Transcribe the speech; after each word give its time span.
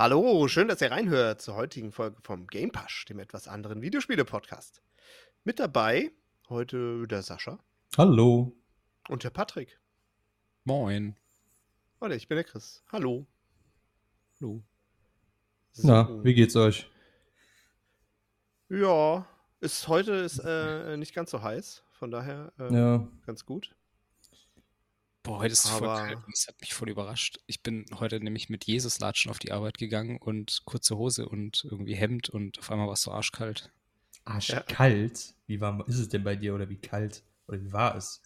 Hallo, 0.00 0.48
schön, 0.48 0.66
dass 0.66 0.80
ihr 0.80 0.90
reinhört 0.90 1.42
zur 1.42 1.56
heutigen 1.56 1.92
Folge 1.92 2.16
vom 2.22 2.46
Game 2.46 2.72
Pass, 2.72 3.04
dem 3.10 3.18
etwas 3.18 3.46
anderen 3.46 3.82
Videospiele-Podcast. 3.82 4.80
Mit 5.44 5.60
dabei 5.60 6.10
heute 6.48 7.06
der 7.06 7.20
Sascha 7.20 7.58
Hallo. 7.98 8.56
und 9.10 9.24
der 9.24 9.28
Patrick. 9.28 9.78
Moin. 10.64 11.16
Und 11.98 12.12
ich 12.12 12.28
bin 12.28 12.36
der 12.36 12.44
Chris. 12.44 12.82
Hallo. 12.90 13.26
Hallo. 14.40 14.62
Na, 15.82 16.08
wie 16.24 16.32
geht's 16.32 16.56
euch? 16.56 16.88
Ja, 18.70 19.28
ist 19.60 19.86
heute 19.86 20.12
ist 20.12 20.38
äh, 20.38 20.96
nicht 20.96 21.14
ganz 21.14 21.30
so 21.30 21.42
heiß, 21.42 21.84
von 21.90 22.10
daher 22.10 22.54
äh, 22.58 22.72
Ja, 22.72 23.06
ganz 23.26 23.44
gut. 23.44 23.76
Boah, 25.22 25.40
heute 25.40 25.52
ist 25.52 25.64
es 25.64 25.70
voll 25.70 25.88
kalt 25.88 26.16
und 26.16 26.32
das 26.32 26.48
hat 26.48 26.60
mich 26.60 26.72
voll 26.72 26.88
überrascht. 26.88 27.38
Ich 27.46 27.62
bin 27.62 27.84
heute 27.98 28.20
nämlich 28.20 28.48
mit 28.48 28.64
Jesus-Latschen 28.64 29.30
auf 29.30 29.38
die 29.38 29.52
Arbeit 29.52 29.76
gegangen 29.76 30.16
und 30.16 30.62
kurze 30.64 30.96
Hose 30.96 31.28
und 31.28 31.64
irgendwie 31.64 31.94
Hemd 31.94 32.30
und 32.30 32.58
auf 32.58 32.70
einmal 32.70 32.86
war 32.86 32.94
es 32.94 33.02
so 33.02 33.12
arschkalt. 33.12 33.70
arschkalt. 34.24 35.34
Wie 35.46 35.60
warm 35.60 35.84
ist 35.86 35.98
es 35.98 36.08
denn 36.08 36.24
bei 36.24 36.36
dir 36.36 36.54
oder 36.54 36.68
wie 36.70 36.78
kalt? 36.80 37.22
Oder 37.46 37.60
wie 37.60 37.72
war 37.72 37.96
es? 37.96 38.22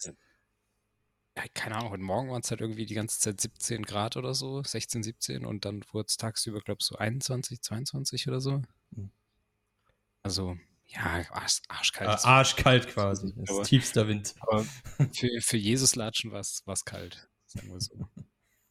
Ja, 1.37 1.43
keine 1.53 1.75
Ahnung, 1.75 1.91
heute 1.91 2.03
Morgen 2.03 2.29
waren 2.29 2.41
es 2.41 2.49
halt 2.49 2.61
irgendwie 2.61 2.85
die 2.85 2.93
ganze 2.93 3.19
Zeit 3.19 3.41
17 3.41 3.83
Grad 3.83 4.15
oder 4.15 4.33
so, 4.33 4.63
16, 4.63 5.03
17 5.03 5.45
und 5.45 5.65
dann 5.65 5.83
wurde 5.91 6.05
es 6.07 6.15
tagsüber, 6.15 6.61
glaube 6.61 6.77
ich, 6.79 6.85
so 6.85 6.95
21, 6.95 7.61
22 7.61 8.27
oder 8.29 8.39
so. 8.39 8.61
Hm. 8.95 9.11
Also, 10.23 10.57
ja, 10.87 11.01
arsch, 11.31 11.61
arschkalt. 11.67 12.15
Ist- 12.15 12.25
arschkalt 12.25 12.87
quasi. 12.87 13.33
Das 13.35 13.49
Aber- 13.49 13.61
ist 13.61 13.67
tiefster 13.69 14.07
Wind. 14.07 14.35
Aber 14.39 14.63
für, 15.13 15.29
für 15.41 15.57
Jesus-Latschen 15.57 16.31
war 16.31 16.39
es 16.41 16.85
kalt, 16.85 17.29
sagen 17.45 17.69
wir 17.71 17.79
so. 17.81 18.07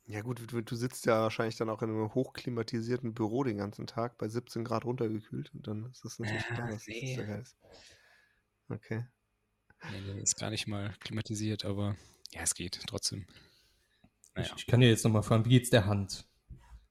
Ja 0.06 0.20
gut, 0.20 0.40
du, 0.52 0.60
du 0.60 0.76
sitzt 0.76 1.06
ja 1.06 1.22
wahrscheinlich 1.22 1.56
dann 1.56 1.70
auch 1.70 1.80
in 1.80 1.88
einem 1.88 2.14
hochklimatisierten 2.14 3.14
Büro 3.14 3.42
den 3.42 3.56
ganzen 3.56 3.86
Tag 3.86 4.18
bei 4.18 4.28
17 4.28 4.62
Grad 4.62 4.84
runtergekühlt 4.84 5.54
und 5.54 5.66
dann 5.66 5.86
ist 5.90 6.04
das 6.04 6.18
natürlich 6.18 6.44
klar, 6.44 6.68
dass 6.68 6.82
es 6.82 6.86
nee. 6.88 7.14
sehr 7.14 7.26
geil 7.26 7.40
ist. 7.40 7.56
Okay. 8.68 9.06
Nee, 9.90 10.00
nee, 10.14 10.20
ist 10.20 10.36
gar 10.38 10.50
nicht 10.50 10.66
mal 10.66 10.94
klimatisiert, 11.00 11.64
aber 11.64 11.96
ja, 12.32 12.42
es 12.42 12.54
geht 12.54 12.80
trotzdem. 12.86 13.26
Ich, 14.12 14.34
Naja. 14.34 14.54
ich 14.56 14.66
kann 14.66 14.80
dir 14.80 14.88
jetzt 14.88 15.04
nochmal 15.04 15.22
fragen, 15.22 15.44
wie 15.46 15.50
geht's 15.50 15.70
der 15.70 15.86
Hand? 15.86 16.26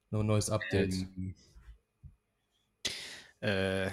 Noch 0.10 0.22
ein 0.22 0.26
neues 0.28 0.50
Update. 0.50 0.94
Ähm, 0.94 1.36
äh, 3.42 3.92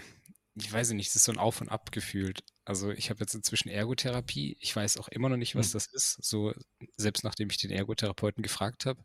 ich 0.55 0.73
weiß 0.73 0.91
nicht, 0.93 1.09
es 1.09 1.17
ist 1.17 1.25
so 1.25 1.33
ein 1.33 1.39
Auf 1.39 1.61
und 1.61 1.69
Ab 1.69 1.93
gefühlt. 1.93 2.43
Also 2.65 2.91
ich 2.91 3.11
habe 3.11 3.21
jetzt 3.21 3.35
inzwischen 3.35 3.69
Ergotherapie. 3.69 4.57
Ich 4.61 4.75
weiß 4.75 4.97
auch 4.99 5.09
immer 5.09 5.29
noch 5.29 5.37
nicht, 5.37 5.55
was 5.57 5.69
Hm. 5.69 5.73
das 5.75 5.87
ist. 5.93 6.19
So, 6.23 6.53
selbst 6.97 7.25
nachdem 7.25 7.51
ich 7.51 7.57
den 7.59 7.71
Ergotherapeuten 7.71 8.43
gefragt 8.43 8.87
habe, 8.87 9.05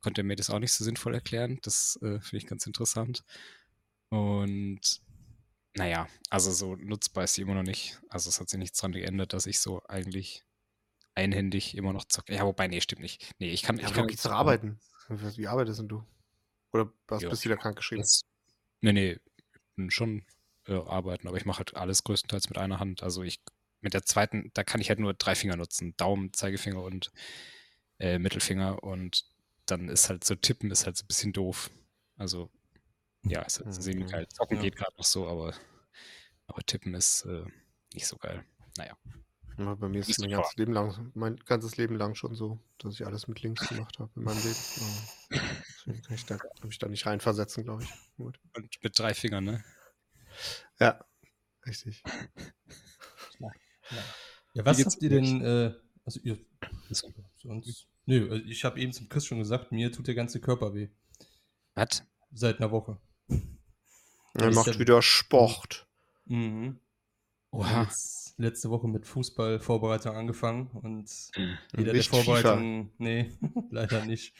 konnte 0.00 0.20
er 0.22 0.24
mir 0.24 0.36
das 0.36 0.50
auch 0.50 0.58
nicht 0.60 0.72
so 0.72 0.84
sinnvoll 0.84 1.14
erklären. 1.14 1.58
Das 1.62 1.96
äh, 2.02 2.20
finde 2.20 2.36
ich 2.36 2.46
ganz 2.46 2.66
interessant. 2.66 3.24
Und 4.10 4.80
naja, 5.74 6.08
also 6.30 6.50
so 6.50 6.76
nutzbar 6.76 7.24
ist 7.24 7.34
sie 7.34 7.42
immer 7.42 7.54
noch 7.54 7.62
nicht. 7.62 8.00
Also 8.08 8.30
es 8.30 8.40
hat 8.40 8.48
sich 8.48 8.58
nichts 8.58 8.78
dran 8.78 8.92
geändert, 8.92 9.32
dass 9.32 9.46
ich 9.46 9.58
so 9.60 9.82
eigentlich 9.88 10.44
einhändig 11.14 11.76
immer 11.76 11.92
noch 11.92 12.04
zocke. 12.04 12.34
Ja, 12.34 12.44
wobei, 12.44 12.68
nee, 12.68 12.80
stimmt 12.80 13.02
nicht. 13.02 13.30
Nee, 13.38 13.50
ich 13.50 13.62
kann, 13.62 13.78
Ja, 13.78 13.88
ich 13.88 13.92
kann 13.94 14.06
doch 14.06 14.30
arbeiten. 14.30 14.78
Wie 15.08 15.46
arbeitest 15.46 15.80
denn 15.80 15.88
du? 15.88 16.04
Oder 16.72 16.92
was, 17.06 17.22
Ja, 17.22 17.28
bist 17.30 17.44
du 17.44 17.48
wieder 17.50 17.56
krankgeschrieben? 17.56 18.02
Das, 18.02 18.22
nee, 18.80 18.92
nee, 18.92 19.18
bin 19.76 19.90
schon 19.90 20.24
äh, 20.68 20.74
arbeiten, 20.74 21.26
aber 21.28 21.36
ich 21.36 21.44
mache 21.46 21.58
halt 21.58 21.76
alles 21.76 22.04
größtenteils 22.04 22.48
mit 22.48 22.58
einer 22.58 22.78
Hand. 22.80 23.02
Also 23.02 23.22
ich 23.22 23.40
mit 23.80 23.94
der 23.94 24.04
zweiten, 24.04 24.50
da 24.54 24.64
kann 24.64 24.80
ich 24.80 24.88
halt 24.88 24.98
nur 24.98 25.14
drei 25.14 25.34
Finger 25.34 25.56
nutzen. 25.56 25.96
Daumen, 25.96 26.32
Zeigefinger 26.32 26.82
und 26.82 27.12
äh, 27.98 28.18
Mittelfinger 28.18 28.82
und 28.82 29.24
dann 29.66 29.88
ist 29.88 30.08
halt 30.08 30.24
so 30.24 30.34
tippen 30.34 30.70
ist 30.70 30.86
halt 30.86 30.96
so 30.96 31.04
ein 31.04 31.08
bisschen 31.08 31.32
doof. 31.32 31.70
Also 32.16 32.50
ja, 33.24 33.42
ist 33.42 33.58
halt 33.58 33.68
Mhm. 33.68 33.72
semi-geil. 33.80 34.28
Zocken 34.28 34.56
Ja. 34.56 34.62
geht 34.62 34.76
gerade 34.76 34.94
noch 34.96 35.04
so, 35.04 35.28
aber, 35.28 35.54
aber 36.46 36.62
tippen 36.62 36.94
ist 36.94 37.24
äh, 37.26 37.44
nicht 37.94 38.06
so 38.06 38.16
geil. 38.16 38.44
Naja. 38.76 38.96
Ja, 39.58 39.74
bei 39.74 39.88
mir 39.88 39.98
ist 39.98 40.08
es 40.08 40.18
mein 40.18 40.30
ganzes 40.30 40.56
Leben 40.56 40.72
lang, 40.72 41.10
mein 41.14 41.36
ganzes 41.36 41.76
Leben 41.76 41.96
lang 41.96 42.14
schon 42.14 42.34
so, 42.36 42.60
dass 42.78 42.94
ich 42.94 43.04
alles 43.04 43.26
mit 43.26 43.42
links 43.42 43.68
gemacht 43.68 43.98
habe 43.98 44.10
in 44.14 44.22
meinem 44.22 44.38
Leben. 44.38 44.56
Deswegen 45.86 46.02
kann 46.02 46.14
ich 46.14 46.26
da, 46.26 46.36
kann 46.36 46.68
mich 46.68 46.78
da 46.78 46.86
nicht 46.88 47.06
reinversetzen, 47.06 47.64
glaube 47.64 47.82
ich. 47.82 47.90
Gut. 48.16 48.38
Und 48.54 48.72
mit 48.82 48.96
drei 48.98 49.14
Fingern, 49.14 49.44
ne? 49.44 49.64
Ja, 50.80 51.04
richtig. 51.66 52.02
Ja, 54.54 54.64
was 54.64 54.84
habt 54.84 55.02
ihr 55.02 55.10
denn, 55.10 55.42
äh, 55.42 55.74
also 56.04 56.20
ihr, 56.22 56.38
So. 56.90 57.12
sonst, 57.36 57.86
nö, 58.06 58.30
also 58.30 58.44
ich 58.44 58.64
habe 58.64 58.80
eben 58.80 58.92
zum 58.92 59.08
Chris 59.08 59.24
schon 59.26 59.38
gesagt, 59.38 59.72
mir 59.72 59.92
tut 59.92 60.06
der 60.06 60.14
ganze 60.14 60.40
Körper 60.40 60.74
weh. 60.74 60.88
Was? 61.74 62.02
Seit 62.32 62.58
einer 62.58 62.70
Woche. 62.70 62.98
Er 64.34 64.52
macht 64.52 64.66
ja- 64.66 64.78
wieder 64.78 65.00
Sport. 65.02 65.86
Mhm. 66.26 66.78
Oha. 67.50 67.84
Jetzt 67.84 68.34
letzte 68.38 68.68
Woche 68.70 68.88
mit 68.88 69.06
Fußballvorbereitung 69.06 70.14
angefangen 70.14 70.66
und 70.82 71.10
Mhm. 71.36 71.58
jeder 71.72 71.84
der 71.84 71.92
Nicht 71.94 72.10
FIFA. 72.10 72.22
Vorbereitung, 72.24 72.92
nee, 72.98 73.30
leider 73.70 74.04
nicht. 74.04 74.34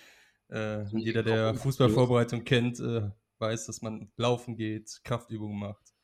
Äh, 0.51 0.85
jeder, 0.97 1.23
der 1.23 1.55
Fußballvorbereitung 1.55 2.45
kennt, 2.45 2.81
äh, 2.81 3.11
weiß, 3.39 3.67
dass 3.67 3.83
man 3.83 4.11
laufen 4.17 4.57
geht, 4.57 5.01
Kraftübungen 5.05 5.59
macht. 5.59 5.95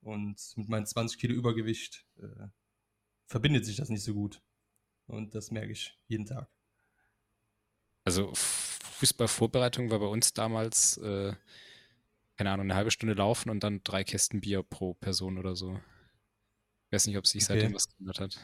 Und 0.00 0.40
mit 0.56 0.68
meinem 0.68 0.86
20 0.86 1.18
Kilo 1.18 1.34
Übergewicht 1.34 2.06
äh, 2.16 2.48
verbindet 3.26 3.66
sich 3.66 3.76
das 3.76 3.88
nicht 3.88 4.02
so 4.04 4.14
gut. 4.14 4.42
Und 5.06 5.34
das 5.34 5.50
merke 5.50 5.72
ich 5.72 5.98
jeden 6.08 6.26
Tag. 6.26 6.48
Also 8.04 8.32
Fußballvorbereitung 8.34 9.90
war 9.90 9.98
bei 9.98 10.06
uns 10.06 10.32
damals, 10.32 10.96
äh, 10.98 11.34
keine 12.36 12.50
Ahnung, 12.50 12.66
eine 12.66 12.74
halbe 12.74 12.90
Stunde 12.90 13.14
laufen 13.14 13.50
und 13.50 13.62
dann 13.62 13.82
drei 13.84 14.04
Kästen 14.04 14.40
Bier 14.40 14.62
pro 14.62 14.94
Person 14.94 15.38
oder 15.38 15.56
so. 15.56 15.78
Ich 16.86 16.92
weiß 16.92 17.06
nicht, 17.06 17.18
ob 17.18 17.26
sich 17.26 17.42
Okay. 17.42 17.60
seitdem 17.60 17.74
was 17.74 17.88
geändert 17.88 18.20
hat. 18.20 18.40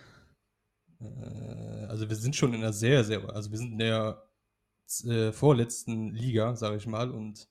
Äh, 1.00 1.86
also 1.86 2.08
wir 2.08 2.16
sind 2.16 2.36
schon 2.36 2.54
in 2.54 2.60
einer 2.62 2.72
sehr, 2.72 3.04
sehr, 3.04 3.28
also 3.30 3.50
wir 3.50 3.58
sind 3.58 3.72
in 3.72 3.78
der 3.78 4.28
äh, 5.04 5.32
vorletzten 5.32 6.14
Liga, 6.14 6.56
sage 6.56 6.76
ich 6.76 6.86
mal, 6.86 7.10
und 7.10 7.48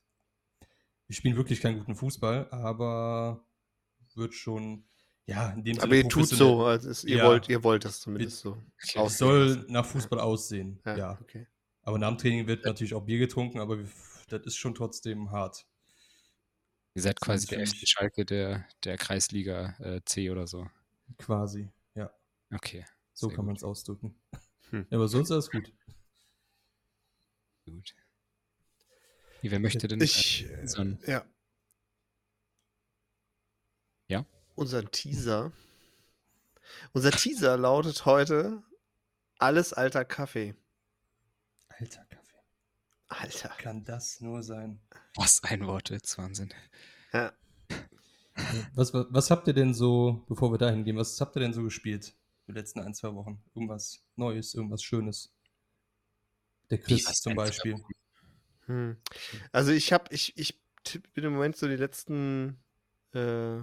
wir 1.08 1.16
spielen 1.16 1.36
wirklich 1.36 1.62
keinen 1.62 1.80
guten 1.80 1.96
Fußball, 1.96 2.50
aber 2.52 3.46
wird 4.18 4.34
schon, 4.34 4.85
ja, 5.25 5.50
in 5.51 5.63
dem 5.63 5.78
Aber 5.79 5.88
Sinne 5.90 6.03
ihr 6.03 6.09
tut 6.09 6.28
so, 6.28 6.66
als 6.66 6.85
ist, 6.85 7.03
ihr, 7.03 7.18
Ja. 7.18 7.25
wollt, 7.28 7.50
ihr 7.50 7.63
wollt 7.63 7.85
das 7.85 8.00
zumindest 8.01 8.40
so. 8.40 8.57
Es 8.78 9.18
soll 9.18 9.47
lassen. 9.56 9.72
nach 9.72 9.85
Fußball 9.85 10.19
aussehen, 10.19 10.79
Ja, 10.85 10.97
ja. 10.97 11.18
okay. 11.22 11.47
Aber 11.81 11.97
nach 11.97 12.09
dem 12.09 12.18
Training 12.18 12.47
wird 12.47 12.66
natürlich 12.66 12.94
auch 12.94 13.03
Bier 13.03 13.19
getrunken, 13.19 13.59
aber 13.59 13.78
wir, 13.79 13.88
das 14.29 14.41
ist 14.46 14.56
schon 14.56 14.74
trotzdem 14.75 15.31
hart. 15.31 15.66
Ihr 16.96 17.01
seid 17.01 17.19
quasi 17.19 17.47
der 17.47 17.66
FC 17.66 17.88
Schalke 17.88 18.25
der, 18.25 18.66
der 18.84 18.97
Kreisliga 18.97 19.75
äh, 19.79 20.01
C 20.06 20.30
oder 20.30 20.45
so. 20.47 20.68
Quasi, 21.18 21.69
ja. 21.95 22.12
Okay. 22.53 22.85
So 23.13 23.30
kann 23.30 23.45
man 23.45 23.56
es 23.56 23.63
ausdrücken. 23.63 24.16
Hm. 24.69 24.85
Ja, 24.90 24.97
aber 24.97 25.07
sonst 25.07 25.31
alles 25.31 25.50
gut. 25.50 25.72
Gut. 27.66 27.95
Wer 29.41 29.59
möchte 29.59 29.88
denn 29.88 30.00
Ich, 30.01 30.45
äh, 30.50 30.68
so 30.68 30.81
ein- 30.81 31.00
ja. 31.06 31.25
Ja? 34.08 34.25
Unser 34.56 34.90
Teaser. 34.90 35.52
Unser 36.94 37.12
Teaser 37.12 37.58
lautet 37.58 38.06
heute 38.06 38.64
alles 39.38 39.74
alter 39.74 40.06
Kaffee. 40.06 40.56
Alter 41.69 42.06
Kaffee. 42.06 42.24
Alter. 43.08 43.50
Kann 43.58 43.84
das 43.84 44.22
nur 44.22 44.44
sein? 44.44 44.80
was 45.16 45.44
ein 45.44 45.68
Wortwitz, 45.68 46.18
Wahnsinn. 46.18 46.53
Ja. 47.12 47.31
Was, 48.74 48.94
was, 48.94 49.06
was 49.09 49.31
habt 49.31 49.47
ihr 49.47 49.53
denn 49.53 49.74
so, 49.74 50.24
bevor 50.28 50.52
wir 50.52 50.58
dahin 50.58 50.84
gehen, 50.84 50.97
was 50.97 51.19
habt 51.22 51.36
ihr 51.36 51.42
denn 51.42 51.53
so 51.53 51.63
gespielt 51.63 52.16
die 52.47 52.52
letzten 52.52 52.80
ein, 52.80 52.94
zwei 52.94 53.13
Wochen? 53.13 53.44
Irgendwas 53.53 54.03
Neues, 54.16 54.56
irgendwas 54.56 54.84
Schönes? 54.84 55.31
Der 56.72 56.80
Chris 56.80 57.06
was 57.06 57.22
zum 57.22 57.36
Beispiel. 57.36 57.75
Hm. 58.66 58.98
Also 59.51 59.72
ich 59.72 59.94
habe, 59.94 60.06
ich, 60.13 60.36
ich 60.38 60.60
bin 61.13 61.25
im 61.25 61.33
Moment 61.33 61.56
so 61.56 61.68
die 61.68 61.75
letzten 61.75 62.57
äh, 63.13 63.60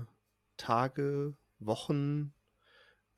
Tage, 0.61 1.35
Wochen 1.59 2.35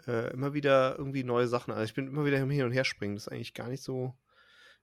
äh, 0.07 0.33
immer 0.33 0.55
wieder 0.55 0.97
irgendwie 0.99 1.25
neue 1.25 1.49
Sachen. 1.49 1.73
Also 1.73 1.85
ich 1.85 1.95
bin 1.95 2.07
immer 2.07 2.25
wieder 2.25 2.39
im 2.39 2.51
Hin 2.51 2.65
und 2.65 2.73
Her 2.73 2.85
springen. 2.85 3.15
Das 3.17 3.27
ist 3.27 3.33
eigentlich 3.33 3.55
gar 3.55 3.69
nicht 3.69 3.83
so 3.83 4.15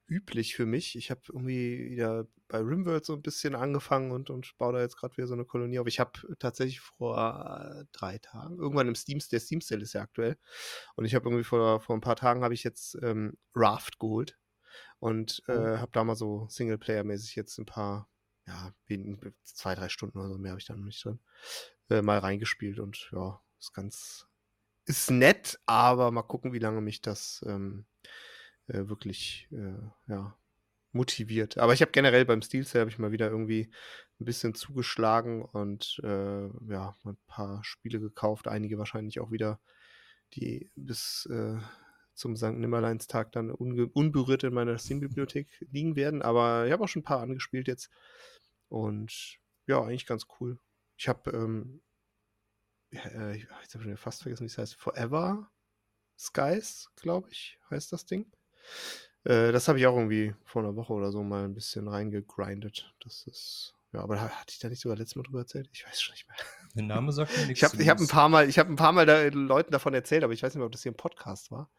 üblich 0.08 0.56
für 0.56 0.66
mich. 0.66 0.96
Ich 0.98 1.12
habe 1.12 1.22
irgendwie 1.30 1.92
wieder 1.92 2.28
bei 2.48 2.60
Rimworld 2.60 3.06
so 3.06 3.14
ein 3.14 3.22
bisschen 3.22 3.54
angefangen 3.56 4.12
und, 4.12 4.30
und 4.32 4.58
baue 4.58 4.74
da 4.74 4.80
jetzt 4.82 4.98
gerade 4.98 5.16
wieder 5.18 5.28
so 5.28 5.36
eine 5.36 5.46
Kolonie 5.46 5.80
auf. 5.80 5.88
Ich 5.88 6.00
habe 6.00 6.20
tatsächlich 6.40 6.80
vor 6.80 7.86
drei 7.92 8.18
Tagen, 8.18 8.58
irgendwann 8.58 8.88
im 8.88 8.96
Steam, 8.96 9.20
der 9.32 9.40
Steam 9.40 9.62
Sale 9.62 9.84
ist 9.84 9.94
ja 9.94 10.02
aktuell. 10.02 10.38
Und 10.96 11.06
ich 11.06 11.14
habe 11.16 11.26
irgendwie 11.30 11.44
vor, 11.44 11.80
vor 11.80 11.96
ein 11.96 12.02
paar 12.02 12.16
Tagen 12.16 12.44
habe 12.44 12.56
ich 12.56 12.64
jetzt 12.64 12.98
ähm, 13.04 13.38
Raft 13.56 14.00
geholt 14.00 14.40
und 15.00 15.44
äh, 15.48 15.54
Oh. 15.54 15.78
habe 15.78 15.92
da 15.92 16.04
mal 16.04 16.16
so 16.16 16.48
Singleplayer-mäßig 16.50 17.36
jetzt 17.36 17.58
ein 17.60 17.66
paar, 17.66 18.10
ja, 18.50 18.74
zwei, 19.44 19.75
drei 19.75 19.90
Stunden 19.90 20.18
oder 20.18 20.30
so, 20.30 20.38
mehr 20.38 20.51
habe 20.51 20.60
ich 20.60 20.66
da 20.66 20.75
noch 20.75 20.86
nicht 20.86 21.04
drin, 21.04 21.19
äh, 21.90 22.01
mal 22.01 22.19
reingespielt 22.19 22.80
und 22.80 23.10
ja, 23.12 23.40
ist 23.60 23.74
ganz, 23.74 24.28
ist 24.86 25.12
nett, 25.12 25.60
aber 25.66 26.12
mal 26.12 26.24
gucken, 26.24 26.54
wie 26.54 26.60
lange 26.60 26.81
mich 26.81 27.01
das 27.01 27.44
ähm, 27.48 27.86
äh, 28.68 28.88
wirklich, 28.88 29.48
äh, 29.51 30.12
ja, 30.12 30.36
motiviert. 30.92 31.60
Aber 31.60 31.74
ich 31.74 31.81
habe 31.81 31.92
generell 31.92 32.25
beim 32.25 32.42
Steelset 32.42 32.81
habe 32.81 32.90
ich 32.90 32.98
mal 32.98 33.12
wieder 33.12 33.30
irgendwie 33.30 33.69
ein 34.19 34.25
bisschen 34.25 34.56
zugeschlagen 34.56 35.44
und 35.44 36.01
äh, 36.04 36.48
ja, 36.68 36.96
ein 37.06 37.18
paar 37.28 37.63
Spiele 37.63 38.00
gekauft, 38.00 38.48
einige 38.48 38.80
wahrscheinlich 38.80 39.19
auch 39.19 39.31
wieder, 39.31 39.60
die 40.34 40.72
bis 40.75 41.28
äh, 41.31 41.57
zum 42.19 42.36
St. 42.36 42.54
Nimmerleinstag 42.54 43.31
dann 43.31 43.50
unberührt 43.50 44.44
in 44.44 44.54
meiner 44.54 44.78
Steam-Bibliothek 44.78 45.48
liegen 45.72 45.96
werden. 45.96 46.22
Aber 46.22 46.66
ich 46.66 46.74
habe 46.74 46.84
auch 46.84 46.90
schon 46.90 47.01
ein 47.01 47.06
paar 47.06 47.22
angespielt 47.22 47.68
jetzt. 47.68 47.90
Und 48.69 49.39
ja, 49.68 49.81
eigentlich 49.81 50.06
ganz 50.06 50.25
cool. 50.39 50.60
Ich 50.98 51.07
habe, 51.07 51.31
ähm, 51.31 51.81
äh, 52.92 53.38
ich 53.38 53.48
habe 53.50 53.83
schon 53.83 53.98
fast 53.98 54.21
vergessen, 54.24 54.44
wie 54.44 54.48
es 54.48 54.57
heißt, 54.57 54.75
Forever 54.75 55.51
Skies, 56.18 56.89
glaube 56.95 57.30
ich, 57.31 57.60
heißt 57.69 57.92
das 57.92 58.06
Ding. 58.06 58.31
Äh, 59.24 59.51
das 59.51 59.68
habe 59.68 59.80
ich 59.80 59.88
auch 59.88 59.95
irgendwie 59.95 60.36
vor 60.44 60.63
einer 60.63 60.75
Woche 60.75 60.94
oder 60.94 61.12
so 61.12 61.24
mal 61.24 61.45
ein 61.45 61.54
bisschen 61.54 61.88
reingegrindet. 61.88 62.94
Das 63.00 63.25
ist 63.27 63.75
ja, 63.92 64.01
aber 64.01 64.21
hatte 64.21 64.54
ich 64.54 64.60
da 64.60 64.69
nicht 64.69 64.81
sogar 64.81 64.98
letztes 64.98 65.15
Mal 65.15 65.24
drüber 65.24 65.39
erzählt? 65.39 65.68
Ich 65.74 65.86
weiß 65.86 66.00
schon 66.00 66.13
nicht 66.13 66.27
mehr. 66.27 66.38
Der 66.75 66.83
Name 66.83 67.12
sagt 67.12 67.36
mir 67.36 67.45
nichts. 67.48 67.63
Ich 67.63 67.63
habe 67.63 67.89
hab 67.89 68.00
ein 68.00 68.07
paar 68.07 68.30
Mal, 68.30 68.48
ich 68.48 68.60
habe 68.60 68.72
ein 68.72 68.75
paar 68.75 68.92
Mal 68.92 69.07
da 69.07 69.24
Leuten 69.27 69.72
davon 69.72 69.95
erzählt, 69.95 70.24
aber 70.24 70.33
ich 70.33 70.44
weiß 70.44 70.54
nicht 70.54 70.60
mehr, 70.60 70.68
ob 70.68 70.72
das 70.72 70.83
hier 70.83 70.92
ein 70.92 70.98
Podcast 70.98 71.50
war. 71.50 71.72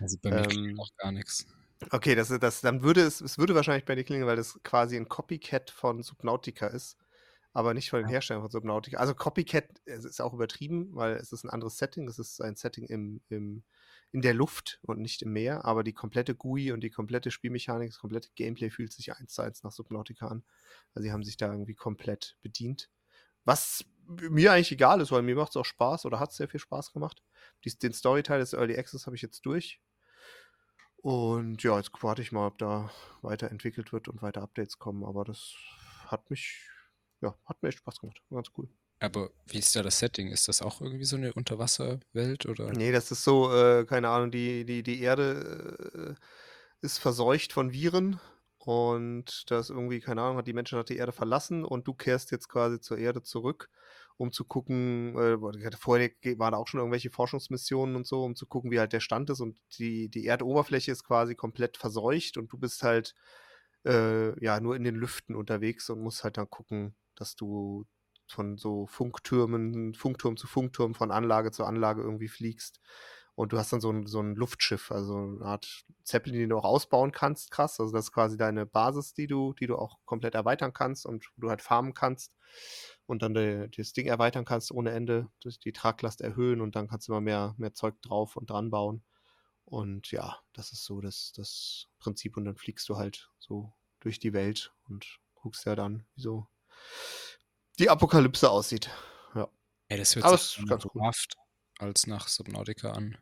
Also 0.00 0.18
bei 0.20 0.30
mir 0.30 0.50
ähm, 0.50 0.80
auch 0.80 0.90
gar 0.96 1.12
nichts. 1.12 1.46
Okay, 1.90 2.14
das, 2.14 2.28
das, 2.28 2.60
dann 2.60 2.82
würde 2.82 3.02
es, 3.02 3.20
es 3.20 3.38
würde 3.38 3.54
wahrscheinlich 3.54 3.84
bei 3.84 3.94
dir 3.94 4.04
klingen, 4.04 4.26
weil 4.26 4.36
das 4.36 4.58
quasi 4.62 4.96
ein 4.96 5.08
Copycat 5.08 5.70
von 5.70 6.02
Subnautica 6.02 6.66
ist, 6.66 6.96
aber 7.52 7.74
nicht 7.74 7.90
von 7.90 8.00
den 8.00 8.08
Herstellern 8.08 8.42
von 8.42 8.50
Subnautica. 8.50 8.98
Also 8.98 9.14
Copycat 9.14 9.80
ist 9.86 10.20
auch 10.20 10.32
übertrieben, 10.32 10.94
weil 10.94 11.16
es 11.16 11.32
ist 11.32 11.44
ein 11.44 11.50
anderes 11.50 11.78
Setting. 11.78 12.08
Es 12.08 12.18
ist 12.18 12.40
ein 12.40 12.56
Setting 12.56 12.86
im, 12.86 13.20
im 13.28 13.64
in 14.12 14.20
der 14.20 14.34
Luft 14.34 14.78
und 14.82 15.00
nicht 15.00 15.22
im 15.22 15.32
Meer, 15.32 15.64
aber 15.64 15.82
die 15.82 15.94
komplette 15.94 16.34
GUI 16.34 16.72
und 16.72 16.80
die 16.80 16.90
komplette 16.90 17.30
Spielmechanik, 17.30 17.88
das 17.88 17.98
komplette 17.98 18.28
Gameplay 18.34 18.68
fühlt 18.68 18.92
sich 18.92 19.14
eins 19.14 19.32
zu 19.32 19.42
eins 19.42 19.62
nach 19.62 19.72
Subnautica 19.72 20.28
an. 20.28 20.44
Also 20.94 21.04
sie 21.04 21.12
haben 21.12 21.24
sich 21.24 21.38
da 21.38 21.50
irgendwie 21.50 21.74
komplett 21.74 22.36
bedient. 22.42 22.90
Was 23.44 23.86
mir 24.06 24.52
eigentlich 24.52 24.72
egal 24.72 25.00
ist, 25.00 25.10
weil 25.12 25.22
mir 25.22 25.34
macht 25.34 25.50
es 25.50 25.56
auch 25.56 25.64
Spaß 25.64 26.04
oder 26.04 26.20
hat 26.20 26.32
sehr 26.32 26.46
viel 26.46 26.60
Spaß 26.60 26.92
gemacht. 26.92 27.22
Dies, 27.64 27.78
den 27.78 27.94
Storyteil 27.94 28.40
des 28.40 28.52
Early 28.52 28.76
Access 28.76 29.06
habe 29.06 29.16
ich 29.16 29.22
jetzt 29.22 29.46
durch. 29.46 29.80
Und 31.02 31.62
ja, 31.64 31.76
jetzt 31.76 31.90
warte 32.00 32.22
ich 32.22 32.30
mal, 32.30 32.46
ob 32.46 32.58
da 32.58 32.90
weiterentwickelt 33.22 33.92
wird 33.92 34.08
und 34.08 34.22
weiter 34.22 34.42
Updates 34.42 34.78
kommen. 34.78 35.04
Aber 35.04 35.24
das 35.24 35.54
hat 36.06 36.30
mich, 36.30 36.68
ja, 37.20 37.34
hat 37.44 37.62
mir 37.62 37.68
echt 37.68 37.78
Spaß 37.78 38.00
gemacht. 38.00 38.22
Ganz 38.30 38.48
cool. 38.56 38.68
Aber 39.00 39.30
wie 39.46 39.58
ist 39.58 39.74
da 39.74 39.82
das 39.82 39.98
Setting? 39.98 40.28
Ist 40.28 40.46
das 40.46 40.62
auch 40.62 40.80
irgendwie 40.80 41.04
so 41.04 41.16
eine 41.16 41.32
Unterwasserwelt 41.32 42.46
oder? 42.46 42.70
Nee, 42.70 42.92
das 42.92 43.10
ist 43.10 43.24
so, 43.24 43.52
äh, 43.52 43.84
keine 43.84 44.10
Ahnung, 44.10 44.30
die, 44.30 44.64
die, 44.64 44.84
die 44.84 45.00
Erde 45.00 46.16
äh, 46.20 46.84
ist 46.86 46.98
verseucht 46.98 47.52
von 47.52 47.72
Viren 47.72 48.20
und 48.58 49.50
das 49.50 49.70
irgendwie, 49.70 49.98
keine 49.98 50.22
Ahnung, 50.22 50.36
hat 50.36 50.46
die 50.46 50.52
Menschen 50.52 50.78
hat 50.78 50.88
die 50.88 50.98
Erde 50.98 51.10
verlassen 51.10 51.64
und 51.64 51.88
du 51.88 51.94
kehrst 51.94 52.30
jetzt 52.30 52.48
quasi 52.48 52.78
zur 52.78 52.96
Erde 52.96 53.22
zurück, 53.22 53.70
um 54.16 54.32
zu 54.32 54.44
gucken, 54.44 55.16
äh, 55.16 55.76
vorher 55.76 56.10
waren 56.36 56.54
auch 56.54 56.68
schon 56.68 56.80
irgendwelche 56.80 57.10
Forschungsmissionen 57.10 57.96
und 57.96 58.06
so, 58.06 58.24
um 58.24 58.36
zu 58.36 58.46
gucken, 58.46 58.70
wie 58.70 58.78
halt 58.78 58.92
der 58.92 59.00
Stand 59.00 59.30
ist 59.30 59.40
und 59.40 59.58
die, 59.78 60.08
die 60.08 60.26
Erdoberfläche 60.26 60.92
ist 60.92 61.04
quasi 61.04 61.34
komplett 61.34 61.76
verseucht 61.76 62.36
und 62.36 62.52
du 62.52 62.58
bist 62.58 62.82
halt 62.82 63.14
äh, 63.84 64.38
ja 64.44 64.60
nur 64.60 64.76
in 64.76 64.84
den 64.84 64.94
Lüften 64.94 65.34
unterwegs 65.34 65.90
und 65.90 66.00
musst 66.00 66.24
halt 66.24 66.36
dann 66.36 66.50
gucken, 66.50 66.94
dass 67.14 67.36
du 67.36 67.86
von 68.26 68.56
so 68.56 68.86
Funktürmen, 68.86 69.94
Funkturm 69.94 70.36
zu 70.36 70.46
Funkturm, 70.46 70.94
von 70.94 71.10
Anlage 71.10 71.50
zu 71.50 71.64
Anlage 71.64 72.02
irgendwie 72.02 72.28
fliegst. 72.28 72.80
Und 73.34 73.52
du 73.52 73.58
hast 73.58 73.72
dann 73.72 73.80
so 73.80 73.90
ein, 73.90 74.06
so 74.06 74.20
ein 74.20 74.34
Luftschiff, 74.34 74.92
also 74.92 75.16
eine 75.16 75.44
Art 75.44 75.84
Zeppelin, 76.04 76.40
den 76.40 76.50
du 76.50 76.58
auch 76.58 76.64
ausbauen 76.64 77.12
kannst, 77.12 77.50
krass. 77.50 77.80
Also 77.80 77.92
das 77.92 78.06
ist 78.06 78.12
quasi 78.12 78.36
deine 78.36 78.66
Basis, 78.66 79.14
die 79.14 79.26
du, 79.26 79.54
die 79.54 79.66
du 79.66 79.76
auch 79.76 79.98
komplett 80.04 80.34
erweitern 80.34 80.74
kannst 80.74 81.06
und 81.06 81.26
wo 81.36 81.42
du 81.42 81.48
halt 81.48 81.62
farmen 81.62 81.94
kannst 81.94 82.34
und 83.06 83.22
dann 83.22 83.34
de, 83.34 83.68
das 83.68 83.92
Ding 83.92 84.06
erweitern 84.06 84.44
kannst 84.44 84.72
ohne 84.72 84.90
Ende, 84.90 85.28
die 85.64 85.72
Traglast 85.72 86.20
erhöhen 86.20 86.60
und 86.60 86.76
dann 86.76 86.88
kannst 86.88 87.08
du 87.08 87.12
immer 87.12 87.20
mehr, 87.20 87.54
mehr 87.58 87.74
Zeug 87.74 88.00
drauf 88.02 88.36
und 88.36 88.50
dran 88.50 88.70
bauen. 88.70 89.02
Und 89.64 90.10
ja, 90.10 90.38
das 90.52 90.72
ist 90.72 90.84
so 90.84 91.00
das, 91.00 91.32
das 91.34 91.88
Prinzip. 91.98 92.36
Und 92.36 92.44
dann 92.44 92.56
fliegst 92.56 92.88
du 92.88 92.96
halt 92.96 93.30
so 93.38 93.72
durch 94.00 94.18
die 94.18 94.32
Welt 94.32 94.72
und 94.88 95.18
guckst 95.34 95.64
ja 95.64 95.74
dann, 95.74 96.04
wie 96.14 96.20
so 96.20 96.46
die 97.78 97.88
Apokalypse 97.88 98.50
aussieht. 98.50 98.90
Ja. 99.34 99.48
Ey, 99.88 99.98
das 99.98 100.14
hört 100.14 100.40
sich 100.40 100.66
ganz 100.66 100.84
cool. 100.94 101.10
als 101.78 102.06
nach 102.06 102.28
Subnautica 102.28 102.92
an. 102.92 103.16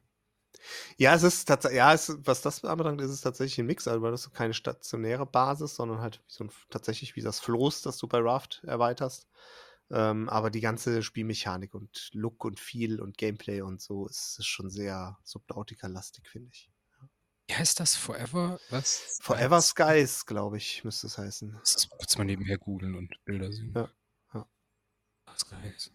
Ja, 0.96 1.14
es 1.14 1.22
ist 1.22 1.46
tatsächlich, 1.46 1.78
ja, 1.78 1.94
es, 1.94 2.18
was 2.24 2.42
das 2.42 2.64
anbelangt, 2.64 3.00
ist 3.00 3.10
es 3.10 3.20
tatsächlich 3.20 3.58
ein 3.58 3.66
Mix, 3.66 3.88
also 3.88 4.02
weil 4.02 4.10
das 4.10 4.30
keine 4.32 4.52
stationäre 4.52 5.24
Basis, 5.24 5.76
sondern 5.76 6.00
halt 6.00 6.20
wie 6.26 6.32
so 6.32 6.44
ein, 6.44 6.50
tatsächlich 6.68 7.16
wie 7.16 7.22
das 7.22 7.40
Floß, 7.40 7.82
das 7.82 7.96
du 7.96 8.06
bei 8.06 8.18
Raft 8.18 8.62
erweiterst. 8.66 9.26
Ähm, 9.90 10.28
aber 10.28 10.50
die 10.50 10.60
ganze 10.60 11.02
Spielmechanik 11.02 11.74
und 11.74 12.10
Look 12.12 12.44
und 12.44 12.60
Feel 12.60 13.00
und 13.00 13.18
Gameplay 13.18 13.60
und 13.60 13.80
so 13.80 14.06
ist, 14.06 14.38
ist 14.38 14.46
schon 14.46 14.70
sehr 14.70 15.18
Subnautica-lastig, 15.24 16.28
finde 16.28 16.50
ich. 16.52 16.70
Wie 17.48 17.54
heißt 17.54 17.80
das? 17.80 17.96
Forever? 17.96 18.60
Was? 18.70 19.18
Forever 19.20 19.60
Skies, 19.60 20.26
glaube 20.26 20.58
ich, 20.58 20.84
müsste 20.84 21.08
es 21.08 21.18
heißen. 21.18 21.56
Das 21.58 21.88
kurz 21.90 22.16
mal 22.16 22.24
nebenher 22.24 22.58
googeln 22.58 22.94
und 22.94 23.12
Bilder 23.24 23.52
sehen. 23.52 23.72
Ja. 23.74 23.90
Skies. 25.36 25.92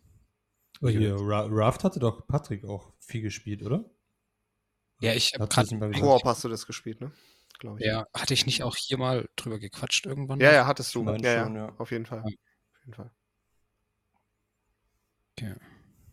Oh, 0.82 0.90
hier, 0.90 1.16
Raft 1.18 1.84
hatte 1.84 2.00
doch 2.00 2.28
Patrick 2.28 2.66
auch 2.66 2.92
viel 3.00 3.22
gespielt, 3.22 3.64
oder? 3.64 3.90
Ja, 5.00 5.14
ich 5.14 5.34
habe 5.34 5.48
gerade. 5.48 5.92
Koop 5.92 6.26
hast 6.26 6.44
du 6.44 6.50
das 6.50 6.66
gespielt, 6.66 7.00
ne? 7.00 7.14
Glaube 7.60 7.80
ich. 7.80 7.86
Ja, 7.86 8.06
hatte 8.14 8.34
ich 8.34 8.46
nicht 8.46 8.64
auch 8.64 8.76
hier 8.76 8.98
mal 8.98 9.30
drüber 9.36 9.60
gequatscht 9.60 10.06
irgendwann? 10.06 10.40
Ja, 10.40 10.52
ja, 10.52 10.68
hattest 10.68 10.94
du. 10.96 11.06
Ja, 11.06 11.44
schon, 11.44 11.56
ja, 11.56 11.74
auf 11.78 11.92
jeden 11.92 12.06
Fall. 12.06 12.20
Ja. 12.20 12.24
Auf 12.26 12.80
jeden 12.82 12.94
Fall. 12.94 13.12
Okay. 15.38 15.56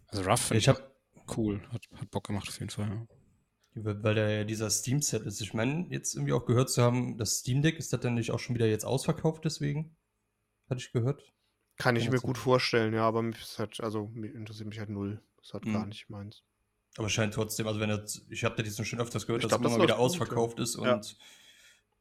Also 0.09 0.25
Rough 0.25 0.51
ich 0.51 0.69
hab, 0.69 0.95
cool, 1.37 1.63
hat, 1.73 1.89
hat 1.95 2.11
Bock 2.11 2.27
gemacht 2.27 2.49
auf 2.49 2.59
jeden 2.59 2.71
Fall. 2.71 2.89
Ja. 2.89 3.07
Weil 3.75 4.15
da 4.15 4.29
ja 4.29 4.45
dieser 4.45 4.69
Steam-Set 4.69 5.23
ist. 5.23 5.41
Ich 5.41 5.55
meine, 5.55 5.87
jetzt 5.89 6.15
irgendwie 6.15 6.35
auch 6.35 6.45
gehört 6.45 6.71
zu 6.71 6.83
haben, 6.83 7.17
das 7.17 7.39
Steam 7.39 7.63
Deck 7.63 7.79
ist 7.79 7.93
das 7.93 8.01
dann 8.01 8.15
nicht 8.15 8.31
auch 8.31 8.39
schon 8.39 8.55
wieder 8.55 8.67
jetzt 8.67 8.85
ausverkauft, 8.85 9.45
deswegen? 9.45 9.97
Hatte 10.69 10.81
ich 10.81 10.93
gehört. 10.93 11.33
Kann 11.79 11.97
ich 11.97 12.11
mir 12.11 12.21
gut 12.21 12.37
vorstellen, 12.37 12.93
ja, 12.93 13.05
aber 13.05 13.23
mich 13.23 13.59
halt, 13.59 13.81
also 13.81 14.09
mich 14.13 14.35
interessiert 14.35 14.69
mich 14.69 14.79
halt 14.79 14.91
null. 14.91 15.23
Das 15.39 15.47
ist 15.47 15.55
halt 15.55 15.65
mhm. 15.65 15.73
gar 15.73 15.87
nicht 15.87 16.11
meins. 16.11 16.43
Aber 16.99 17.09
scheint 17.09 17.33
trotzdem, 17.33 17.67
also 17.67 17.81
wenn 17.81 17.89
das, 17.89 18.27
ich 18.29 18.45
habe 18.45 18.55
da 18.57 18.63
diesen 18.63 18.85
schon 18.85 19.01
öfters 19.01 19.27
gehört, 19.27 19.43
ich 19.43 19.49
dass 19.49 19.59
es 19.59 19.67
immer 19.67 19.83
wieder 19.83 19.99
ausverkauft 19.99 20.59
gut, 20.59 20.65
ist 20.65 20.77
und 20.77 20.87
ja. 20.87 21.01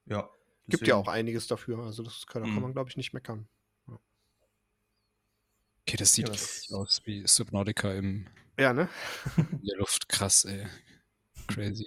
ja 0.08 0.30
Gibt 0.68 0.88
ja 0.88 0.96
auch 0.96 1.08
einiges 1.08 1.48
dafür, 1.48 1.80
also 1.80 2.04
das 2.04 2.28
kann, 2.28 2.44
mhm. 2.44 2.54
kann 2.54 2.62
man, 2.62 2.74
glaube 2.74 2.90
ich, 2.90 2.98
nicht 2.98 3.14
meckern. 3.14 3.48
Okay, 5.92 5.98
das 5.98 6.14
sieht 6.14 6.30
ja, 6.30 6.32
das 6.32 6.72
aus 6.72 7.02
wie 7.04 7.28
Subnautica 7.28 7.92
im 7.92 8.26
ja, 8.58 8.72
ne? 8.72 8.88
in 9.36 9.62
der 9.62 9.78
Luft, 9.78 10.08
krass, 10.08 10.46
ey. 10.46 10.66
Crazy. 11.48 11.86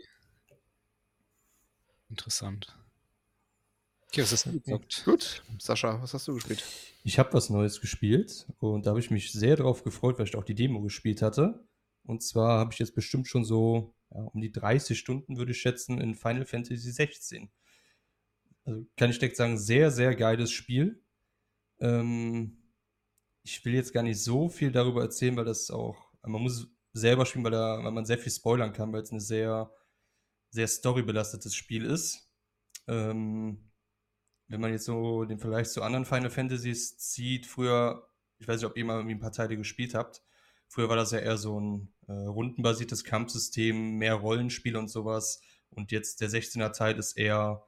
Interessant. 2.11 2.77
Okay, 4.09 4.21
was 4.21 4.33
hast 4.33 4.45
du 4.45 4.53
gezockt? 4.53 5.05
Gut, 5.07 5.43
Sascha, 5.59 6.03
was 6.03 6.13
hast 6.13 6.29
du 6.29 6.35
gespielt? 6.35 6.63
Ich 7.03 7.19
habe 7.19 7.33
was 7.33 7.49
Neues 7.49 7.81
gespielt 7.81 8.47
und 8.59 8.85
da 8.85 8.91
habe 8.91 9.01
ich 9.01 9.11
mich 9.11 9.33
sehr 9.33 9.57
drauf 9.57 9.85
gefreut, 9.85 10.19
weil 10.19 10.27
ich 10.27 10.37
auch 10.37 10.45
die 10.45 10.55
Demo 10.55 10.83
gespielt 10.83 11.23
hatte. 11.23 11.67
Und 12.03 12.23
zwar 12.23 12.59
habe 12.59 12.75
ich 12.75 12.81
jetzt 12.81 12.95
bestimmt 12.95 13.27
schon 13.27 13.47
so 13.47 13.97
ja, 14.11 14.21
um 14.21 14.43
die 14.43 14.53
30 14.53 14.99
Stunden, 14.99 15.39
würde 15.39 15.53
ich 15.53 15.63
schätzen, 15.63 15.99
in 15.99 16.15
Final 16.15 16.45
Fantasy 16.45 16.93
16. 16.93 17.51
Also 18.67 18.87
kann 18.99 19.09
ich 19.09 19.19
direkt 19.19 19.39
sagen, 19.39 19.57
sehr, 19.57 19.91
sehr 19.91 20.15
geiles 20.15 20.51
Spiel. 20.51 21.03
Ähm, 21.81 22.59
ich 23.45 23.65
will 23.65 23.75
jetzt 23.75 23.93
gar 23.93 24.03
nicht 24.03 24.21
so 24.23 24.49
viel 24.49 24.73
darüber 24.73 25.03
erzählen, 25.03 25.37
weil 25.37 25.45
das 25.45 25.71
auch, 25.71 26.11
man 26.23 26.43
muss 26.43 26.67
selber 26.95 27.27
spielen, 27.27 27.45
weil, 27.45 27.53
da, 27.53 27.85
weil 27.85 27.93
man 27.93 28.07
sehr 28.07 28.19
viel 28.19 28.33
spoilern 28.33 28.73
kann, 28.73 28.93
weil 28.93 29.03
es 29.03 29.13
ein 29.13 29.21
sehr, 29.21 29.71
sehr 30.51 30.67
storybelastetes 30.67 31.55
Spiel 31.55 31.85
ist. 31.85 32.31
Ähm, 32.89 33.71
wenn 34.49 34.61
man 34.61 34.73
jetzt 34.73 34.87
so 34.87 35.25
den 35.25 35.39
Vergleich 35.39 35.69
zu 35.69 35.83
anderen 35.83 36.07
Final 36.07 36.31
Fantasies 36.31 36.97
zieht, 36.99 37.47
früher, 37.47 38.09
ich 38.39 38.49
weiß 38.49 38.61
nicht, 38.61 38.71
ob 38.71 38.77
ihr 38.77 38.85
mal 38.85 38.97
irgendwie 38.97 39.17
ein 39.17 39.21
paar 39.21 39.33
Teile 39.33 39.57
gespielt 39.57 39.95
habt, 39.95 40.23
früher 40.69 40.89
war 40.89 40.97
das 40.97 41.13
ja 41.13 41.19
eher 41.19 41.37
so 41.37 41.61
ein 41.61 41.93
äh, 42.09 42.13
rundenbasiertes 42.13 43.05
Kampfsystem, 43.05 43.97
mehr 43.97 44.15
Rollenspiel 44.15 44.77
und 44.77 44.89
sowas. 44.89 45.43
Und 45.71 45.93
jetzt 45.93 46.21
der 46.21 46.31
16er 46.31 46.73
Teil 46.73 46.99
ist 46.99 47.17
eher 47.19 47.67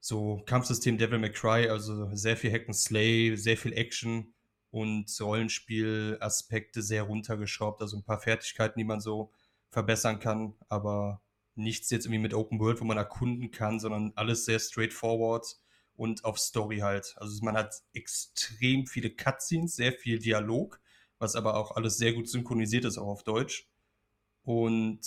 so 0.00 0.42
Kampfsystem 0.46 0.98
Devil 0.98 1.18
May 1.18 1.30
Cry, 1.30 1.68
also 1.68 2.14
sehr 2.14 2.36
viel 2.36 2.52
Hack 2.52 2.66
and 2.66 2.76
Slay, 2.76 3.36
sehr 3.36 3.56
viel 3.56 3.72
Action 3.72 4.34
und 4.70 5.10
Rollenspielaspekte 5.20 6.82
sehr 6.82 7.04
runtergeschraubt, 7.04 7.80
also 7.80 7.96
ein 7.96 8.04
paar 8.04 8.20
Fertigkeiten, 8.20 8.78
die 8.78 8.84
man 8.84 9.00
so 9.00 9.30
verbessern 9.68 10.20
kann, 10.20 10.54
aber 10.68 11.22
nichts 11.54 11.90
jetzt 11.90 12.06
irgendwie 12.06 12.22
mit 12.22 12.34
Open 12.34 12.58
World, 12.60 12.80
wo 12.80 12.84
man 12.84 12.96
erkunden 12.96 13.50
kann, 13.50 13.80
sondern 13.80 14.12
alles 14.14 14.44
sehr 14.44 14.58
straightforward 14.58 15.58
und 15.94 16.24
auf 16.24 16.38
Story 16.38 16.78
halt. 16.78 17.14
Also 17.18 17.44
man 17.44 17.56
hat 17.56 17.82
extrem 17.92 18.86
viele 18.86 19.10
Cutscenes, 19.10 19.76
sehr 19.76 19.92
viel 19.92 20.18
Dialog, 20.18 20.80
was 21.18 21.36
aber 21.36 21.56
auch 21.56 21.72
alles 21.76 21.98
sehr 21.98 22.12
gut 22.12 22.28
synchronisiert 22.28 22.84
ist, 22.84 22.98
auch 22.98 23.08
auf 23.08 23.24
Deutsch. 23.24 23.68
Und 24.42 25.00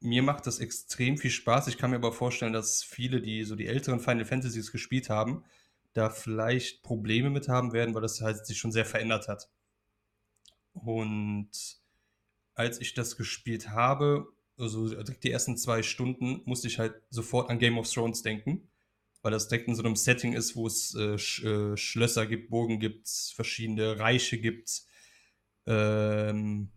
mir 0.00 0.22
macht 0.22 0.46
das 0.46 0.58
extrem 0.58 1.16
viel 1.16 1.30
Spaß. 1.30 1.68
Ich 1.68 1.78
kann 1.78 1.90
mir 1.90 1.96
aber 1.96 2.12
vorstellen, 2.12 2.52
dass 2.52 2.82
viele, 2.82 3.22
die 3.22 3.44
so 3.44 3.54
die 3.56 3.66
älteren 3.66 4.00
Final 4.00 4.24
Fantasies 4.24 4.72
gespielt 4.72 5.08
haben, 5.08 5.44
da 5.94 6.10
vielleicht 6.10 6.82
Probleme 6.82 7.30
mit 7.30 7.48
haben 7.48 7.72
werden, 7.72 7.94
weil 7.94 8.02
das 8.02 8.20
halt 8.20 8.46
sich 8.46 8.58
schon 8.58 8.72
sehr 8.72 8.84
verändert 8.84 9.28
hat. 9.28 9.50
Und 10.72 11.50
als 12.54 12.80
ich 12.80 12.94
das 12.94 13.16
gespielt 13.16 13.70
habe, 13.70 14.26
also 14.58 14.88
direkt 14.88 15.24
die 15.24 15.30
ersten 15.30 15.56
zwei 15.56 15.82
Stunden, 15.82 16.42
musste 16.44 16.68
ich 16.68 16.78
halt 16.78 16.94
sofort 17.10 17.50
an 17.50 17.58
Game 17.58 17.78
of 17.78 17.90
Thrones 17.90 18.22
denken, 18.22 18.68
weil 19.22 19.32
das 19.32 19.48
direkt 19.48 19.68
in 19.68 19.74
so 19.74 19.82
einem 19.82 19.96
Setting 19.96 20.32
ist, 20.32 20.56
wo 20.56 20.66
es 20.66 20.94
äh, 20.94 21.18
Sch 21.18 21.44
äh, 21.44 21.76
Schlösser 21.76 22.26
gibt, 22.26 22.50
Burgen 22.50 22.80
gibt, 22.80 23.08
verschiedene 23.08 23.98
Reiche 23.98 24.38
gibt, 24.38 24.82
ähm, 25.66 26.72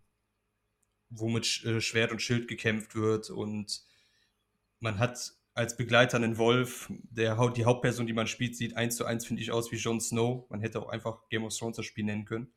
wo 1.10 1.30
mit 1.30 1.64
äh, 1.64 1.82
Schwert 1.82 2.12
und 2.12 2.22
Schild 2.22 2.48
gekämpft 2.48 2.96
wird 2.96 3.30
und 3.30 3.84
man 4.80 5.00
hat 5.00 5.34
als 5.56 5.78
Begleiter 5.78 6.18
einen 6.18 6.38
Wolf, 6.38 6.92
der 7.10 7.36
die 7.52 7.66
Hauptperson, 7.66 8.06
die 8.06 8.14
man 8.14 8.28
spielt, 8.28 8.56
sieht 8.58 8.76
eins 8.76 8.98
zu 8.98 9.06
eins, 9.06 9.26
finde 9.26 9.42
ich, 9.42 9.52
aus 9.52 9.72
wie 9.72 9.78
Jon 9.78 10.02
Snow. 10.02 10.48
Man 10.50 10.60
hätte 10.60 10.82
auch 10.82 10.90
einfach 10.90 11.28
Game 11.30 11.46
of 11.46 11.58
Thrones 11.58 11.78
das 11.78 11.86
Spiel 11.86 12.04
nennen 12.04 12.26
können. 12.26 12.54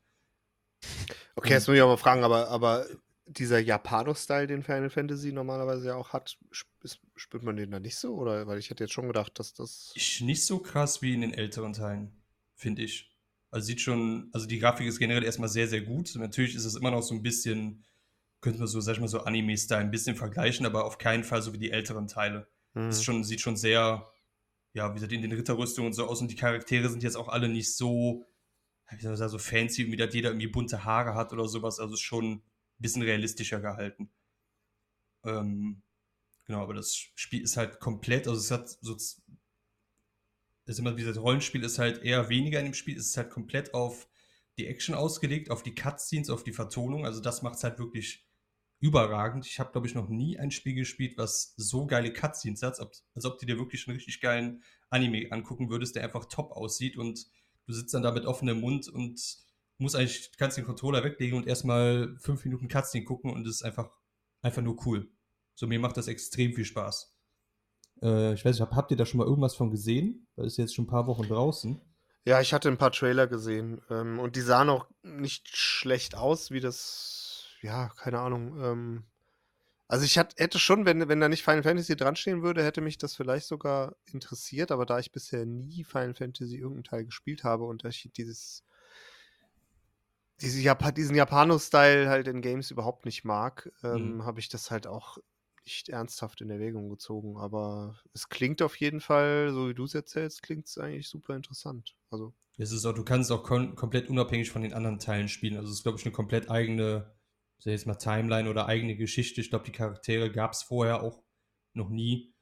Okay, 1.36 1.54
jetzt 1.54 1.68
muss 1.68 1.76
ich 1.76 1.82
auch 1.82 1.88
mal 1.88 1.96
fragen, 1.96 2.24
aber, 2.24 2.48
aber 2.48 2.86
dieser 3.26 3.60
Japano-Style, 3.60 4.48
den 4.48 4.64
Final 4.64 4.90
Fantasy 4.90 5.32
normalerweise 5.32 5.88
ja 5.88 5.94
auch 5.94 6.12
hat, 6.12 6.38
spürt 6.50 7.44
man 7.44 7.56
den 7.56 7.70
da 7.70 7.78
nicht 7.78 7.96
so? 7.96 8.16
Oder 8.16 8.48
weil 8.48 8.58
ich 8.58 8.68
hätte 8.68 8.82
jetzt 8.84 8.92
schon 8.92 9.06
gedacht, 9.06 9.38
dass 9.38 9.54
das. 9.54 9.92
Ist 9.94 10.20
nicht 10.22 10.44
so 10.44 10.58
krass 10.58 11.00
wie 11.00 11.14
in 11.14 11.20
den 11.20 11.34
älteren 11.34 11.74
Teilen, 11.74 12.10
finde 12.56 12.82
ich. 12.82 13.16
Also 13.50 13.66
sieht 13.66 13.80
schon, 13.80 14.28
also 14.32 14.46
die 14.46 14.58
Grafik 14.58 14.88
ist 14.88 14.98
generell 14.98 15.24
erstmal 15.24 15.48
sehr, 15.48 15.68
sehr 15.68 15.82
gut. 15.82 16.14
Natürlich 16.16 16.56
ist 16.56 16.64
es 16.64 16.74
immer 16.74 16.90
noch 16.90 17.02
so 17.02 17.14
ein 17.14 17.22
bisschen, 17.22 17.84
könnte 18.40 18.58
man 18.58 18.68
so, 18.68 18.80
sag 18.80 18.94
ich 18.94 19.00
mal, 19.00 19.06
so 19.06 19.20
Anime-Style 19.20 19.80
ein 19.80 19.92
bisschen 19.92 20.16
vergleichen, 20.16 20.66
aber 20.66 20.84
auf 20.84 20.98
keinen 20.98 21.22
Fall 21.22 21.42
so 21.42 21.52
wie 21.52 21.58
die 21.58 21.70
älteren 21.70 22.08
Teile. 22.08 22.48
Mhm. 22.78 22.88
Es 22.88 23.02
schon, 23.02 23.24
sieht 23.24 23.40
schon 23.40 23.56
sehr, 23.56 24.08
ja, 24.72 24.90
wie 24.90 24.94
gesagt, 24.94 25.12
in 25.12 25.22
den 25.22 25.32
Ritterrüstungen 25.32 25.88
und 25.88 25.94
so 25.94 26.06
aus 26.06 26.20
und 26.20 26.30
die 26.30 26.36
Charaktere 26.36 26.88
sind 26.88 27.02
jetzt 27.02 27.16
auch 27.16 27.28
alle 27.28 27.48
nicht 27.48 27.74
so, 27.74 28.24
wie 28.90 29.02
soll 29.02 29.14
ich 29.14 29.18
sagen, 29.18 29.30
so 29.30 29.38
fancy, 29.38 29.90
wie 29.90 29.96
das 29.96 30.14
jeder 30.14 30.30
irgendwie 30.30 30.46
bunte 30.46 30.84
Haare 30.84 31.14
hat 31.14 31.32
oder 31.32 31.48
sowas. 31.48 31.80
Also 31.80 31.94
ist 31.94 32.00
schon 32.00 32.34
ein 32.34 32.42
bisschen 32.78 33.02
realistischer 33.02 33.60
gehalten. 33.60 34.10
Ähm, 35.24 35.82
genau, 36.46 36.62
aber 36.62 36.74
das 36.74 36.94
Spiel 36.94 37.42
ist 37.42 37.56
halt 37.56 37.80
komplett, 37.80 38.28
also 38.28 38.40
es 38.40 38.50
hat 38.50 38.68
so 38.68 38.96
ist 40.66 40.78
immer 40.78 40.92
dieses 40.92 41.20
Rollenspiel 41.20 41.64
ist 41.64 41.78
halt 41.78 42.02
eher 42.04 42.28
weniger 42.28 42.60
in 42.60 42.66
dem 42.66 42.74
Spiel, 42.74 42.96
es 42.96 43.06
ist 43.06 43.16
halt 43.16 43.30
komplett 43.30 43.72
auf 43.74 44.06
die 44.58 44.66
Action 44.66 44.94
ausgelegt, 44.94 45.50
auf 45.50 45.62
die 45.62 45.74
Cutscenes, 45.74 46.30
auf 46.30 46.44
die 46.44 46.52
Vertonung. 46.52 47.06
Also 47.06 47.20
das 47.20 47.42
macht 47.42 47.56
es 47.56 47.64
halt 47.64 47.78
wirklich 47.78 48.27
überragend. 48.80 49.46
Ich 49.46 49.58
habe, 49.58 49.72
glaube 49.72 49.86
ich, 49.86 49.94
noch 49.94 50.08
nie 50.08 50.38
ein 50.38 50.50
Spiel 50.50 50.74
gespielt, 50.74 51.18
was 51.18 51.54
so 51.56 51.86
geile 51.86 52.12
Cutscenes 52.12 52.62
hat, 52.62 52.78
als, 52.80 53.24
ob 53.24 53.38
du 53.38 53.46
dir 53.46 53.58
wirklich 53.58 53.86
einen 53.86 53.96
richtig 53.96 54.20
geilen 54.20 54.62
Anime 54.90 55.30
angucken 55.30 55.70
würdest, 55.70 55.96
der 55.96 56.04
einfach 56.04 56.26
top 56.26 56.52
aussieht 56.52 56.96
und 56.96 57.26
du 57.66 57.72
sitzt 57.72 57.94
dann 57.94 58.02
da 58.02 58.12
mit 58.12 58.24
offenem 58.24 58.60
Mund 58.60 58.88
und 58.88 59.20
musst 59.78 59.96
eigentlich, 59.96 60.30
kannst 60.38 60.56
den 60.56 60.64
Controller 60.64 61.04
weglegen 61.04 61.36
und 61.36 61.46
erstmal 61.46 62.16
fünf 62.18 62.44
Minuten 62.44 62.68
Cutscene 62.68 63.04
gucken 63.04 63.32
und 63.32 63.46
es 63.46 63.56
ist 63.56 63.62
einfach, 63.62 63.90
einfach 64.42 64.62
nur 64.62 64.84
cool. 64.86 65.10
So, 65.54 65.66
mir 65.66 65.80
macht 65.80 65.96
das 65.96 66.08
extrem 66.08 66.54
viel 66.54 66.64
Spaß. 66.64 67.14
Äh, 68.02 68.34
ich 68.34 68.44
weiß 68.44 68.58
nicht, 68.58 68.70
habt 68.70 68.90
ihr 68.90 68.96
da 68.96 69.06
schon 69.06 69.18
mal 69.18 69.26
irgendwas 69.26 69.56
von 69.56 69.70
gesehen? 69.70 70.28
Es 70.36 70.46
ist 70.46 70.56
jetzt 70.56 70.74
schon 70.74 70.84
ein 70.84 70.88
paar 70.88 71.06
Wochen 71.06 71.28
draußen. 71.28 71.80
Ja, 72.24 72.40
ich 72.40 72.52
hatte 72.52 72.68
ein 72.68 72.78
paar 72.78 72.92
Trailer 72.92 73.26
gesehen 73.26 73.80
ähm, 73.90 74.18
und 74.18 74.36
die 74.36 74.40
sahen 74.40 74.68
auch 74.68 74.86
nicht 75.02 75.48
schlecht 75.48 76.14
aus, 76.14 76.50
wie 76.50 76.60
das, 76.60 77.27
ja, 77.62 77.88
keine 77.90 78.20
Ahnung. 78.20 78.60
Ähm, 78.62 79.04
also 79.88 80.04
ich 80.04 80.18
hat, 80.18 80.34
hätte 80.38 80.58
schon, 80.58 80.84
wenn, 80.84 81.08
wenn 81.08 81.20
da 81.20 81.28
nicht 81.28 81.42
Final 81.42 81.62
Fantasy 81.62 81.96
dran 81.96 82.14
stehen 82.14 82.42
würde, 82.42 82.62
hätte 82.62 82.82
mich 82.82 82.98
das 82.98 83.16
vielleicht 83.16 83.46
sogar 83.46 83.96
interessiert, 84.04 84.70
aber 84.70 84.84
da 84.84 84.98
ich 84.98 85.12
bisher 85.12 85.46
nie 85.46 85.82
Final 85.82 86.14
Fantasy 86.14 86.56
irgendeinen 86.56 86.84
Teil 86.84 87.04
gespielt 87.06 87.42
habe 87.42 87.64
und 87.64 87.84
ich 87.84 88.10
dieses, 88.14 88.64
diese 90.42 90.60
Jap 90.60 90.94
diesen 90.94 91.16
Japano-Style 91.16 92.08
halt 92.08 92.28
in 92.28 92.42
Games 92.42 92.70
überhaupt 92.70 93.06
nicht 93.06 93.24
mag, 93.24 93.72
ähm, 93.82 94.16
mhm. 94.16 94.24
habe 94.26 94.40
ich 94.40 94.50
das 94.50 94.70
halt 94.70 94.86
auch 94.86 95.18
nicht 95.64 95.88
ernsthaft 95.88 96.40
in 96.40 96.50
Erwägung 96.50 96.88
gezogen, 96.88 97.36
aber 97.36 97.98
es 98.14 98.28
klingt 98.28 98.62
auf 98.62 98.76
jeden 98.76 99.00
Fall, 99.00 99.52
so 99.52 99.68
wie 99.68 99.74
du 99.74 99.84
es 99.84 99.94
erzählst, 99.94 100.42
klingt 100.42 100.66
es 100.66 100.78
eigentlich 100.78 101.08
super 101.08 101.34
interessant. 101.34 101.94
Also. 102.10 102.34
Es 102.56 102.72
ist 102.72 102.84
auch, 102.86 102.94
du 102.94 103.04
kannst 103.04 103.30
auch 103.30 103.42
komplett 103.42 104.08
unabhängig 104.08 104.50
von 104.50 104.62
den 104.62 104.72
anderen 104.72 104.98
Teilen 104.98 105.28
spielen. 105.28 105.56
Also 105.56 105.68
es 105.68 105.76
ist, 105.76 105.82
glaube 105.82 105.98
ich, 105.98 106.04
eine 106.04 106.12
komplett 106.12 106.50
eigene, 106.50 107.10
sag 107.58 107.72
jetzt 107.72 107.86
mal, 107.86 107.94
Timeline 107.94 108.48
oder 108.48 108.66
eigene 108.66 108.96
Geschichte. 108.96 109.40
Ich 109.40 109.50
glaube, 109.50 109.64
die 109.64 109.72
Charaktere 109.72 110.30
gab 110.30 110.52
es 110.52 110.62
vorher 110.62 111.02
auch 111.02 111.22
noch 111.74 111.88
nie. 111.90 112.34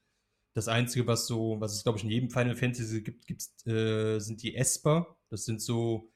Das 0.55 0.69
Einzige, 0.69 1.07
was 1.07 1.27
so, 1.27 1.61
was 1.61 1.75
es, 1.75 1.83
glaube 1.83 1.99
ich, 1.99 2.05
in 2.05 2.11
jedem 2.11 2.31
Final 2.31 2.57
Fantasy 2.57 3.03
gibt, 3.03 3.27
gibt's, 3.27 3.67
äh, 3.67 4.19
sind 4.19 4.43
die 4.43 4.55
Esper. 4.57 5.17
Das 5.29 5.45
sind 5.45 5.61
so, 5.61 6.13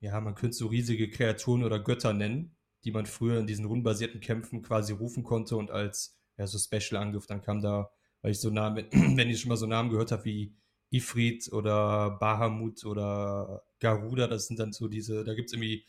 ja, 0.00 0.20
man 0.20 0.34
könnte 0.34 0.56
so 0.56 0.68
riesige 0.68 1.10
Kreaturen 1.10 1.64
oder 1.64 1.80
Götter 1.80 2.12
nennen, 2.12 2.56
die 2.84 2.92
man 2.92 3.06
früher 3.06 3.40
in 3.40 3.46
diesen 3.46 3.64
rundenbasierten 3.64 4.20
Kämpfen 4.20 4.62
quasi 4.62 4.92
rufen 4.92 5.24
konnte 5.24 5.56
und 5.56 5.70
als 5.70 6.16
ja, 6.36 6.46
so 6.46 6.58
Special-Angriff. 6.58 7.26
Dann 7.26 7.42
kam 7.42 7.60
da, 7.60 7.90
weil 8.20 8.32
ich 8.32 8.40
so 8.40 8.50
Namen, 8.50 8.86
wenn 9.16 9.30
ich 9.30 9.40
schon 9.40 9.48
mal 9.48 9.56
so 9.56 9.66
Namen 9.66 9.90
gehört 9.90 10.12
habe 10.12 10.24
wie 10.24 10.56
Ifrit 10.90 11.52
oder 11.52 12.10
Bahamut 12.18 12.84
oder 12.84 13.64
Garuda, 13.80 14.26
das 14.28 14.46
sind 14.46 14.58
dann 14.58 14.72
so 14.72 14.88
diese, 14.88 15.24
da 15.24 15.34
gibt 15.34 15.48
es 15.48 15.54
irgendwie 15.54 15.86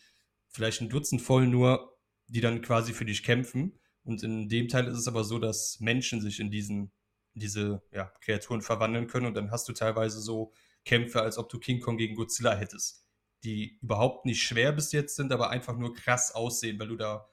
vielleicht 0.48 0.82
ein 0.82 0.90
Dutzend 0.90 1.22
voll 1.22 1.48
nur, 1.48 1.93
die 2.28 2.42
dann 2.42 2.62
quasi 2.62 2.94
für 2.94 3.06
dich 3.06 3.24
kämpfen. 3.24 3.80
Und 4.04 4.24
in 4.24 4.50
dem 4.50 4.68
Teil 4.68 4.88
ist 4.88 4.98
es 4.98 5.08
aber 5.08 5.24
so, 5.24 5.40
dass 5.40 5.80
Menschen 5.80 6.22
sich 6.22 6.40
in 6.40 6.52
diesen, 6.52 6.92
diese 7.34 7.82
ja, 7.92 8.12
Kreaturen 8.22 8.62
verwandeln 8.62 9.08
können 9.08 9.26
und 9.28 9.36
dann 9.36 9.52
hast 9.52 9.68
du 9.68 9.74
teilweise 9.74 10.20
so 10.20 10.54
Kämpfe, 10.86 11.22
als 11.22 11.38
ob 11.38 11.50
du 11.50 11.60
King 11.60 11.80
Kong 11.80 11.98
gegen 11.98 12.16
Godzilla 12.16 12.56
hättest, 12.56 13.06
die 13.44 13.80
überhaupt 13.82 14.26
nicht 14.26 14.44
schwer 14.44 14.74
bis 14.74 14.92
jetzt 14.92 15.16
sind, 15.16 15.32
aber 15.32 15.50
einfach 15.50 15.78
nur 15.78 15.94
krass 15.94 16.34
aussehen, 16.34 16.80
weil 16.80 16.90
du 16.90 16.98
da 16.98 17.30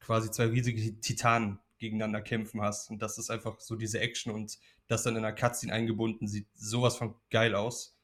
quasi 0.00 0.30
zwei 0.30 0.46
riesige 0.46 1.00
Titanen 1.00 1.60
gegeneinander 1.78 2.22
kämpfen 2.22 2.60
hast. 2.62 2.90
Und 2.90 3.00
das 3.00 3.18
ist 3.18 3.30
einfach 3.30 3.60
so 3.60 3.76
diese 3.76 4.00
Action 4.00 4.32
und 4.32 4.58
das 4.86 5.02
dann 5.02 5.16
in 5.16 5.24
einer 5.24 5.34
Cutscene 5.34 5.72
eingebunden 5.72 6.26
sieht 6.26 6.48
sowas 6.54 6.96
von 6.96 7.14
geil 7.30 7.54
aus. 7.54 7.96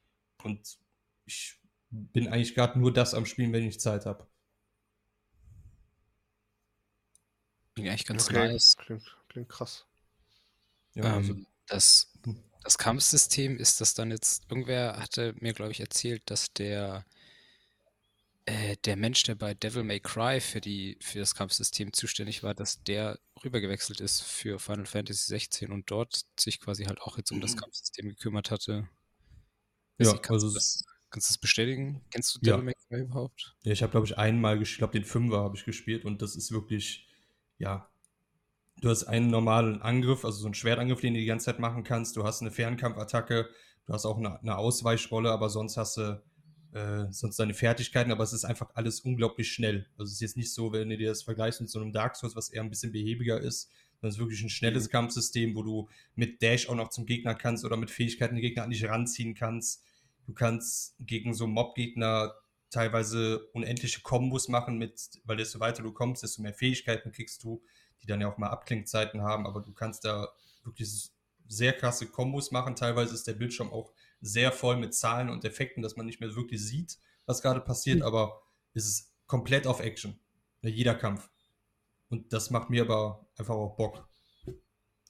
Und 0.43 0.79
ich 1.25 1.59
bin 1.91 2.29
eigentlich 2.29 2.55
gerade 2.55 2.79
nur 2.79 2.93
das 2.93 3.15
am 3.15 3.27
Spielen, 3.27 3.53
wenn 3.53 3.67
ich 3.67 3.81
Zeit 3.81 4.07
habe. 4.07 4.30
Klingt 7.81 7.91
eigentlich 7.91 8.07
ganz 8.07 8.29
okay. 8.29 8.49
nice. 8.49 8.77
Klingt, 8.77 9.17
klingt 9.29 9.49
krass. 9.49 9.87
Ja, 10.95 11.05
ähm, 11.05 11.15
also, 11.15 11.35
das, 11.67 12.13
hm. 12.25 12.43
das 12.63 12.79
Kampfsystem 12.79 13.57
ist 13.57 13.81
das 13.81 13.95
dann 13.95 14.11
jetzt, 14.11 14.45
irgendwer 14.49 14.99
hatte 14.99 15.35
mir, 15.39 15.53
glaube 15.53 15.73
ich, 15.73 15.81
erzählt, 15.81 16.23
dass 16.27 16.53
der 16.53 17.05
äh, 18.51 18.77
der 18.85 18.97
Mensch, 18.97 19.23
der 19.25 19.35
bei 19.35 19.55
Devil 19.55 19.85
May 19.85 20.01
Cry 20.01 20.41
für, 20.41 20.61
die, 20.61 20.97
für 21.01 21.19
das 21.19 21.35
Kampfsystem 21.35 21.93
zuständig 21.93 22.43
war, 22.43 22.55
dass 22.55 22.83
der 22.83 23.19
rübergewechselt 23.45 24.01
ist 24.01 24.23
für 24.23 24.59
Final 24.59 24.87
Fantasy 24.87 25.29
16 25.29 25.71
und 25.71 25.91
dort 25.91 26.25
sich 26.39 26.59
quasi 26.59 26.85
halt 26.85 27.01
auch 27.01 27.17
jetzt 27.17 27.31
um 27.31 27.41
das 27.41 27.55
mhm. 27.55 27.61
Kampfsystem 27.61 28.09
gekümmert 28.09 28.51
hatte. 28.51 28.89
Ja, 29.99 30.13
kannst, 30.13 30.31
also 30.31 30.49
du 30.49 30.55
das, 30.55 30.85
kannst 31.11 31.29
du 31.29 31.33
das 31.35 31.39
bestätigen? 31.39 32.03
Kennst 32.11 32.35
du 32.35 32.41
Devil 32.41 32.59
ja. 32.59 32.65
May 32.65 32.75
Cry 32.89 33.01
überhaupt? 33.03 33.55
Ja, 33.63 33.73
ich 33.73 33.83
habe, 33.83 33.91
glaube 33.91 34.07
ich, 34.07 34.17
einmal 34.17 34.59
gespielt, 34.59 34.75
ich 34.75 34.79
glaube, 34.79 34.93
den 34.93 35.05
Fünfer 35.05 35.41
habe 35.41 35.57
ich 35.57 35.65
gespielt 35.65 36.05
und 36.05 36.23
das 36.23 36.35
ist 36.35 36.51
wirklich, 36.51 37.07
ja, 37.61 37.89
du 38.81 38.89
hast 38.89 39.05
einen 39.05 39.31
normalen 39.31 39.83
Angriff, 39.83 40.25
also 40.25 40.39
so 40.39 40.47
einen 40.47 40.55
Schwertangriff, 40.55 41.01
den 41.01 41.15
du 41.15 41.21
die 41.21 41.27
ganze 41.27 41.47
Zeit 41.47 41.61
machen 41.61 41.85
kannst. 41.85 42.17
Du 42.17 42.25
hast 42.25 42.41
eine 42.41 42.51
Fernkampfattacke, 42.51 43.49
du 43.87 43.93
hast 43.93 44.07
auch 44.07 44.17
eine, 44.17 44.41
eine 44.41 44.57
Ausweichrolle, 44.57 45.31
aber 45.31 45.51
sonst 45.51 45.77
hast 45.77 45.99
du 45.99 46.23
äh, 46.73 47.07
sonst 47.11 47.37
seine 47.37 47.53
Fertigkeiten, 47.53 48.13
aber 48.13 48.25
es 48.25 48.33
ist 48.33 48.45
einfach 48.45 48.71
alles 48.75 49.01
unglaublich 49.01 49.53
schnell. 49.53 49.87
Also 49.99 50.05
es 50.05 50.13
ist 50.15 50.21
jetzt 50.21 50.37
nicht 50.37 50.53
so, 50.53 50.73
wenn 50.73 50.89
du 50.89 50.97
dir 50.97 51.11
das 51.11 51.23
vergleichst 51.23 51.61
mit 51.61 51.69
so 51.69 51.81
einem 51.81 51.93
Dark 51.93 52.17
Souls, 52.17 52.35
was 52.35 52.49
eher 52.49 52.63
ein 52.63 52.71
bisschen 52.71 52.93
behäbiger 52.93 53.39
ist, 53.39 53.71
sondern 54.01 54.09
es 54.09 54.15
ist 54.15 54.21
wirklich 54.21 54.43
ein 54.43 54.49
schnelles 54.49 54.87
mhm. 54.87 54.93
Kampfsystem, 54.93 55.55
wo 55.55 55.63
du 55.63 55.89
mit 56.15 56.41
Dash 56.41 56.69
auch 56.69 56.75
noch 56.75 56.89
zum 56.89 57.05
Gegner 57.05 57.35
kannst 57.35 57.65
oder 57.65 57.77
mit 57.77 57.91
Fähigkeiten 57.91 58.37
den 58.37 58.43
Gegner 58.43 58.63
an 58.63 58.71
dich 58.71 58.89
ranziehen 58.89 59.35
kannst. 59.35 59.85
Du 60.27 60.33
kannst 60.33 60.95
gegen 61.01 61.35
so 61.35 61.47
Mob-Gegner 61.47 62.33
teilweise 62.71 63.47
unendliche 63.53 64.01
Kombos 64.01 64.49
machen, 64.49 64.79
mit, 64.79 65.11
weil 65.25 65.37
desto 65.37 65.61
weiter 65.61 65.83
du 65.83 65.93
kommst, 65.93 66.23
desto 66.23 66.43
mehr 66.43 66.55
Fähigkeiten 66.55 67.13
kriegst 67.13 67.43
du, 67.43 67.63
die 68.03 68.07
dann 68.07 68.21
ja 68.21 68.33
auch 68.33 68.39
mal 68.39 68.49
Abklingzeiten 68.49 69.23
haben, 69.23 69.47
aber 69.47 69.61
du 69.61 69.73
kannst 69.73 70.05
da 70.05 70.29
wirklich 70.65 71.11
sehr 71.49 71.73
krasse 71.73 72.07
Kombos 72.07 72.53
machen. 72.53 72.77
Teilweise 72.77 73.15
ist 73.15 73.27
der 73.27 73.35
Bildschirm 73.35 73.73
auch 73.73 73.93
sehr 74.21 74.53
voll 74.53 74.77
mit 74.77 74.95
Zahlen 74.95 75.31
und 75.31 75.45
Effekten, 75.45 75.83
dass 75.83 75.97
man 75.97 76.07
nicht 76.07 76.21
mehr 76.21 76.35
wirklich 76.37 76.65
sieht, 76.65 76.99
was 77.27 77.43
gerade 77.43 77.61
passiert, 77.61 77.99
mhm. 77.99 78.05
aber 78.05 78.41
es 78.73 78.87
ist 78.87 79.13
komplett 79.27 79.67
auf 79.67 79.81
Action. 79.81 80.19
Jeder 80.63 80.95
Kampf. 80.95 81.29
Und 82.09 82.33
das 82.33 82.51
macht 82.51 82.71
mir 82.71 82.83
aber 82.83 83.27
einfach 83.37 83.55
auch 83.55 83.77
Bock. 83.77 84.09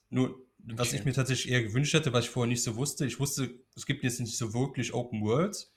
Nur, 0.08 0.46
was 0.58 0.88
okay. 0.88 0.98
ich 0.98 1.04
mir 1.04 1.12
tatsächlich 1.12 1.52
eher 1.52 1.62
gewünscht 1.62 1.94
hätte, 1.94 2.12
was 2.12 2.24
ich 2.24 2.30
vorher 2.30 2.48
nicht 2.48 2.62
so 2.62 2.76
wusste, 2.76 3.06
ich 3.06 3.18
wusste, 3.18 3.54
es 3.74 3.86
gibt 3.86 4.04
jetzt 4.04 4.20
nicht 4.20 4.36
so 4.36 4.52
wirklich 4.52 4.92
Open 4.92 5.22
World, 5.22 5.70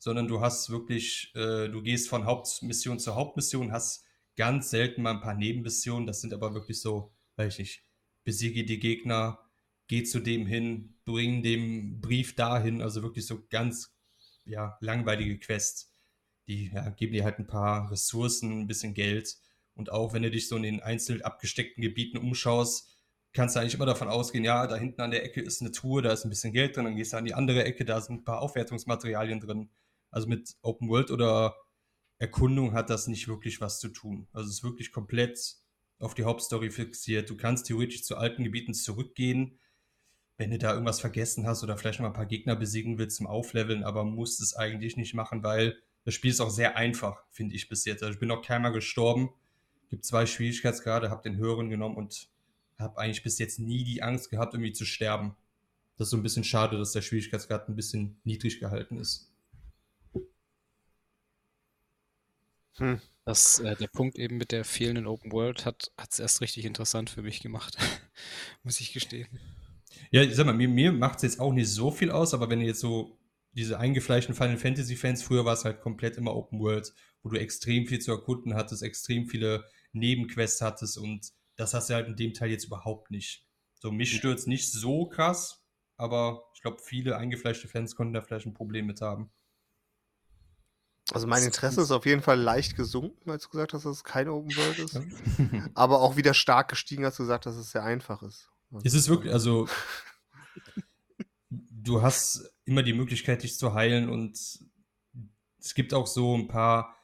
sondern 0.00 0.26
du 0.26 0.40
hast 0.40 0.70
wirklich, 0.70 1.30
äh, 1.36 1.68
du 1.68 1.82
gehst 1.82 2.08
von 2.08 2.24
Hauptmission 2.24 2.98
zu 2.98 3.14
Hauptmission, 3.14 3.70
hast 3.70 4.04
ganz 4.34 4.70
selten 4.70 5.02
mal 5.02 5.12
ein 5.12 5.20
paar 5.20 5.34
Nebenmissionen, 5.34 6.06
das 6.06 6.20
sind 6.20 6.34
aber 6.34 6.54
wirklich 6.54 6.80
so, 6.80 7.14
weiß 7.36 7.54
ich 7.54 7.58
nicht, 7.58 7.84
besiege 8.24 8.64
die 8.64 8.80
Gegner, 8.80 9.38
geh 9.86 10.02
zu 10.02 10.20
dem 10.20 10.46
hin, 10.46 10.96
bring 11.04 11.42
den 11.42 12.00
Brief 12.00 12.34
dahin, 12.34 12.80
also 12.80 13.02
wirklich 13.02 13.26
so 13.26 13.46
ganz 13.48 13.94
ja, 14.46 14.78
langweilige 14.80 15.38
Quests. 15.38 15.92
Die 16.46 16.70
ja, 16.72 16.88
geben 16.90 17.12
dir 17.12 17.24
halt 17.24 17.38
ein 17.38 17.46
paar 17.46 17.90
Ressourcen, 17.92 18.62
ein 18.62 18.66
bisschen 18.66 18.94
Geld. 18.94 19.36
Und 19.74 19.92
auch 19.92 20.12
wenn 20.12 20.22
du 20.22 20.30
dich 20.30 20.48
so 20.48 20.56
in 20.56 20.62
den 20.62 20.80
einzeln 20.80 21.22
abgesteckten 21.22 21.82
Gebieten 21.82 22.18
umschaust, 22.18 22.98
kannst 23.32 23.54
du 23.54 23.60
eigentlich 23.60 23.74
immer 23.74 23.86
davon 23.86 24.08
ausgehen, 24.08 24.44
ja, 24.44 24.66
da 24.66 24.76
hinten 24.76 25.02
an 25.02 25.10
der 25.10 25.24
Ecke 25.24 25.40
ist 25.40 25.60
eine 25.60 25.70
Tour, 25.70 26.02
da 26.02 26.12
ist 26.12 26.24
ein 26.24 26.30
bisschen 26.30 26.52
Geld 26.52 26.76
drin, 26.76 26.84
dann 26.84 26.96
gehst 26.96 27.12
du 27.12 27.18
an 27.18 27.24
die 27.24 27.34
andere 27.34 27.64
Ecke, 27.64 27.84
da 27.84 28.00
sind 28.00 28.22
ein 28.22 28.24
paar 28.24 28.40
Aufwertungsmaterialien 28.40 29.40
drin. 29.40 29.70
Also 30.10 30.28
mit 30.28 30.56
Open 30.62 30.88
World 30.88 31.10
oder 31.10 31.56
Erkundung 32.18 32.74
hat 32.74 32.90
das 32.90 33.06
nicht 33.06 33.28
wirklich 33.28 33.60
was 33.60 33.80
zu 33.80 33.88
tun. 33.88 34.28
Also 34.32 34.48
es 34.48 34.56
ist 34.56 34.64
wirklich 34.64 34.92
komplett 34.92 35.56
auf 35.98 36.14
die 36.14 36.24
Hauptstory 36.24 36.70
fixiert. 36.70 37.30
Du 37.30 37.36
kannst 37.36 37.66
theoretisch 37.66 38.04
zu 38.04 38.16
alten 38.16 38.44
Gebieten 38.44 38.74
zurückgehen, 38.74 39.58
wenn 40.36 40.50
du 40.50 40.58
da 40.58 40.72
irgendwas 40.72 41.00
vergessen 41.00 41.46
hast 41.46 41.62
oder 41.62 41.76
vielleicht 41.76 42.00
mal 42.00 42.06
ein 42.08 42.14
paar 42.14 42.26
Gegner 42.26 42.56
besiegen 42.56 42.98
willst 42.98 43.18
zum 43.18 43.26
Aufleveln, 43.26 43.84
aber 43.84 44.04
musst 44.04 44.40
es 44.40 44.54
eigentlich 44.56 44.96
nicht 44.96 45.14
machen, 45.14 45.42
weil 45.42 45.76
das 46.04 46.14
Spiel 46.14 46.30
ist 46.30 46.40
auch 46.40 46.50
sehr 46.50 46.76
einfach, 46.76 47.22
finde 47.30 47.54
ich 47.54 47.68
bis 47.68 47.84
jetzt. 47.84 48.02
Also 48.02 48.14
ich 48.14 48.20
bin 48.20 48.28
noch 48.28 48.42
keinmal 48.42 48.72
gestorben. 48.72 49.30
Gibt 49.90 50.04
zwei 50.04 50.24
Schwierigkeitsgrade, 50.24 51.10
habe 51.10 51.22
den 51.22 51.36
höheren 51.36 51.68
genommen 51.68 51.96
und 51.96 52.28
habe 52.78 52.98
eigentlich 52.98 53.22
bis 53.22 53.38
jetzt 53.38 53.58
nie 53.58 53.84
die 53.84 54.02
Angst 54.02 54.30
gehabt, 54.30 54.54
irgendwie 54.54 54.72
zu 54.72 54.86
sterben. 54.86 55.36
Das 55.96 56.06
ist 56.06 56.10
so 56.10 56.16
ein 56.16 56.22
bisschen 56.22 56.44
schade, 56.44 56.78
dass 56.78 56.92
der 56.92 57.02
Schwierigkeitsgrad 57.02 57.68
ein 57.68 57.76
bisschen 57.76 58.18
niedrig 58.24 58.60
gehalten 58.60 58.98
ist. 58.98 59.29
Hm. 62.76 63.00
Das, 63.24 63.60
äh, 63.60 63.76
der 63.76 63.88
Punkt 63.88 64.18
eben 64.18 64.38
mit 64.38 64.50
der 64.50 64.64
fehlenden 64.64 65.06
Open 65.06 65.30
World 65.32 65.64
hat 65.64 65.92
es 65.96 66.18
erst 66.18 66.40
richtig 66.40 66.64
interessant 66.64 67.10
für 67.10 67.22
mich 67.22 67.40
gemacht, 67.40 67.76
muss 68.62 68.80
ich 68.80 68.92
gestehen. 68.92 69.28
Ja, 70.10 70.22
ich 70.22 70.34
sag 70.34 70.46
mal, 70.46 70.54
mir, 70.54 70.68
mir 70.68 70.92
macht 70.92 71.16
es 71.16 71.22
jetzt 71.22 71.40
auch 71.40 71.52
nicht 71.52 71.68
so 71.68 71.90
viel 71.90 72.10
aus, 72.10 72.34
aber 72.34 72.48
wenn 72.48 72.60
ihr 72.60 72.68
jetzt 72.68 72.80
so 72.80 73.18
diese 73.52 73.78
eingefleischten 73.78 74.34
Final 74.34 74.56
Fantasy 74.56 74.96
Fans, 74.96 75.22
früher 75.22 75.44
war 75.44 75.54
es 75.54 75.64
halt 75.64 75.80
komplett 75.80 76.16
immer 76.16 76.34
Open 76.34 76.60
World, 76.60 76.92
wo 77.22 77.28
du 77.28 77.38
extrem 77.38 77.86
viel 77.86 77.98
zu 77.98 78.12
erkunden 78.12 78.54
hattest, 78.54 78.82
extrem 78.82 79.26
viele 79.26 79.64
Nebenquests 79.92 80.60
hattest 80.60 80.98
und 80.98 81.32
das 81.56 81.74
hast 81.74 81.90
du 81.90 81.94
halt 81.94 82.08
in 82.08 82.16
dem 82.16 82.32
Teil 82.32 82.50
jetzt 82.50 82.64
überhaupt 82.64 83.10
nicht. 83.10 83.46
So, 83.74 83.90
mich 83.90 84.14
stört 84.14 84.38
es 84.38 84.46
nicht 84.46 84.72
so 84.72 85.06
krass, 85.06 85.64
aber 85.96 86.44
ich 86.54 86.62
glaube, 86.62 86.78
viele 86.82 87.16
eingefleischte 87.16 87.68
Fans 87.68 87.94
konnten 87.94 88.14
da 88.14 88.22
vielleicht 88.22 88.46
ein 88.46 88.54
Problem 88.54 88.86
mit 88.86 89.00
haben. 89.00 89.30
Also 91.12 91.26
mein 91.26 91.42
Interesse 91.42 91.80
ist 91.80 91.90
auf 91.90 92.06
jeden 92.06 92.22
Fall 92.22 92.38
leicht 92.38 92.76
gesunken, 92.76 93.30
als 93.30 93.44
du 93.44 93.50
gesagt 93.50 93.74
hast, 93.74 93.84
dass 93.84 93.96
es 93.96 94.04
keine 94.04 94.32
Open 94.32 94.54
World 94.56 94.78
ist. 94.78 95.00
aber 95.74 96.00
auch 96.00 96.16
wieder 96.16 96.34
stark 96.34 96.68
gestiegen, 96.68 97.04
als 97.04 97.16
du 97.16 97.24
gesagt 97.24 97.46
hast, 97.46 97.54
dass 97.56 97.64
es 97.64 97.72
sehr 97.72 97.82
einfach 97.82 98.22
ist. 98.22 98.48
Es 98.84 98.94
ist 98.94 99.08
wirklich, 99.08 99.32
also 99.32 99.68
du 101.50 102.02
hast 102.02 102.52
immer 102.64 102.82
die 102.82 102.92
Möglichkeit, 102.92 103.42
dich 103.42 103.58
zu 103.58 103.74
heilen 103.74 104.08
und 104.08 104.38
es 105.58 105.74
gibt 105.74 105.92
auch 105.92 106.06
so 106.06 106.36
ein 106.36 106.46
paar, 106.46 106.96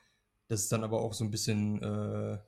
das 0.48 0.60
ist 0.60 0.72
dann 0.72 0.84
aber 0.84 1.00
auch 1.00 1.12
so 1.12 1.24
ein 1.24 1.30
bisschen, 1.30 1.82
äh, 1.82 2.38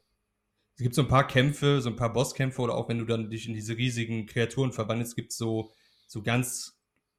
es 0.77 0.83
gibt 0.83 0.95
so 0.95 1.03
ein 1.03 1.09
paar 1.09 1.27
Kämpfe, 1.27 1.81
so 1.81 1.91
ein 1.91 1.97
paar 1.97 2.13
Bosskämpfe 2.13 2.63
oder 2.63 2.75
auch 2.75 2.89
wenn 2.89 2.99
du 2.99 3.05
dann 3.05 3.31
dich 3.31 3.49
in 3.49 3.55
diese 3.55 3.77
riesigen 3.77 4.27
Kreaturen 4.27 4.73
verwandelst, 4.73 5.17
gibt 5.17 5.33
es 5.33 5.39
so, 5.39 5.73
so 6.07 6.23
ganz 6.23 6.78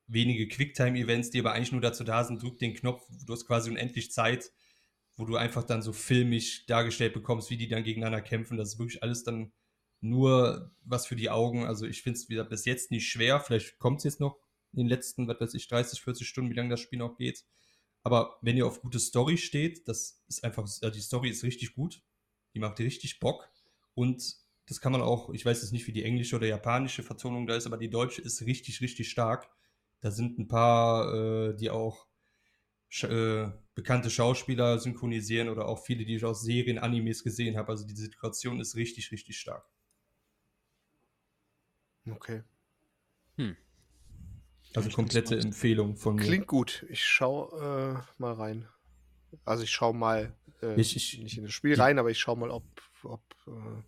wenige 0.09 0.47
Quicktime-Events, 0.47 1.29
die 1.29 1.39
aber 1.39 1.53
eigentlich 1.53 1.71
nur 1.71 1.81
dazu 1.81 2.03
da 2.03 2.23
sind, 2.23 2.41
drück 2.41 2.57
den 2.57 2.73
Knopf, 2.73 3.07
du 3.25 3.33
hast 3.33 3.45
quasi 3.45 3.69
unendlich 3.69 4.11
Zeit, 4.11 4.51
wo 5.15 5.25
du 5.25 5.35
einfach 5.35 5.63
dann 5.63 5.81
so 5.81 5.93
filmisch 5.93 6.65
dargestellt 6.65 7.13
bekommst, 7.13 7.49
wie 7.49 7.57
die 7.57 7.67
dann 7.67 7.83
gegeneinander 7.83 8.21
kämpfen. 8.21 8.57
Das 8.57 8.73
ist 8.73 8.79
wirklich 8.79 9.03
alles 9.03 9.23
dann 9.23 9.51
nur 10.01 10.71
was 10.83 11.05
für 11.05 11.15
die 11.15 11.29
Augen. 11.29 11.65
Also 11.65 11.85
ich 11.85 12.01
finde 12.01 12.17
es 12.17 12.29
wieder 12.29 12.43
bis 12.43 12.65
jetzt 12.65 12.91
nicht 12.91 13.07
schwer. 13.09 13.39
Vielleicht 13.39 13.79
kommt 13.79 13.99
es 13.99 14.05
jetzt 14.05 14.19
noch 14.19 14.37
in 14.71 14.79
den 14.79 14.87
letzten, 14.87 15.27
was 15.27 15.39
weiß 15.39 15.53
ich, 15.53 15.67
30, 15.67 16.01
40 16.01 16.27
Stunden, 16.27 16.49
wie 16.49 16.55
lange 16.55 16.69
das 16.69 16.79
Spiel 16.79 16.99
noch 16.99 17.15
geht. 17.15 17.43
Aber 18.03 18.37
wenn 18.41 18.55
ihr 18.55 18.65
auf 18.65 18.81
gute 18.81 18.99
Story 18.99 19.37
steht, 19.37 19.87
das 19.87 20.23
ist 20.27 20.43
einfach, 20.43 20.63
also 20.63 20.89
die 20.89 21.01
Story 21.01 21.29
ist 21.29 21.43
richtig 21.43 21.75
gut. 21.75 22.01
Die 22.53 22.59
macht 22.59 22.79
richtig 22.79 23.19
Bock. 23.19 23.49
Und 23.93 24.37
das 24.67 24.79
kann 24.79 24.91
man 24.91 25.01
auch, 25.01 25.31
ich 25.31 25.45
weiß 25.45 25.61
jetzt 25.61 25.73
nicht, 25.73 25.87
wie 25.87 25.91
die 25.91 26.03
englische 26.03 26.35
oder 26.35 26.47
japanische 26.47 27.03
Vertonung 27.03 27.45
da 27.45 27.55
ist, 27.55 27.65
aber 27.65 27.77
die 27.77 27.89
deutsche 27.89 28.21
ist 28.21 28.45
richtig, 28.45 28.81
richtig 28.81 29.09
stark. 29.09 29.49
Da 30.01 30.11
sind 30.11 30.39
ein 30.39 30.47
paar, 30.47 31.13
äh, 31.13 31.55
die 31.55 31.69
auch 31.69 32.07
äh, 33.03 33.47
bekannte 33.75 34.09
Schauspieler 34.09 34.79
synchronisieren 34.79 35.49
oder 35.49 35.67
auch 35.67 35.83
viele, 35.83 36.05
die 36.05 36.15
ich 36.15 36.25
aus 36.25 36.41
Serien, 36.41 36.79
Animes 36.79 37.23
gesehen 37.23 37.57
habe. 37.57 37.69
Also 37.69 37.85
die 37.85 37.95
Situation 37.95 38.59
ist 38.59 38.75
richtig, 38.75 39.11
richtig 39.11 39.37
stark. 39.37 39.65
Okay. 42.09 42.43
Hm. 43.37 43.55
Also 44.75 44.89
komplette 44.89 45.37
Empfehlung 45.37 45.95
von 45.95 46.15
mir. 46.15 46.23
Klingt 46.23 46.47
gut. 46.47 46.85
Ich 46.89 47.03
schau 47.03 47.49
äh, 47.59 47.99
mal 48.17 48.33
rein. 48.33 48.67
Also 49.45 49.63
ich 49.63 49.71
schau 49.71 49.93
mal 49.93 50.35
äh, 50.61 50.79
ich, 50.79 50.95
ich, 50.95 51.19
nicht 51.19 51.37
in 51.37 51.43
das 51.43 51.53
Spiel 51.53 51.75
rein, 51.75 51.99
aber 51.99 52.09
ich 52.11 52.19
schau 52.19 52.35
mal, 52.35 52.49
ob, 52.49 52.63
ob 53.03 53.21
äh, 53.47 53.83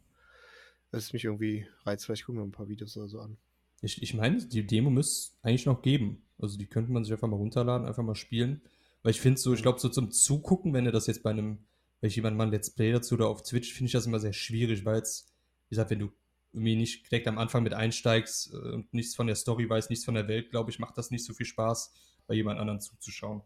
es 0.92 1.14
mich 1.14 1.26
irgendwie 1.26 1.68
reizt. 1.86 2.06
Vielleicht 2.06 2.26
gucken 2.26 2.42
wir 2.42 2.46
ein 2.46 2.52
paar 2.52 2.68
Videos 2.68 2.98
oder 2.98 3.08
so 3.08 3.20
an. 3.20 3.38
Ich, 3.82 4.02
ich 4.02 4.14
meine, 4.14 4.38
die 4.38 4.66
Demo 4.66 4.90
müsste 4.90 5.36
eigentlich 5.42 5.66
noch 5.66 5.82
geben. 5.82 6.24
Also 6.40 6.58
die 6.58 6.68
könnte 6.68 6.92
man 6.92 7.04
sich 7.04 7.14
einfach 7.14 7.28
mal 7.28 7.38
runterladen, 7.38 7.88
einfach 7.88 8.04
mal 8.04 8.16
spielen. 8.16 8.62
Weil 9.04 9.12
ich 9.12 9.22
finde 9.22 9.40
so, 9.40 9.54
ich 9.54 9.62
glaube, 9.62 9.80
so 9.80 9.90
zum 9.90 10.12
Zugucken, 10.12 10.74
wenn 10.74 10.86
du 10.86 10.92
das 10.92 11.08
jetzt 11.08 11.24
bei 11.24 11.32
einem, 11.32 11.66
wenn 12.00 12.08
ich 12.08 12.16
jemand 12.16 12.38
mal 12.38 12.46
ein 12.46 12.52
Let's 12.52 12.70
Play 12.70 12.92
dazu 12.92 13.16
oder 13.16 13.28
auf 13.28 13.42
Twitch, 13.42 13.74
finde 13.74 13.88
ich 13.88 13.94
das 13.94 14.06
immer 14.06 14.20
sehr 14.20 14.34
schwierig, 14.34 14.86
weil 14.86 15.02
es, 15.02 15.34
wie 15.68 15.76
gesagt, 15.76 15.90
wenn 15.90 16.00
du 16.00 16.12
irgendwie 16.54 16.76
nicht 16.76 17.10
direkt 17.10 17.28
am 17.28 17.38
Anfang 17.38 17.64
mit 17.64 17.74
einsteigst 17.74 18.54
äh, 18.54 18.58
und 18.58 18.94
nichts 18.94 19.16
von 19.16 19.28
der 19.28 19.36
Story 19.36 19.70
weißt, 19.70 19.90
nichts 19.90 20.06
von 20.06 20.16
der 20.16 20.28
Welt, 20.28 20.52
glaube 20.52 20.70
ich, 20.70 20.80
macht 20.80 20.98
das 20.98 21.10
nicht 21.10 21.26
so 21.26 21.34
viel 21.34 21.46
Spaß, 21.46 21.94
bei 22.28 22.36
jemand 22.36 22.60
anderen 22.60 22.82
zuzuschauen. 22.82 23.42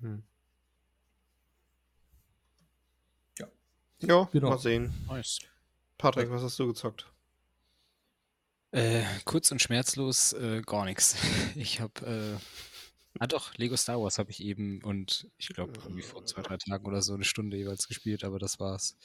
Hm. 0.00 0.22
Ja. 3.38 3.46
Ja, 4.00 4.28
genau. 4.32 4.50
mal 4.50 4.58
sehen. 4.58 4.92
Nice. 5.06 5.40
Patrick, 5.96 6.30
was 6.30 6.42
hast 6.42 6.58
du 6.58 6.66
gezockt? 6.66 7.06
Äh, 8.72 9.02
kurz 9.24 9.50
und 9.50 9.60
schmerzlos 9.60 10.32
äh, 10.32 10.62
gar 10.62 10.84
nichts. 10.84 11.16
Ich 11.56 11.80
habe, 11.80 12.06
äh, 12.06 13.18
ah 13.18 13.26
doch, 13.26 13.54
Lego 13.56 13.76
Star 13.76 14.00
Wars 14.00 14.18
habe 14.18 14.30
ich 14.30 14.42
eben 14.42 14.82
und 14.84 15.28
ich 15.36 15.48
glaube 15.48 15.80
vor 16.02 16.24
zwei, 16.24 16.42
drei 16.42 16.56
Tagen 16.56 16.86
oder 16.86 17.02
so 17.02 17.14
eine 17.14 17.24
Stunde 17.24 17.56
jeweils 17.56 17.88
gespielt, 17.88 18.22
aber 18.22 18.38
das 18.38 18.60
war's. 18.60 18.96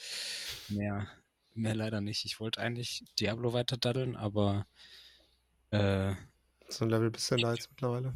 Mehr, 0.69 1.07
mehr 1.55 1.75
leider 1.75 2.01
nicht. 2.01 2.25
Ich 2.25 2.39
wollte 2.39 2.61
eigentlich 2.61 3.03
Diablo 3.19 3.53
weiter 3.53 3.77
daddeln, 3.77 4.15
aber 4.15 4.67
äh, 5.71 6.13
so 6.69 6.85
ein 6.85 6.89
Level 6.89 7.11
bist 7.11 7.31
du 7.31 7.37
da 7.37 7.53
jetzt 7.53 7.69
mittlerweile? 7.71 8.13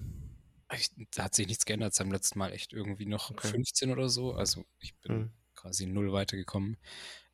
Ich, 0.74 0.92
da 1.12 1.24
hat 1.24 1.36
sich 1.36 1.48
nichts 1.48 1.66
geändert 1.66 1.96
seit 1.96 2.06
dem 2.06 2.12
letzten 2.12 2.38
Mal. 2.38 2.54
Echt 2.54 2.74
irgendwie 2.74 3.08
noch 3.08 3.32
okay. 3.32 3.48
15 3.48 3.92
oder 3.92 4.10
so. 4.10 4.34
Also 4.34 4.66
ich 4.80 4.96
bin 5.00 5.12
hm. 5.12 5.32
Quasi 5.62 5.86
null 5.86 6.12
weitergekommen 6.12 6.78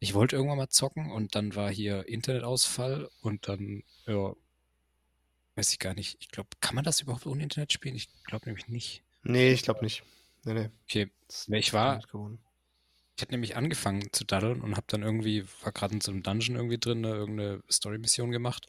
ich 0.05 0.13
wollte 0.13 0.35
irgendwann 0.35 0.57
mal 0.59 0.69
zocken 0.69 1.11
und 1.11 1.35
dann 1.35 1.55
war 1.55 1.71
hier 1.71 2.07
Internetausfall 2.07 3.09
und 3.21 3.47
dann, 3.47 3.83
ja, 4.05 4.33
weiß 5.55 5.71
ich 5.71 5.79
gar 5.79 5.95
nicht. 5.95 6.17
Ich 6.19 6.29
glaube, 6.29 6.49
kann 6.59 6.75
man 6.75 6.83
das 6.83 7.01
überhaupt 7.01 7.25
ohne 7.25 7.41
Internet 7.41 7.73
spielen? 7.73 7.95
Ich 7.95 8.09
glaube 8.25 8.45
nämlich 8.45 8.67
nicht. 8.67 9.03
Nee, 9.23 9.51
ich 9.53 9.63
glaube 9.63 9.83
nicht. 9.83 10.03
Nee, 10.43 10.53
nee. 10.53 10.69
Okay, 10.83 11.11
ich 11.47 11.73
war, 11.73 11.97
ich 11.97 13.21
hatte 13.21 13.31
nämlich 13.31 13.55
angefangen 13.55 14.11
zu 14.11 14.25
daddeln 14.25 14.61
und 14.61 14.75
habe 14.75 14.85
dann 14.87 15.01
irgendwie, 15.01 15.43
war 15.63 15.71
gerade 15.71 15.95
in 15.95 16.01
so 16.01 16.11
einem 16.11 16.21
Dungeon 16.21 16.55
irgendwie 16.55 16.77
drin, 16.77 17.01
ne, 17.01 17.09
irgendeine 17.09 17.63
Story-Mission 17.71 18.29
gemacht 18.29 18.67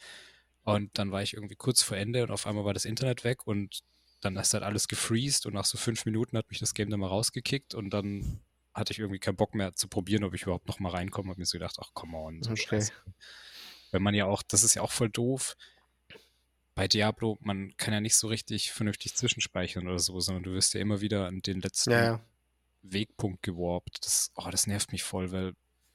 und 0.63 0.97
dann 0.99 1.11
war 1.11 1.23
ich 1.23 1.35
irgendwie 1.35 1.57
kurz 1.57 1.83
vor 1.83 1.99
Ende 1.99 2.23
und 2.23 2.31
auf 2.31 2.47
einmal 2.47 2.65
war 2.65 2.73
das 2.73 2.87
Internet 2.87 3.25
weg 3.25 3.47
und 3.47 3.81
dann 4.23 4.37
ist 4.37 4.55
halt 4.55 4.63
alles 4.63 4.89
gefreezed 4.89 5.45
und 5.45 5.53
nach 5.53 5.67
so 5.67 5.77
fünf 5.77 6.07
Minuten 6.07 6.39
hat 6.39 6.49
mich 6.49 6.61
das 6.61 6.73
Game 6.73 6.89
dann 6.89 7.01
mal 7.01 7.09
rausgekickt 7.09 7.75
und 7.75 7.91
dann 7.91 8.41
hatte 8.77 8.93
ich 8.93 8.99
irgendwie 8.99 9.19
keinen 9.19 9.37
Bock 9.37 9.55
mehr 9.55 9.75
zu 9.75 9.89
probieren, 9.89 10.23
ob 10.23 10.35
ich 10.35 10.43
überhaupt 10.43 10.69
noch 10.69 10.79
mal 10.81 10.91
reinkomme. 10.91 11.31
Habe 11.31 11.41
mir 11.41 11.47
so 11.47 11.59
gedacht, 11.59 11.79
ach, 11.81 11.95
come 11.95 12.17
on, 12.17 12.43
so 12.43 12.51
okay. 12.51 12.67
Scheiße. 12.67 12.93
Wenn 13.91 14.03
man 14.03 14.15
ja 14.15 14.27
auch, 14.27 14.43
das 14.43 14.63
ist 14.63 14.75
ja 14.75 14.83
auch 14.83 14.93
voll 14.93 15.09
doof. 15.09 15.57
Bei 16.75 16.87
Diablo, 16.87 17.39
man 17.41 17.75
kann 17.79 17.95
ja 17.95 18.03
nicht 18.03 18.17
so 18.17 18.29
richtig 18.29 18.71
vernünftig 18.73 19.17
zwischenspeichern 19.17 19.87
oder 19.87 19.99
so, 19.99 20.21
sondern 20.21 20.45
du 20.45 20.53
wirst 20.53 20.75
ja 20.75 20.81
immer 20.81 21.01
wieder 21.01 21.27
an 21.27 21.41
den 21.41 21.63
letzten 21.63 21.91
ja, 21.91 22.05
ja. 22.05 22.21
Wegpunkt 22.83 23.43
gewarpt. 23.43 24.01
Das, 24.03 24.31
oh, 24.35 24.49
das 24.51 24.67
nervt 24.67 24.93
mich 24.93 25.03
voll, 25.03 25.33
weil, 25.33 25.55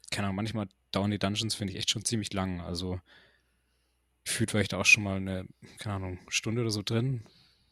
keine 0.10 0.28
Ahnung, 0.28 0.38
manchmal 0.38 0.68
dauern 0.92 1.12
die 1.12 1.20
Dungeons, 1.20 1.54
finde 1.54 1.74
ich, 1.74 1.80
echt 1.80 1.92
schon 1.92 2.04
ziemlich 2.04 2.34
lang. 2.34 2.62
Also, 2.62 3.00
gefühlt 4.26 4.56
war 4.56 4.62
ich 4.62 4.70
da 4.70 4.80
auch 4.80 4.86
schon 4.86 5.04
mal 5.04 5.18
eine, 5.18 5.46
keine 5.78 5.96
Ahnung, 5.98 6.20
Stunde 6.30 6.62
oder 6.62 6.72
so 6.72 6.82
drin. 6.82 7.24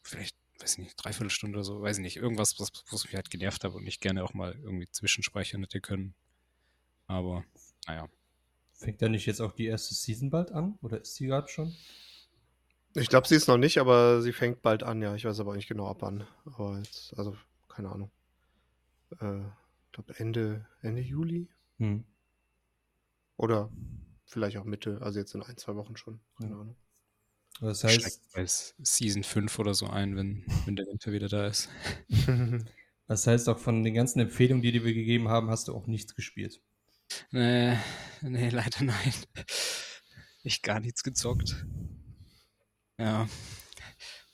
Vielleicht 0.02 0.36
weiß 0.60 0.78
nicht, 0.78 0.96
dreiviertel 0.96 1.30
Stunde 1.30 1.58
oder 1.58 1.64
so, 1.64 1.82
weiß 1.82 1.98
ich 1.98 2.02
nicht, 2.02 2.16
irgendwas, 2.16 2.58
was, 2.58 2.70
was 2.90 3.04
mich 3.04 3.14
halt 3.14 3.30
genervt 3.30 3.64
hat 3.64 3.72
und 3.72 3.86
ich 3.86 4.00
gerne 4.00 4.24
auch 4.24 4.34
mal 4.34 4.54
irgendwie 4.62 4.88
zwischenspeichern 4.90 5.62
hätte 5.62 5.80
können. 5.80 6.14
Aber, 7.06 7.44
naja. 7.86 8.08
Fängt 8.72 9.02
da 9.02 9.08
nicht 9.08 9.26
jetzt 9.26 9.40
auch 9.40 9.52
die 9.52 9.66
erste 9.66 9.94
Season 9.94 10.30
bald 10.30 10.52
an? 10.52 10.78
Oder 10.82 11.00
ist 11.00 11.14
sie 11.14 11.26
gerade 11.26 11.48
schon? 11.48 11.74
Ich 12.94 13.08
glaube, 13.08 13.28
sie 13.28 13.36
ist 13.36 13.46
noch 13.46 13.56
nicht, 13.56 13.78
aber 13.78 14.20
sie 14.22 14.32
fängt 14.32 14.62
bald 14.62 14.82
an, 14.82 15.00
ja. 15.02 15.14
Ich 15.14 15.24
weiß 15.24 15.40
aber 15.40 15.54
nicht 15.54 15.68
genau 15.68 15.88
ab 15.88 15.98
wann. 16.00 16.26
Aber 16.44 16.78
jetzt, 16.78 17.16
also, 17.16 17.36
keine 17.68 17.90
Ahnung. 17.90 18.10
Äh, 19.20 19.40
ich 19.40 19.92
glaube 19.92 20.18
Ende, 20.18 20.66
Ende 20.82 21.02
Juli. 21.02 21.48
Hm. 21.78 22.04
Oder 23.36 23.70
vielleicht 24.24 24.56
auch 24.56 24.64
Mitte, 24.64 25.00
also 25.02 25.18
jetzt 25.18 25.34
in 25.34 25.42
ein, 25.42 25.56
zwei 25.56 25.74
Wochen 25.76 25.96
schon. 25.96 26.20
Keine 26.40 26.54
Ahnung. 26.54 26.76
Das 27.60 27.84
heißt, 27.84 28.32
bei 28.32 28.46
Season 28.46 29.22
5 29.22 29.58
oder 29.58 29.74
so 29.74 29.86
ein, 29.86 30.16
wenn, 30.16 30.44
wenn 30.64 30.76
der 30.76 30.86
Winter 30.86 31.12
wieder 31.12 31.28
da 31.28 31.46
ist. 31.46 31.68
das 33.06 33.26
heißt 33.26 33.48
auch 33.50 33.58
von 33.58 33.84
den 33.84 33.92
ganzen 33.92 34.20
Empfehlungen, 34.20 34.62
die, 34.62 34.72
die 34.72 34.84
wir 34.84 34.94
gegeben 34.94 35.28
haben, 35.28 35.50
hast 35.50 35.68
du 35.68 35.74
auch 35.74 35.86
nichts 35.86 36.14
gespielt. 36.14 36.60
Nee, 37.30 37.76
nee, 38.22 38.48
leider 38.48 38.84
nein. 38.84 39.12
Ich 40.42 40.62
gar 40.62 40.80
nichts 40.80 41.02
gezockt. 41.02 41.66
Ja. 42.98 43.28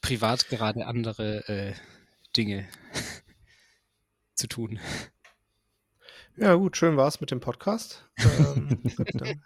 Privat 0.00 0.48
gerade 0.48 0.86
andere 0.86 1.48
äh, 1.48 1.74
Dinge 2.36 2.68
zu 4.34 4.46
tun. 4.46 4.78
Ja, 6.36 6.54
gut, 6.54 6.76
schön 6.76 6.96
war 6.96 7.08
es 7.08 7.20
mit 7.20 7.30
dem 7.30 7.40
Podcast. 7.40 8.08
ähm, 8.18 8.82
dann, 9.14 9.42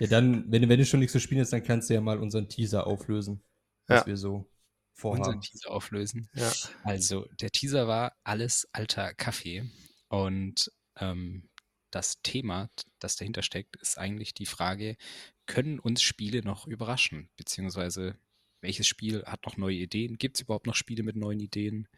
Ja, 0.00 0.06
dann, 0.06 0.50
wenn, 0.50 0.62
du- 0.62 0.68
wenn 0.68 0.78
du 0.78 0.86
schon 0.86 1.00
nichts 1.00 1.12
zu 1.12 1.20
spielen 1.20 1.40
hast, 1.40 1.52
dann 1.52 1.62
kannst 1.62 1.90
du 1.90 1.94
ja 1.94 2.00
mal 2.00 2.18
unseren 2.18 2.48
Teaser 2.48 2.86
auflösen, 2.86 3.42
was 3.86 4.00
Ja. 4.00 4.06
wir 4.06 4.16
so 4.16 4.34
Unseren 4.34 5.24
vorhaben. 5.24 5.40
Teaser 5.40 5.70
auflösen. 5.70 6.28
ja. 6.34 6.52
Also, 6.84 7.26
der 7.40 7.50
Teaser 7.50 7.86
war 7.88 8.14
alles 8.24 8.68
alter 8.72 9.14
Kaffee. 9.14 9.70
Und 10.08 10.70
ähm, 10.96 11.48
das 11.90 12.20
Thema, 12.22 12.70
das 12.98 13.16
dahinter 13.16 13.42
steckt, 13.42 13.76
ist 13.76 13.98
eigentlich 13.98 14.34
die 14.34 14.46
Frage, 14.46 14.96
können 15.46 15.78
uns 15.78 16.02
Spiele 16.02 16.42
noch 16.42 16.66
überraschen? 16.66 17.28
Beziehungsweise, 17.36 18.16
welches 18.60 18.86
Spiel 18.86 19.24
hat 19.24 19.44
noch 19.44 19.56
neue 19.56 19.76
Ideen? 19.76 20.18
Gibt 20.18 20.36
es 20.36 20.42
überhaupt 20.42 20.66
noch 20.66 20.74
Spiele 20.76 21.02
mit 21.02 21.16
neuen 21.16 21.40
Ideen? 21.40 21.88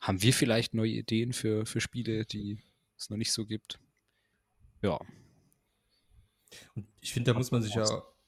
Haben 0.00 0.22
wir 0.22 0.32
vielleicht 0.32 0.74
neue 0.74 0.90
Ideen 0.92 1.32
für, 1.32 1.66
für 1.66 1.80
Spiele, 1.80 2.24
die 2.26 2.58
es 2.98 3.10
noch 3.10 3.16
nicht 3.16 3.32
so 3.32 3.46
gibt? 3.46 3.80
Ja. 4.82 5.00
Und 6.74 6.86
ich 7.00 7.12
finde, 7.12 7.32
da 7.32 7.38
muss 7.38 7.50
man 7.50 7.62
sich 7.62 7.74
ja 7.74 7.84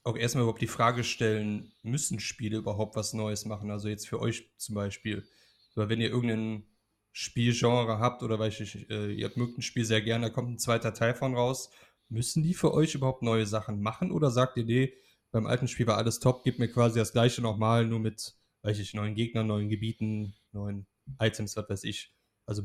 auch 0.07 0.17
erstmal 0.17 0.43
überhaupt 0.43 0.62
die 0.62 0.69
Frage 0.69 1.03
stellen, 1.03 1.73
müssen 1.83 2.21
Spiele 2.21 2.59
überhaupt 2.59 2.95
was 2.95 3.12
Neues 3.12 3.45
machen? 3.45 3.71
Also 3.71 3.89
jetzt 3.89 4.09
für 4.09 4.21
euch 4.21 4.49
zum 4.57 4.77
Beispiel. 4.77 5.27
Weil 5.75 5.89
wenn 5.89 6.01
ihr 6.01 6.11
irgendein 6.11 6.65
Spielgenre 7.12 7.99
habt 7.99 8.23
oder 8.23 8.39
weiß 8.39 8.61
ich, 8.61 8.89
äh, 8.89 9.12
ihr 9.12 9.33
mögt 9.35 9.59
ein 9.59 9.62
Spiel 9.62 9.85
sehr 9.85 10.03
gerne, 10.03 10.27
da 10.27 10.31
kommt 10.31 10.51
ein 10.51 10.59
zweiter 10.59 10.95
Teil 10.95 11.15
von 11.15 11.35
raus, 11.35 11.71
müssen 12.09 12.43
die 12.43 12.55
für 12.55 12.73
euch 12.73 12.95
überhaupt 12.95 13.23
neue 13.23 13.47
Sachen 13.47 13.81
machen? 13.81 14.12
Oder 14.12 14.31
sagt 14.31 14.57
ihr, 14.59 14.65
nee, 14.65 14.95
beim 15.33 15.47
alten 15.47 15.67
Spiel 15.67 15.87
war 15.87 15.97
alles 15.97 16.21
top, 16.21 16.45
gib 16.45 16.59
mir 16.59 16.69
quasi 16.69 16.99
das 16.99 17.12
gleiche 17.12 17.43
nochmal, 17.43 17.87
nur 17.87 17.99
mit, 17.99 18.37
weiß 18.62 18.79
ich, 18.79 18.95
neuen 18.95 19.15
Gegnern, 19.15 19.49
neuen 19.49 19.69
Gebieten, 19.69 20.35
neuen 20.53 20.87
Items, 21.19 21.57
was 21.57 21.69
weiß 21.69 21.85
ich. 21.85 22.15
Also 22.47 22.62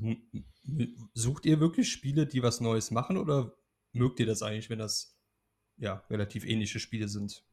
sucht 1.14 1.46
ihr 1.46 1.60
wirklich 1.60 1.92
Spiele, 1.92 2.28
die 2.28 2.44
was 2.44 2.62
Neues 2.62 2.92
machen 2.92 3.18
oder 3.18 3.56
mögt 3.94 4.20
ihr 4.20 4.26
das 4.28 4.44
eigentlich, 4.44 4.70
wenn 4.70 4.80
das 4.80 5.18
ja 5.82 6.04
relativ 6.10 6.46
ähnliche 6.46 6.80
Spiele 6.80 7.10
sind? 7.10 7.44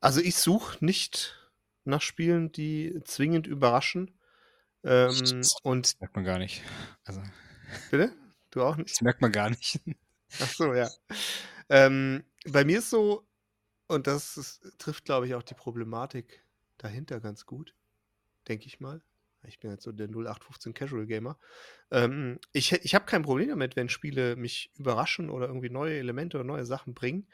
Also 0.00 0.20
ich 0.20 0.36
suche 0.36 0.84
nicht 0.84 1.34
nach 1.84 2.02
Spielen, 2.02 2.52
die 2.52 3.00
zwingend 3.04 3.46
überraschen. 3.46 4.18
Ähm, 4.84 5.14
Das 5.40 5.54
und 5.62 6.00
merkt 6.00 6.16
man 6.16 6.24
gar 6.24 6.38
nicht. 6.38 6.62
Also, 7.04 7.22
bitte? 7.90 8.12
Du 8.50 8.62
auch 8.62 8.76
nicht? 8.76 8.90
das 8.92 9.00
merkt 9.02 9.20
man 9.20 9.32
gar 9.32 9.50
nicht. 9.50 9.80
Ach 10.40 10.48
so, 10.50 10.74
ja. 10.74 10.88
Ähm, 11.68 12.24
bei 12.46 12.64
mir 12.64 12.78
ist 12.78 12.90
so, 12.90 13.26
und 13.88 14.06
das 14.06 14.36
ist, 14.36 14.78
trifft, 14.78 15.04
glaube 15.04 15.26
ich, 15.26 15.34
auch 15.34 15.42
die 15.42 15.54
Problematik 15.54 16.44
dahinter 16.78 17.20
ganz 17.20 17.46
gut, 17.46 17.74
denke 18.48 18.66
ich 18.66 18.80
mal. 18.80 19.02
Ich 19.48 19.58
bin 19.58 19.70
jetzt 19.70 19.84
so 19.84 19.92
der 19.92 20.08
0815 20.08 20.74
Casual 20.74 21.06
Gamer. 21.06 21.38
Ähm, 21.90 22.38
ich 22.52 22.72
ich 22.72 22.94
habe 22.94 23.06
kein 23.06 23.22
Problem 23.22 23.48
damit, 23.48 23.76
wenn 23.76 23.88
Spiele 23.88 24.36
mich 24.36 24.70
überraschen 24.76 25.30
oder 25.30 25.46
irgendwie 25.48 25.70
neue 25.70 25.98
Elemente 25.98 26.36
oder 26.38 26.44
neue 26.44 26.66
Sachen 26.66 26.94
bringen, 26.94 27.28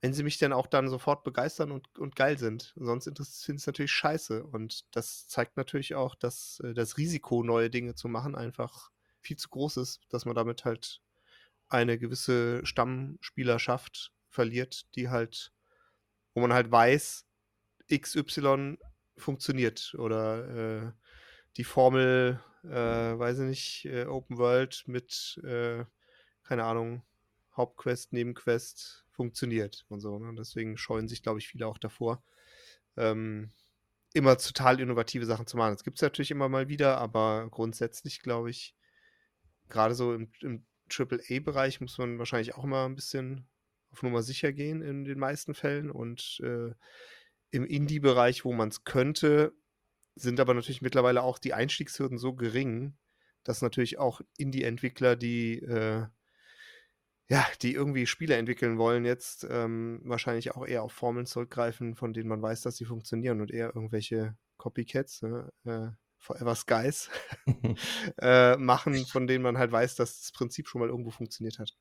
wenn 0.00 0.12
sie 0.12 0.24
mich 0.24 0.38
dann 0.38 0.52
auch 0.52 0.66
dann 0.66 0.88
sofort 0.88 1.24
begeistern 1.24 1.70
und, 1.70 1.98
und 1.98 2.16
geil 2.16 2.38
sind. 2.38 2.74
Sonst 2.76 3.04
finde 3.04 3.22
ich 3.22 3.62
es 3.62 3.66
natürlich 3.66 3.92
scheiße. 3.92 4.44
Und 4.44 4.84
das 4.96 5.28
zeigt 5.28 5.56
natürlich 5.56 5.94
auch, 5.94 6.14
dass 6.14 6.60
äh, 6.64 6.74
das 6.74 6.98
Risiko, 6.98 7.42
neue 7.42 7.70
Dinge 7.70 7.94
zu 7.94 8.08
machen, 8.08 8.34
einfach 8.34 8.90
viel 9.20 9.36
zu 9.36 9.48
groß 9.48 9.76
ist, 9.78 10.00
dass 10.08 10.24
man 10.24 10.34
damit 10.34 10.64
halt 10.64 11.00
eine 11.68 11.98
gewisse 11.98 12.64
Stammspielerschaft 12.66 14.12
verliert, 14.28 14.94
die 14.96 15.08
halt, 15.08 15.52
wo 16.34 16.40
man 16.40 16.52
halt 16.52 16.70
weiß, 16.70 17.26
XY 17.90 18.78
funktioniert 19.16 19.94
oder 19.98 20.48
äh, 20.48 20.92
die 21.56 21.64
Formel, 21.64 22.40
äh, 22.64 22.68
weiß 22.68 23.40
ich 23.40 23.44
nicht, 23.44 23.84
äh, 23.86 24.04
Open 24.06 24.38
World 24.38 24.84
mit, 24.86 25.40
äh, 25.44 25.84
keine 26.42 26.64
Ahnung, 26.64 27.02
Hauptquest, 27.56 28.12
Nebenquest 28.12 29.04
funktioniert 29.10 29.84
und 29.88 30.00
so. 30.00 30.18
Ne? 30.18 30.34
Deswegen 30.36 30.76
scheuen 30.76 31.08
sich, 31.08 31.22
glaube 31.22 31.38
ich, 31.38 31.48
viele 31.48 31.66
auch 31.66 31.78
davor, 31.78 32.22
ähm, 32.96 33.50
immer 34.14 34.36
total 34.36 34.80
innovative 34.80 35.26
Sachen 35.26 35.46
zu 35.46 35.56
machen. 35.56 35.74
Das 35.74 35.84
gibt 35.84 35.98
es 35.98 36.02
natürlich 36.02 36.30
immer 36.30 36.48
mal 36.48 36.68
wieder, 36.68 36.98
aber 36.98 37.48
grundsätzlich, 37.50 38.20
glaube 38.20 38.50
ich, 38.50 38.74
gerade 39.68 39.94
so 39.94 40.14
im, 40.14 40.30
im 40.40 40.66
AAA-Bereich 40.90 41.80
muss 41.80 41.98
man 41.98 42.18
wahrscheinlich 42.18 42.54
auch 42.54 42.64
immer 42.64 42.86
ein 42.86 42.94
bisschen 42.94 43.46
auf 43.90 44.02
Nummer 44.02 44.22
sicher 44.22 44.52
gehen 44.52 44.82
in 44.82 45.04
den 45.04 45.18
meisten 45.18 45.54
Fällen. 45.54 45.90
Und 45.90 46.40
äh, 46.42 46.72
im 47.50 47.66
Indie-Bereich, 47.66 48.44
wo 48.44 48.52
man 48.52 48.68
es 48.68 48.84
könnte, 48.84 49.52
sind 50.14 50.40
aber 50.40 50.54
natürlich 50.54 50.82
mittlerweile 50.82 51.22
auch 51.22 51.38
die 51.38 51.54
Einstiegshürden 51.54 52.18
so 52.18 52.34
gering, 52.34 52.96
dass 53.44 53.62
natürlich 53.62 53.98
auch 53.98 54.20
Indie-Entwickler, 54.36 55.16
die 55.16 55.58
äh, 55.60 56.06
ja, 57.28 57.46
die 57.62 57.72
irgendwie 57.72 58.06
Spiele 58.06 58.36
entwickeln 58.36 58.76
wollen, 58.76 59.06
jetzt 59.06 59.46
ähm, 59.48 60.02
wahrscheinlich 60.04 60.54
auch 60.54 60.66
eher 60.66 60.82
auf 60.82 60.92
Formeln 60.92 61.24
zurückgreifen, 61.24 61.94
von 61.94 62.12
denen 62.12 62.28
man 62.28 62.42
weiß, 62.42 62.60
dass 62.60 62.76
sie 62.76 62.84
funktionieren 62.84 63.40
und 63.40 63.50
eher 63.50 63.74
irgendwelche 63.74 64.36
Copycats, 64.58 65.22
ne? 65.22 65.50
äh, 65.64 65.88
Forever 66.18 66.54
Skies, 66.54 67.10
äh, 68.20 68.56
machen, 68.56 69.06
von 69.06 69.26
denen 69.26 69.42
man 69.42 69.56
halt 69.56 69.72
weiß, 69.72 69.96
dass 69.96 70.20
das 70.20 70.32
Prinzip 70.32 70.68
schon 70.68 70.80
mal 70.80 70.88
irgendwo 70.88 71.10
funktioniert 71.10 71.58
hat. 71.58 71.74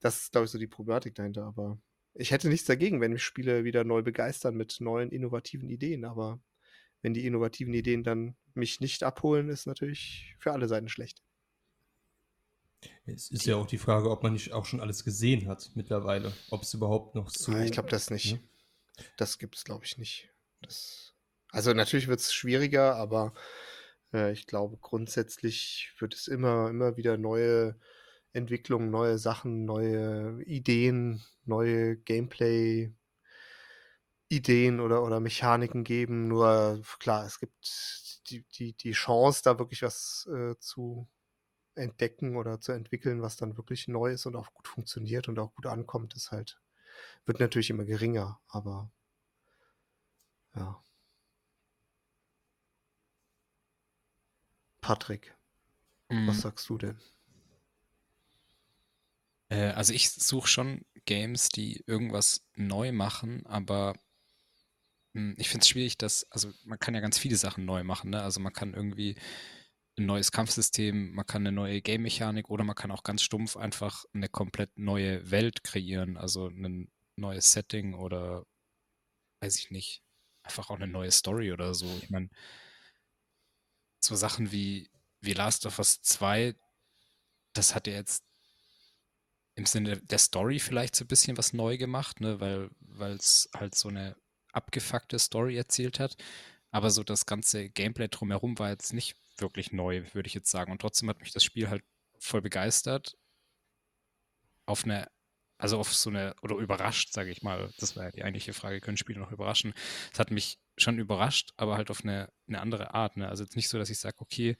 Das 0.00 0.22
ist, 0.22 0.32
glaube 0.32 0.44
ich, 0.44 0.50
so 0.50 0.58
die 0.58 0.66
Problematik 0.66 1.14
dahinter. 1.14 1.44
Aber 1.44 1.78
ich 2.14 2.30
hätte 2.30 2.48
nichts 2.48 2.66
dagegen, 2.66 3.00
wenn 3.00 3.12
mich 3.12 3.24
Spiele 3.24 3.64
wieder 3.64 3.84
neu 3.84 4.02
begeistern 4.02 4.54
mit 4.54 4.76
neuen, 4.80 5.10
innovativen 5.10 5.68
Ideen. 5.68 6.04
Aber 6.04 6.40
wenn 7.04 7.12
die 7.12 7.26
innovativen 7.26 7.74
Ideen 7.74 8.02
dann 8.02 8.34
mich 8.54 8.80
nicht 8.80 9.02
abholen, 9.02 9.50
ist 9.50 9.66
natürlich 9.66 10.34
für 10.38 10.52
alle 10.52 10.68
Seiten 10.68 10.88
schlecht. 10.88 11.22
Es 13.04 13.30
ist 13.30 13.44
ja 13.44 13.56
auch 13.56 13.66
die 13.66 13.76
Frage, 13.76 14.10
ob 14.10 14.22
man 14.22 14.32
nicht 14.32 14.54
auch 14.54 14.64
schon 14.64 14.80
alles 14.80 15.04
gesehen 15.04 15.46
hat 15.46 15.70
mittlerweile. 15.74 16.32
Ob 16.48 16.62
es 16.62 16.72
überhaupt 16.72 17.14
noch 17.14 17.28
so. 17.28 17.52
Ah, 17.52 17.62
ich 17.62 17.72
glaube 17.72 17.90
das 17.90 18.08
nicht. 18.08 18.32
ne? 18.32 18.40
Das 19.18 19.38
gibt 19.38 19.56
es, 19.56 19.64
glaube 19.64 19.84
ich, 19.84 19.98
nicht. 19.98 20.30
Das, 20.62 21.12
also 21.50 21.74
natürlich 21.74 22.08
wird 22.08 22.20
es 22.20 22.32
schwieriger, 22.32 22.96
aber 22.96 23.34
äh, 24.14 24.32
ich 24.32 24.46
glaube, 24.46 24.78
grundsätzlich 24.78 25.92
wird 25.98 26.14
es 26.14 26.26
immer, 26.26 26.70
immer 26.70 26.96
wieder 26.96 27.18
neue 27.18 27.78
Entwicklungen, 28.32 28.90
neue 28.90 29.18
Sachen, 29.18 29.66
neue 29.66 30.42
Ideen, 30.44 31.22
neue 31.44 31.98
Gameplay-Ideen 34.40 34.80
oder, 34.80 35.02
oder 35.02 35.20
Mechaniken 35.20 35.84
geben. 35.84 36.28
Nur 36.28 36.80
klar, 36.98 37.24
es 37.24 37.38
gibt 37.38 38.22
die, 38.30 38.44
die, 38.54 38.74
die 38.74 38.92
Chance, 38.92 39.42
da 39.44 39.58
wirklich 39.58 39.82
was 39.82 40.28
äh, 40.32 40.56
zu 40.58 41.08
entdecken 41.76 42.36
oder 42.36 42.60
zu 42.60 42.72
entwickeln, 42.72 43.22
was 43.22 43.36
dann 43.36 43.56
wirklich 43.56 43.88
neu 43.88 44.12
ist 44.12 44.26
und 44.26 44.36
auch 44.36 44.52
gut 44.54 44.68
funktioniert 44.68 45.28
und 45.28 45.38
auch 45.38 45.54
gut 45.54 45.66
ankommt, 45.66 46.14
ist 46.16 46.32
halt, 46.32 46.60
wird 47.26 47.40
natürlich 47.40 47.70
immer 47.70 47.84
geringer, 47.84 48.40
aber 48.48 48.90
ja. 50.54 50.80
Patrick, 54.80 55.34
was 56.24 56.36
Mhm. 56.36 56.42
sagst 56.42 56.68
du 56.68 56.78
denn? 56.78 57.00
Äh, 59.48 59.70
also 59.70 59.92
ich 59.92 60.10
suche 60.10 60.48
schon 60.48 60.84
Games, 61.06 61.48
die 61.48 61.82
irgendwas 61.86 62.44
neu 62.56 62.92
machen, 62.92 63.44
aber 63.46 63.94
ich 65.14 65.48
finde 65.48 65.62
es 65.62 65.68
schwierig, 65.68 65.96
dass, 65.96 66.26
also 66.30 66.52
man 66.64 66.78
kann 66.78 66.94
ja 66.94 67.00
ganz 67.00 67.18
viele 67.18 67.36
Sachen 67.36 67.64
neu 67.64 67.84
machen, 67.84 68.10
ne? 68.10 68.22
Also 68.22 68.40
man 68.40 68.52
kann 68.52 68.74
irgendwie 68.74 69.16
ein 69.96 70.06
neues 70.06 70.32
Kampfsystem, 70.32 71.12
man 71.14 71.26
kann 71.26 71.42
eine 71.42 71.52
neue 71.52 71.80
Game-Mechanik 71.80 72.50
oder 72.50 72.64
man 72.64 72.74
kann 72.74 72.90
auch 72.90 73.04
ganz 73.04 73.22
stumpf 73.22 73.56
einfach 73.56 74.04
eine 74.12 74.28
komplett 74.28 74.76
neue 74.76 75.30
Welt 75.30 75.62
kreieren, 75.62 76.16
also 76.16 76.48
ein 76.48 76.90
neues 77.16 77.52
Setting 77.52 77.94
oder 77.94 78.44
weiß 79.40 79.56
ich 79.58 79.70
nicht, 79.70 80.02
einfach 80.42 80.70
auch 80.70 80.76
eine 80.76 80.88
neue 80.88 81.12
Story 81.12 81.52
oder 81.52 81.74
so. 81.74 81.86
Ich 82.02 82.10
meine, 82.10 82.28
so 84.00 84.16
Sachen 84.16 84.50
wie, 84.50 84.90
wie 85.20 85.32
Last 85.32 85.64
of 85.66 85.78
Us 85.78 86.02
2, 86.02 86.56
das 87.52 87.74
hat 87.76 87.86
ja 87.86 87.92
jetzt 87.94 88.24
im 89.54 89.66
Sinne 89.66 89.98
der 89.98 90.18
Story 90.18 90.58
vielleicht 90.58 90.96
so 90.96 91.04
ein 91.04 91.08
bisschen 91.08 91.36
was 91.36 91.52
neu 91.52 91.78
gemacht, 91.78 92.20
ne, 92.20 92.40
weil 92.40 93.12
es 93.12 93.48
halt 93.54 93.76
so 93.76 93.88
eine 93.88 94.16
abgefuckte 94.54 95.18
Story 95.18 95.56
erzählt 95.56 96.00
hat. 96.00 96.16
Aber 96.70 96.90
so 96.90 97.02
das 97.04 97.26
ganze 97.26 97.70
Gameplay 97.70 98.08
drumherum 98.08 98.58
war 98.58 98.70
jetzt 98.70 98.92
nicht 98.92 99.16
wirklich 99.38 99.72
neu, 99.72 100.04
würde 100.12 100.26
ich 100.26 100.34
jetzt 100.34 100.50
sagen. 100.50 100.72
Und 100.72 100.80
trotzdem 100.80 101.08
hat 101.08 101.20
mich 101.20 101.32
das 101.32 101.44
Spiel 101.44 101.70
halt 101.70 101.84
voll 102.18 102.42
begeistert. 102.42 103.16
Auf 104.66 104.84
eine 104.84 105.08
also 105.58 105.78
auf 105.78 105.94
so 105.94 106.10
eine, 106.10 106.34
oder 106.42 106.56
überrascht, 106.56 107.12
sage 107.12 107.30
ich 107.30 107.42
mal. 107.42 107.70
Das 107.78 107.96
war 107.96 108.04
ja 108.04 108.10
die 108.10 108.24
eigentliche 108.24 108.52
Frage, 108.52 108.80
können 108.80 108.96
Spiele 108.96 109.20
noch 109.20 109.32
überraschen? 109.32 109.72
Es 110.12 110.18
hat 110.18 110.30
mich 110.30 110.58
schon 110.76 110.98
überrascht, 110.98 111.52
aber 111.56 111.76
halt 111.76 111.90
auf 111.90 112.02
eine, 112.02 112.30
eine 112.48 112.60
andere 112.60 112.92
Art. 112.94 113.16
Ne? 113.16 113.28
Also 113.28 113.44
jetzt 113.44 113.56
nicht 113.56 113.68
so, 113.68 113.78
dass 113.78 113.90
ich 113.90 113.98
sage, 113.98 114.16
okay, 114.18 114.56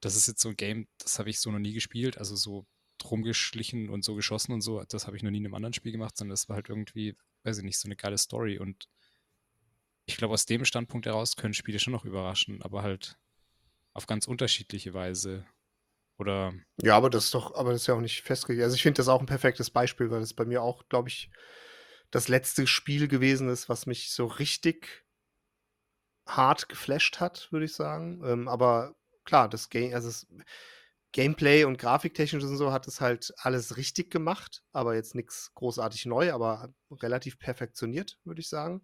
das 0.00 0.16
ist 0.16 0.26
jetzt 0.26 0.40
so 0.40 0.48
ein 0.48 0.56
Game, 0.56 0.88
das 0.98 1.18
habe 1.18 1.30
ich 1.30 1.38
so 1.38 1.50
noch 1.50 1.58
nie 1.58 1.72
gespielt, 1.72 2.18
also 2.18 2.34
so 2.34 2.66
rumgeschlichen 3.04 3.88
und 3.88 4.04
so 4.04 4.14
geschossen 4.14 4.52
und 4.52 4.62
so, 4.62 4.82
das 4.84 5.06
habe 5.06 5.16
ich 5.16 5.22
noch 5.22 5.30
nie 5.30 5.38
in 5.38 5.44
einem 5.44 5.54
anderen 5.54 5.74
Spiel 5.74 5.92
gemacht, 5.92 6.16
sondern 6.16 6.32
das 6.32 6.48
war 6.48 6.56
halt 6.56 6.68
irgendwie, 6.68 7.16
weiß 7.44 7.58
ich 7.58 7.64
nicht, 7.64 7.78
so 7.78 7.88
eine 7.88 7.96
geile 7.96 8.18
Story 8.18 8.58
und 8.58 8.88
ich 10.06 10.16
glaube, 10.16 10.34
aus 10.34 10.46
dem 10.46 10.64
Standpunkt 10.64 11.06
heraus 11.06 11.36
können 11.36 11.54
Spiele 11.54 11.78
schon 11.78 11.92
noch 11.92 12.04
überraschen, 12.04 12.62
aber 12.62 12.82
halt 12.82 13.18
auf 13.94 14.06
ganz 14.06 14.26
unterschiedliche 14.26 14.94
Weise. 14.94 15.44
Oder. 16.18 16.52
Ja, 16.82 16.96
aber 16.96 17.10
das 17.10 17.26
ist 17.26 17.34
doch, 17.34 17.54
aber 17.54 17.72
das 17.72 17.82
ist 17.82 17.86
ja 17.86 17.94
auch 17.94 18.00
nicht 18.00 18.22
festgelegt. 18.22 18.62
Also 18.62 18.76
ich 18.76 18.82
finde 18.82 18.98
das 18.98 19.08
auch 19.08 19.20
ein 19.20 19.26
perfektes 19.26 19.70
Beispiel, 19.70 20.10
weil 20.10 20.22
es 20.22 20.34
bei 20.34 20.44
mir 20.44 20.62
auch, 20.62 20.88
glaube 20.88 21.08
ich, 21.08 21.30
das 22.10 22.28
letzte 22.28 22.66
Spiel 22.66 23.08
gewesen 23.08 23.48
ist, 23.48 23.68
was 23.68 23.86
mich 23.86 24.12
so 24.12 24.26
richtig 24.26 25.04
hart 26.26 26.68
geflasht 26.68 27.20
hat, 27.20 27.50
würde 27.50 27.64
ich 27.64 27.74
sagen. 27.74 28.22
Ähm, 28.24 28.48
aber 28.48 28.94
klar, 29.24 29.48
das 29.48 29.70
Game, 29.70 29.94
also 29.94 30.08
das 30.08 30.26
Gameplay 31.12 31.64
und 31.64 31.78
grafiktechnisch 31.78 32.42
und 32.42 32.56
so 32.56 32.72
hat 32.72 32.86
es 32.86 33.00
halt 33.00 33.32
alles 33.38 33.76
richtig 33.76 34.10
gemacht, 34.10 34.62
aber 34.72 34.94
jetzt 34.94 35.14
nichts 35.14 35.52
großartig 35.54 36.06
neu, 36.06 36.32
aber 36.32 36.72
relativ 36.90 37.38
perfektioniert, 37.38 38.18
würde 38.24 38.40
ich 38.40 38.48
sagen. 38.48 38.82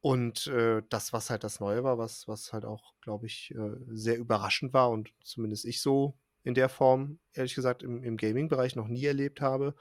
Und 0.00 0.46
äh, 0.46 0.82
das, 0.88 1.12
was 1.12 1.28
halt 1.28 1.44
das 1.44 1.60
Neue 1.60 1.84
war, 1.84 1.98
was, 1.98 2.26
was 2.26 2.52
halt 2.52 2.64
auch, 2.64 2.94
glaube 3.02 3.26
ich, 3.26 3.54
äh, 3.54 3.76
sehr 3.88 4.16
überraschend 4.18 4.72
war 4.72 4.90
und 4.90 5.12
zumindest 5.22 5.66
ich 5.66 5.82
so 5.82 6.16
in 6.42 6.54
der 6.54 6.70
Form, 6.70 7.18
ehrlich 7.34 7.54
gesagt, 7.54 7.82
im, 7.82 8.02
im 8.02 8.16
Gaming-Bereich 8.16 8.76
noch 8.76 8.88
nie 8.88 9.04
erlebt 9.04 9.42
habe, 9.42 9.74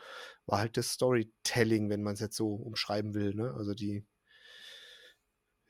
war 0.45 0.59
halt 0.59 0.75
das 0.75 0.91
Storytelling, 0.91 1.89
wenn 1.89 2.03
man 2.03 2.15
es 2.15 2.19
jetzt 2.19 2.35
so 2.35 2.53
umschreiben 2.53 3.13
will. 3.13 3.33
Ne? 3.33 3.53
Also 3.55 3.73
die, 3.73 4.05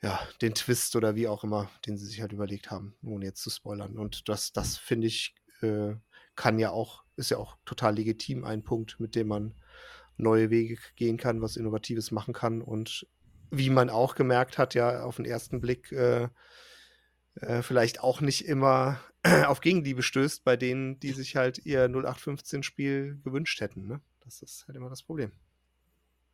ja, 0.02 0.18
den 0.42 0.54
Twist 0.54 0.96
oder 0.96 1.14
wie 1.14 1.28
auch 1.28 1.44
immer, 1.44 1.70
den 1.86 1.96
sie 1.96 2.06
sich 2.06 2.20
halt 2.20 2.32
überlegt 2.32 2.72
haben, 2.72 2.96
ohne 3.02 3.26
jetzt 3.26 3.42
zu 3.42 3.50
spoilern. 3.50 3.98
Und 3.98 4.28
das, 4.28 4.52
das 4.52 4.78
finde 4.78 5.06
ich, 5.06 5.36
äh, 5.60 5.94
kann 6.34 6.58
ja 6.58 6.70
auch, 6.70 7.04
ist 7.16 7.30
ja 7.30 7.36
auch 7.36 7.56
total 7.64 7.94
legitim 7.94 8.44
ein 8.44 8.64
Punkt, 8.64 8.98
mit 8.98 9.14
dem 9.14 9.28
man 9.28 9.54
neue 10.16 10.50
Wege 10.50 10.76
gehen 10.96 11.18
kann, 11.18 11.40
was 11.40 11.56
Innovatives 11.56 12.10
machen 12.10 12.34
kann 12.34 12.62
und 12.62 13.06
wie 13.50 13.70
man 13.70 13.90
auch 13.90 14.14
gemerkt 14.14 14.58
hat, 14.58 14.74
ja, 14.74 15.02
auf 15.02 15.16
den 15.16 15.24
ersten 15.24 15.60
Blick 15.60 15.92
äh, 15.92 16.28
äh, 17.36 17.62
vielleicht 17.62 18.00
auch 18.00 18.20
nicht 18.20 18.46
immer 18.46 19.00
auf 19.46 19.60
Gegenliebe 19.60 20.02
stößt 20.02 20.44
bei 20.44 20.56
denen, 20.56 21.00
die 21.00 21.12
sich 21.12 21.36
halt 21.36 21.58
ihr 21.64 21.86
0815-Spiel 21.86 23.20
gewünscht 23.22 23.60
hätten. 23.60 23.86
Ne? 23.86 24.00
Das 24.24 24.42
ist 24.42 24.66
halt 24.66 24.76
immer 24.76 24.90
das 24.90 25.02
Problem. 25.02 25.32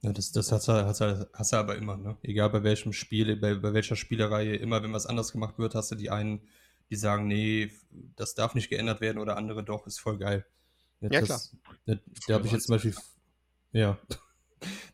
Ja, 0.03 0.13
das, 0.13 0.31
das 0.31 0.53
hast, 0.53 0.69
du, 0.69 0.73
hast, 0.73 1.01
du, 1.01 1.29
hast 1.33 1.53
du 1.53 1.57
aber 1.57 1.77
immer, 1.77 1.97
ne? 1.97 2.17
Egal 2.23 2.51
bei 2.51 2.63
welchem 2.63 2.93
Spiel, 2.93 3.35
bei, 3.37 3.55
bei 3.55 3.73
welcher 3.73 3.97
Spielereihe, 3.97 4.55
immer 4.57 4.83
wenn 4.83 4.93
was 4.93 5.07
anders 5.07 5.33
gemacht 5.33 5.59
wird, 5.59 5.75
hast 5.75 5.91
du 5.91 5.95
die 5.95 6.11
einen, 6.11 6.43
die 6.91 6.97
sagen, 6.97 7.27
nee, 7.27 7.73
das 8.15 8.35
darf 8.35 8.55
nicht 8.55 8.69
geändert 8.69 9.01
werden 9.01 9.19
oder 9.19 9.37
andere 9.37 9.65
doch, 9.65 9.87
ist 9.87 9.99
voll 9.99 10.19
geil. 10.19 10.47
Ja, 11.01 11.09
ja 11.11 11.23
klar. 11.23 11.41
Da, 11.87 11.95
da 12.29 12.35
habe 12.35 12.47
ich 12.47 12.53
jetzt 12.53 12.67
zum 12.67 12.75
Beispiel, 12.75 12.95
ja, 13.73 13.99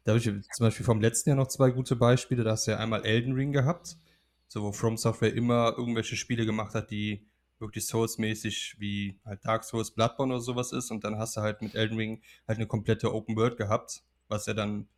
da 0.05 0.13
habe 0.13 0.19
ich 0.19 0.25
zum 0.25 0.67
Beispiel 0.67 0.85
vom 0.85 1.01
letzten 1.01 1.31
Jahr 1.31 1.37
noch 1.37 1.49
zwei 1.49 1.71
gute 1.71 1.97
Beispiele. 1.97 2.45
Da 2.45 2.53
hast 2.53 2.67
du 2.67 2.73
ja 2.73 2.79
einmal 2.79 3.05
Elden 3.05 3.35
Ring 3.35 3.53
gehabt, 3.53 3.97
so 4.49 4.63
wo 4.63 4.73
From 4.73 4.97
Software 4.97 5.35
immer 5.35 5.75
irgendwelche 5.77 6.17
Spiele 6.17 6.45
gemacht 6.45 6.75
hat, 6.75 6.91
die 6.91 7.27
wirklich 7.59 7.87
Souls-mäßig 7.87 8.77
wie 8.79 9.21
halt 9.25 9.45
Dark 9.45 9.65
Souls, 9.65 9.93
Bloodborne 9.93 10.35
oder 10.35 10.43
sowas 10.43 10.73
ist. 10.73 10.91
Und 10.91 11.05
dann 11.05 11.19
hast 11.19 11.37
du 11.37 11.41
halt 11.41 11.63
mit 11.63 11.75
Elden 11.75 11.97
Ring 11.97 12.23
halt 12.47 12.59
eine 12.59 12.67
komplette 12.67 13.15
Open 13.15 13.37
World 13.37 13.57
gehabt, 13.57 14.03
was 14.29 14.47
ja 14.47 14.55
dann, 14.55 14.89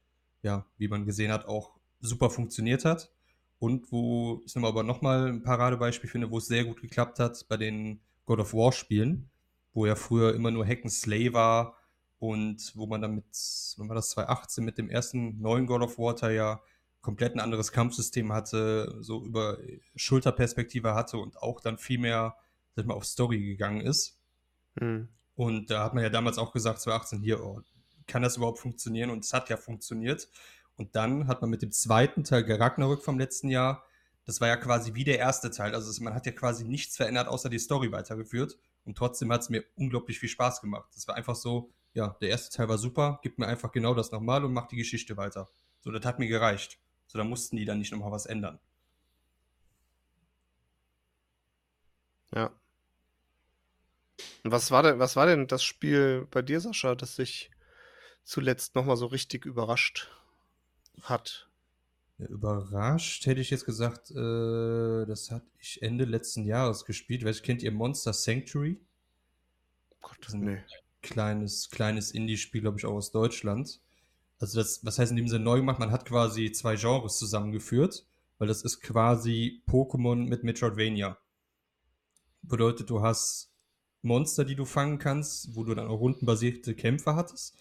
ja, 0.42 0.66
wie 0.78 0.88
man 0.88 1.04
gesehen 1.04 1.30
hat, 1.30 1.46
auch 1.46 1.76
super 2.00 2.30
funktioniert 2.30 2.84
hat. 2.84 3.12
Und 3.58 3.92
wo 3.92 4.42
ich 4.44 4.56
aber 4.56 4.82
nochmal 4.82 5.28
ein 5.28 5.42
Paradebeispiel 5.42 6.10
finde, 6.10 6.30
wo 6.30 6.38
es 6.38 6.46
sehr 6.46 6.64
gut 6.64 6.80
geklappt 6.80 7.18
hat 7.18 7.46
bei 7.48 7.56
den 7.56 8.00
God 8.24 8.40
of 8.40 8.54
War 8.54 8.72
Spielen, 8.72 9.30
wo 9.72 9.86
ja 9.86 9.94
früher 9.94 10.34
immer 10.34 10.50
nur 10.50 10.66
Hack 10.66 10.84
war 10.84 11.76
und 12.18 12.72
wo 12.74 12.86
man 12.86 13.00
dann 13.00 13.14
mit, 13.16 13.24
wenn 13.76 13.88
war 13.88 13.96
das 13.96 14.10
2018, 14.10 14.64
mit 14.64 14.78
dem 14.78 14.88
ersten 14.88 15.40
neuen 15.40 15.66
God 15.66 15.82
of 15.82 15.98
War 15.98 16.30
ja 16.30 16.60
komplett 17.00 17.34
ein 17.34 17.40
anderes 17.40 17.70
Kampfsystem 17.70 18.32
hatte, 18.32 18.96
so 19.00 19.24
über 19.24 19.58
Schulterperspektive 19.94 20.94
hatte 20.94 21.18
und 21.18 21.36
auch 21.42 21.60
dann 21.60 21.76
viel 21.76 21.98
mehr 21.98 22.36
sag 22.76 22.86
mal, 22.86 22.94
auf 22.94 23.04
Story 23.04 23.44
gegangen 23.44 23.80
ist. 23.80 24.18
Mhm. 24.80 25.08
Und 25.34 25.70
da 25.70 25.84
hat 25.84 25.94
man 25.94 26.02
ja 26.02 26.10
damals 26.10 26.38
auch 26.38 26.52
gesagt, 26.52 26.80
2018, 26.80 27.20
hier, 27.20 27.44
oh, 27.44 27.60
kann 28.06 28.22
das 28.22 28.36
überhaupt 28.36 28.58
funktionieren? 28.58 29.10
Und 29.10 29.24
es 29.24 29.32
hat 29.32 29.50
ja 29.50 29.56
funktioniert. 29.56 30.28
Und 30.76 30.96
dann 30.96 31.28
hat 31.28 31.40
man 31.40 31.50
mit 31.50 31.62
dem 31.62 31.72
zweiten 31.72 32.24
Teil 32.24 32.50
Ragnarök 32.50 33.02
vom 33.02 33.18
letzten 33.18 33.48
Jahr, 33.48 33.84
das 34.26 34.40
war 34.40 34.48
ja 34.48 34.56
quasi 34.56 34.94
wie 34.94 35.04
der 35.04 35.18
erste 35.18 35.50
Teil. 35.50 35.74
Also 35.74 36.02
man 36.02 36.14
hat 36.14 36.26
ja 36.26 36.32
quasi 36.32 36.64
nichts 36.64 36.96
verändert, 36.96 37.28
außer 37.28 37.50
die 37.50 37.58
Story 37.58 37.92
weitergeführt. 37.92 38.56
Und 38.84 38.96
trotzdem 38.96 39.30
hat 39.32 39.42
es 39.42 39.50
mir 39.50 39.64
unglaublich 39.76 40.18
viel 40.18 40.28
Spaß 40.28 40.60
gemacht. 40.60 40.88
Das 40.94 41.06
war 41.08 41.14
einfach 41.14 41.36
so, 41.36 41.70
ja, 41.94 42.16
der 42.20 42.28
erste 42.28 42.54
Teil 42.54 42.68
war 42.68 42.78
super, 42.78 43.20
gib 43.22 43.38
mir 43.38 43.46
einfach 43.46 43.72
genau 43.72 43.94
das 43.94 44.10
nochmal 44.10 44.44
und 44.44 44.52
mach 44.52 44.66
die 44.66 44.76
Geschichte 44.76 45.16
weiter. 45.16 45.48
So, 45.80 45.92
das 45.92 46.04
hat 46.04 46.18
mir 46.18 46.28
gereicht. 46.28 46.78
So, 47.06 47.18
da 47.18 47.24
mussten 47.24 47.56
die 47.56 47.64
dann 47.64 47.78
nicht 47.78 47.92
nochmal 47.92 48.10
was 48.10 48.26
ändern. 48.26 48.58
Ja. 52.34 52.52
Und 54.42 54.50
was 54.50 54.70
war 54.70 54.82
denn, 54.82 54.98
was 54.98 55.14
war 55.14 55.26
denn 55.26 55.46
das 55.46 55.62
Spiel 55.62 56.26
bei 56.30 56.42
dir, 56.42 56.60
Sascha, 56.60 56.94
das 56.96 57.16
dich 57.16 57.50
zuletzt 58.24 58.74
nochmal 58.74 58.96
so 58.96 59.06
richtig 59.06 59.44
überrascht 59.44 60.10
hat? 61.02 61.48
Ja, 62.18 62.26
überrascht 62.26 63.26
hätte 63.26 63.40
ich 63.40 63.50
jetzt 63.50 63.66
gesagt, 63.66 64.10
äh, 64.10 65.06
das 65.06 65.30
hatte 65.30 65.46
ich 65.58 65.80
Ende 65.82 66.04
letzten 66.04 66.44
Jahres 66.44 66.84
gespielt. 66.84 67.24
Weißt, 67.24 67.42
kennt 67.44 67.62
ihr 67.62 67.72
Monster 67.72 68.12
Sanctuary? 68.12 68.80
Gott, 70.00 70.18
nee 70.32 70.62
kleines, 71.04 71.70
kleines 71.70 72.10
Indie-Spiel, 72.10 72.62
glaube 72.62 72.78
ich, 72.78 72.86
auch 72.86 72.94
aus 72.94 73.12
Deutschland. 73.12 73.80
Also 74.40 74.58
das, 74.58 74.84
was 74.84 74.98
heißt 74.98 75.12
in 75.12 75.16
dem 75.16 75.28
Sinne 75.28 75.44
neu 75.44 75.58
gemacht? 75.58 75.78
Man 75.78 75.92
hat 75.92 76.06
quasi 76.06 76.50
zwei 76.50 76.74
Genres 76.74 77.18
zusammengeführt, 77.18 78.06
weil 78.38 78.48
das 78.48 78.62
ist 78.62 78.80
quasi 78.80 79.62
Pokémon 79.68 80.16
mit 80.26 80.42
Metroidvania. 80.42 81.16
Bedeutet, 82.42 82.90
du 82.90 83.02
hast 83.02 83.52
Monster, 84.02 84.44
die 84.44 84.56
du 84.56 84.64
fangen 84.64 84.98
kannst, 84.98 85.54
wo 85.54 85.62
du 85.64 85.74
dann 85.74 85.88
auch 85.88 86.00
rundenbasierte 86.00 86.74
Kämpfe 86.74 87.14
hattest. 87.14 87.56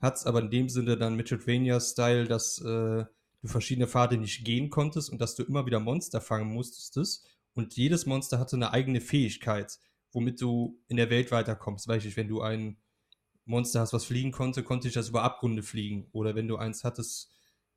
Hat's 0.00 0.26
aber 0.26 0.40
in 0.40 0.50
dem 0.50 0.68
Sinne 0.68 0.96
dann 0.96 1.16
Metroidvania-Style, 1.16 2.26
dass 2.26 2.60
äh, 2.60 3.04
du 3.42 3.48
verschiedene 3.48 3.86
Pfade 3.86 4.16
nicht 4.16 4.44
gehen 4.44 4.70
konntest 4.70 5.10
und 5.10 5.20
dass 5.20 5.34
du 5.34 5.42
immer 5.42 5.66
wieder 5.66 5.80
Monster 5.80 6.20
fangen 6.20 6.52
musstest. 6.52 7.28
Und 7.54 7.76
jedes 7.76 8.06
Monster 8.06 8.38
hatte 8.38 8.56
eine 8.56 8.72
eigene 8.72 9.00
Fähigkeit 9.00 9.78
womit 10.18 10.40
du 10.40 10.82
in 10.88 10.96
der 10.96 11.10
Welt 11.10 11.30
weiterkommst. 11.30 11.86
Du, 11.86 11.92
wenn 11.92 12.28
du 12.28 12.40
ein 12.40 12.76
Monster 13.44 13.80
hast, 13.80 13.92
was 13.92 14.04
fliegen 14.04 14.32
konnte, 14.32 14.64
konnte 14.64 14.88
ich 14.88 14.94
das 14.94 15.10
über 15.10 15.22
Abgründe 15.22 15.62
fliegen. 15.62 16.08
Oder 16.10 16.34
wenn 16.34 16.48
du 16.48 16.56
eins 16.56 16.82
hattest, 16.82 17.30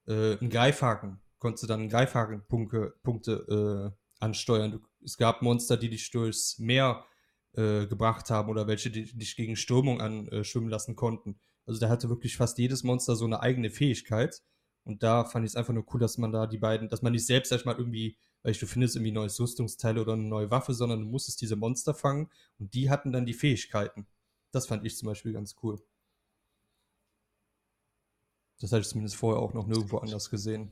äh, 0.07 0.37
einen 0.39 0.49
Greifhaken, 0.49 1.21
konntest 1.37 1.63
du 1.63 1.67
dann 1.67 1.87
Greifhakenpunkte 1.87 2.95
Punkte, 3.03 3.93
äh, 3.93 3.97
ansteuern. 4.19 4.71
Du, 4.71 4.79
es 5.05 5.17
gab 5.17 5.43
Monster, 5.43 5.77
die 5.77 5.91
dich 5.91 6.09
durchs 6.09 6.57
Meer 6.57 7.05
äh, 7.53 7.85
gebracht 7.85 8.31
haben 8.31 8.49
oder 8.49 8.65
welche, 8.65 8.89
die 8.89 9.15
dich 9.15 9.35
gegen 9.35 9.55
Strömung 9.55 10.01
anschwimmen 10.01 10.69
lassen 10.69 10.95
konnten. 10.95 11.39
Also 11.67 11.79
da 11.79 11.89
hatte 11.89 12.09
wirklich 12.09 12.37
fast 12.37 12.57
jedes 12.57 12.83
Monster 12.83 13.15
so 13.15 13.25
eine 13.25 13.41
eigene 13.41 13.69
Fähigkeit. 13.69 14.41
Und 14.83 15.03
da 15.03 15.25
fand 15.25 15.45
ich 15.45 15.51
es 15.51 15.55
einfach 15.55 15.73
nur 15.73 15.85
cool, 15.93 15.99
dass 15.99 16.17
man 16.17 16.31
da 16.31 16.47
die 16.47 16.57
beiden, 16.57 16.89
dass 16.89 17.03
man 17.03 17.11
nicht 17.11 17.27
selbst, 17.27 17.49
sag 17.49 17.59
ich 17.59 17.65
mal, 17.65 17.77
irgendwie 17.77 18.17
weil 18.43 18.53
du 18.53 18.65
findest 18.65 18.95
irgendwie 18.95 19.11
neues 19.11 19.39
Rüstungsteil 19.39 19.97
oder 19.97 20.13
eine 20.13 20.23
neue 20.23 20.51
Waffe, 20.51 20.73
sondern 20.73 21.01
du 21.01 21.07
musstest 21.07 21.41
diese 21.41 21.55
Monster 21.55 21.93
fangen 21.93 22.29
und 22.59 22.73
die 22.73 22.89
hatten 22.89 23.11
dann 23.11 23.25
die 23.25 23.33
Fähigkeiten. 23.33 24.07
Das 24.51 24.67
fand 24.67 24.85
ich 24.85 24.97
zum 24.97 25.07
Beispiel 25.07 25.33
ganz 25.33 25.55
cool. 25.63 25.81
Das 28.59 28.71
hatte 28.71 28.81
ich 28.81 28.89
zumindest 28.89 29.15
vorher 29.15 29.41
auch 29.41 29.53
noch 29.53 29.65
nirgendwo 29.65 29.97
anders 29.97 30.29
gesehen. 30.29 30.71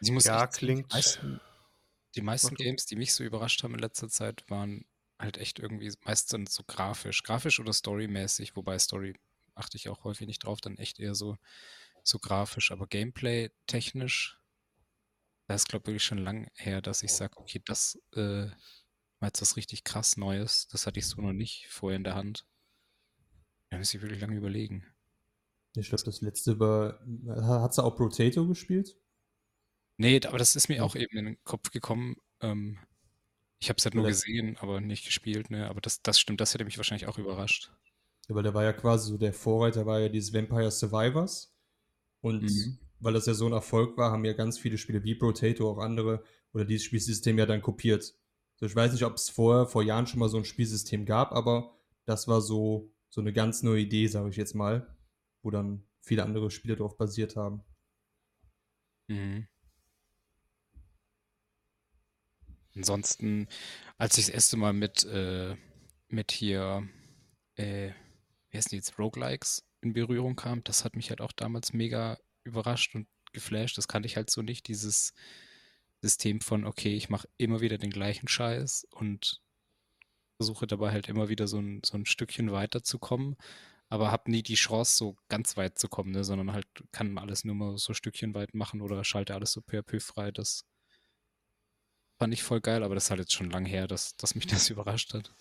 Ja, 0.00 0.46
klingt. 0.48 0.90
Die 0.90 0.94
meisten, 0.96 1.40
die 2.16 2.22
meisten 2.22 2.54
Games, 2.56 2.86
die 2.86 2.96
mich 2.96 3.14
so 3.14 3.22
überrascht 3.22 3.62
haben 3.62 3.74
in 3.74 3.80
letzter 3.80 4.08
Zeit, 4.08 4.44
waren 4.48 4.84
halt 5.18 5.38
echt 5.38 5.60
irgendwie 5.60 5.92
meistens 6.04 6.54
so 6.54 6.64
grafisch. 6.66 7.22
Grafisch 7.22 7.60
oder 7.60 7.72
storymäßig, 7.72 8.56
wobei 8.56 8.78
Story 8.78 9.14
achte 9.54 9.76
ich 9.76 9.88
auch 9.88 10.02
häufig 10.02 10.26
nicht 10.26 10.44
drauf, 10.44 10.60
dann 10.60 10.78
echt 10.78 10.98
eher 10.98 11.14
so 11.14 11.36
so 12.04 12.18
grafisch, 12.18 12.70
aber 12.72 12.86
Gameplay-technisch, 12.86 14.38
das 15.46 15.62
ist, 15.62 15.68
glaube 15.68 15.82
ich, 15.84 15.86
wirklich 15.88 16.04
schon 16.04 16.18
lang 16.18 16.50
her, 16.54 16.80
dass 16.82 17.02
ich 17.02 17.12
sage, 17.12 17.36
okay, 17.38 17.62
das 17.64 17.96
äh, 18.14 18.46
war 19.20 19.28
jetzt 19.28 19.42
was 19.42 19.56
richtig 19.56 19.84
krass 19.84 20.16
Neues. 20.16 20.68
Das 20.68 20.86
hatte 20.86 20.98
ich 21.00 21.06
so 21.06 21.20
noch 21.22 21.32
nicht 21.32 21.68
vorher 21.68 21.96
in 21.96 22.04
der 22.04 22.14
Hand. 22.16 22.46
Da 23.70 23.78
muss 23.78 23.92
ich 23.92 24.00
wirklich 24.00 24.20
lange 24.20 24.36
überlegen. 24.36 24.86
Ich 25.74 25.88
glaube, 25.90 26.04
das 26.04 26.22
letzte 26.22 26.58
war. 26.58 27.00
Hat 27.28 27.74
sie 27.74 27.84
auch 27.84 27.94
Potato 27.96 28.46
gespielt? 28.46 28.96
Nee, 29.96 30.20
aber 30.26 30.38
das 30.38 30.54
ist 30.56 30.68
mir 30.68 30.84
auch 30.84 30.94
eben 30.96 31.16
in 31.16 31.24
den 31.26 31.44
Kopf 31.44 31.70
gekommen. 31.70 32.16
Ähm, 32.40 32.78
Ich 33.60 33.68
habe 33.70 33.78
es 33.78 33.84
halt 33.86 33.94
nur 33.94 34.06
gesehen, 34.06 34.56
aber 34.58 34.80
nicht 34.82 35.06
gespielt, 35.06 35.50
ne? 35.50 35.68
Aber 35.68 35.80
das, 35.80 36.02
das 36.02 36.20
stimmt, 36.20 36.40
das 36.42 36.54
hätte 36.54 36.64
mich 36.66 36.78
wahrscheinlich 36.78 37.08
auch 37.08 37.18
überrascht. 37.18 37.72
Ja, 38.28 38.34
weil 38.34 38.42
der 38.42 38.52
war 38.54 38.64
ja 38.64 38.72
quasi 38.72 39.10
so, 39.10 39.16
der 39.18 39.32
Vorreiter 39.32 39.86
war 39.86 40.00
ja 40.00 40.08
dieses 40.08 40.32
Vampire 40.32 40.70
Survivors. 40.72 41.51
Und 42.22 42.44
mhm. 42.44 42.78
weil 43.00 43.12
das 43.12 43.26
ja 43.26 43.34
so 43.34 43.46
ein 43.46 43.52
Erfolg 43.52 43.98
war, 43.98 44.10
haben 44.10 44.24
ja 44.24 44.32
ganz 44.32 44.58
viele 44.58 44.78
Spiele 44.78 45.04
wie 45.04 45.16
Potato, 45.16 45.70
auch 45.70 45.78
andere, 45.78 46.24
oder 46.54 46.64
dieses 46.64 46.84
Spielsystem 46.84 47.38
ja 47.38 47.46
dann 47.46 47.60
kopiert. 47.60 48.14
So, 48.56 48.66
ich 48.66 48.74
weiß 48.74 48.92
nicht, 48.92 49.04
ob 49.04 49.14
es 49.14 49.28
vorher, 49.28 49.66
vor 49.66 49.82
Jahren 49.82 50.06
schon 50.06 50.20
mal 50.20 50.28
so 50.28 50.38
ein 50.38 50.44
Spielsystem 50.44 51.04
gab, 51.04 51.32
aber 51.32 51.76
das 52.04 52.28
war 52.28 52.40
so, 52.40 52.94
so 53.10 53.20
eine 53.20 53.32
ganz 53.32 53.62
neue 53.62 53.82
Idee, 53.82 54.06
sage 54.06 54.30
ich 54.30 54.36
jetzt 54.36 54.54
mal, 54.54 54.96
wo 55.42 55.50
dann 55.50 55.84
viele 56.00 56.22
andere 56.24 56.50
Spiele 56.50 56.76
darauf 56.76 56.96
basiert 56.96 57.36
haben. 57.36 57.62
Mhm. 59.08 59.48
Ansonsten, 62.74 63.48
als 63.98 64.16
ich 64.16 64.26
das 64.26 64.34
erste 64.34 64.56
Mal 64.56 64.72
mit, 64.72 65.04
äh, 65.04 65.56
mit 66.08 66.30
hier, 66.30 66.88
äh, 67.56 67.90
wie 68.50 68.56
heißen 68.56 68.70
die 68.70 68.76
jetzt, 68.76 68.98
Roguelikes 68.98 69.64
in 69.82 69.92
Berührung 69.92 70.36
kam, 70.36 70.64
das 70.64 70.84
hat 70.84 70.96
mich 70.96 71.10
halt 71.10 71.20
auch 71.20 71.32
damals 71.32 71.72
mega 71.72 72.18
überrascht 72.44 72.94
und 72.94 73.08
geflasht. 73.32 73.76
Das 73.78 73.88
kannte 73.88 74.06
ich 74.06 74.16
halt 74.16 74.30
so 74.30 74.42
nicht, 74.42 74.68
dieses 74.68 75.12
System 76.00 76.40
von, 76.40 76.64
okay, 76.64 76.94
ich 76.94 77.08
mache 77.10 77.28
immer 77.36 77.60
wieder 77.60 77.78
den 77.78 77.90
gleichen 77.90 78.28
Scheiß 78.28 78.86
und 78.90 79.40
versuche 80.36 80.66
dabei 80.66 80.92
halt 80.92 81.08
immer 81.08 81.28
wieder 81.28 81.46
so 81.46 81.58
ein, 81.58 81.80
so 81.84 81.96
ein 81.96 82.06
Stückchen 82.06 82.50
weiterzukommen, 82.52 83.36
aber 83.88 84.10
habe 84.10 84.30
nie 84.30 84.42
die 84.42 84.54
Chance, 84.54 84.96
so 84.96 85.16
ganz 85.28 85.56
weit 85.56 85.78
zu 85.78 85.88
kommen, 85.88 86.12
ne, 86.12 86.24
sondern 86.24 86.52
halt 86.52 86.66
kann 86.92 87.18
alles 87.18 87.44
nur 87.44 87.54
mal 87.54 87.78
so 87.78 87.94
Stückchen 87.94 88.34
weit 88.34 88.54
machen 88.54 88.80
oder 88.80 89.04
schalte 89.04 89.34
alles 89.34 89.52
so 89.52 89.60
peu 89.60 89.78
à 89.80 90.00
frei. 90.00 90.30
Das 90.32 90.64
fand 92.18 92.34
ich 92.34 92.42
voll 92.42 92.60
geil, 92.60 92.82
aber 92.82 92.94
das 92.94 93.04
ist 93.04 93.10
halt 93.10 93.20
jetzt 93.20 93.32
schon 93.32 93.50
lang 93.50 93.64
her, 93.64 93.86
dass, 93.86 94.16
dass 94.16 94.34
mich 94.34 94.46
das 94.46 94.70
überrascht 94.70 95.14
hat. 95.14 95.32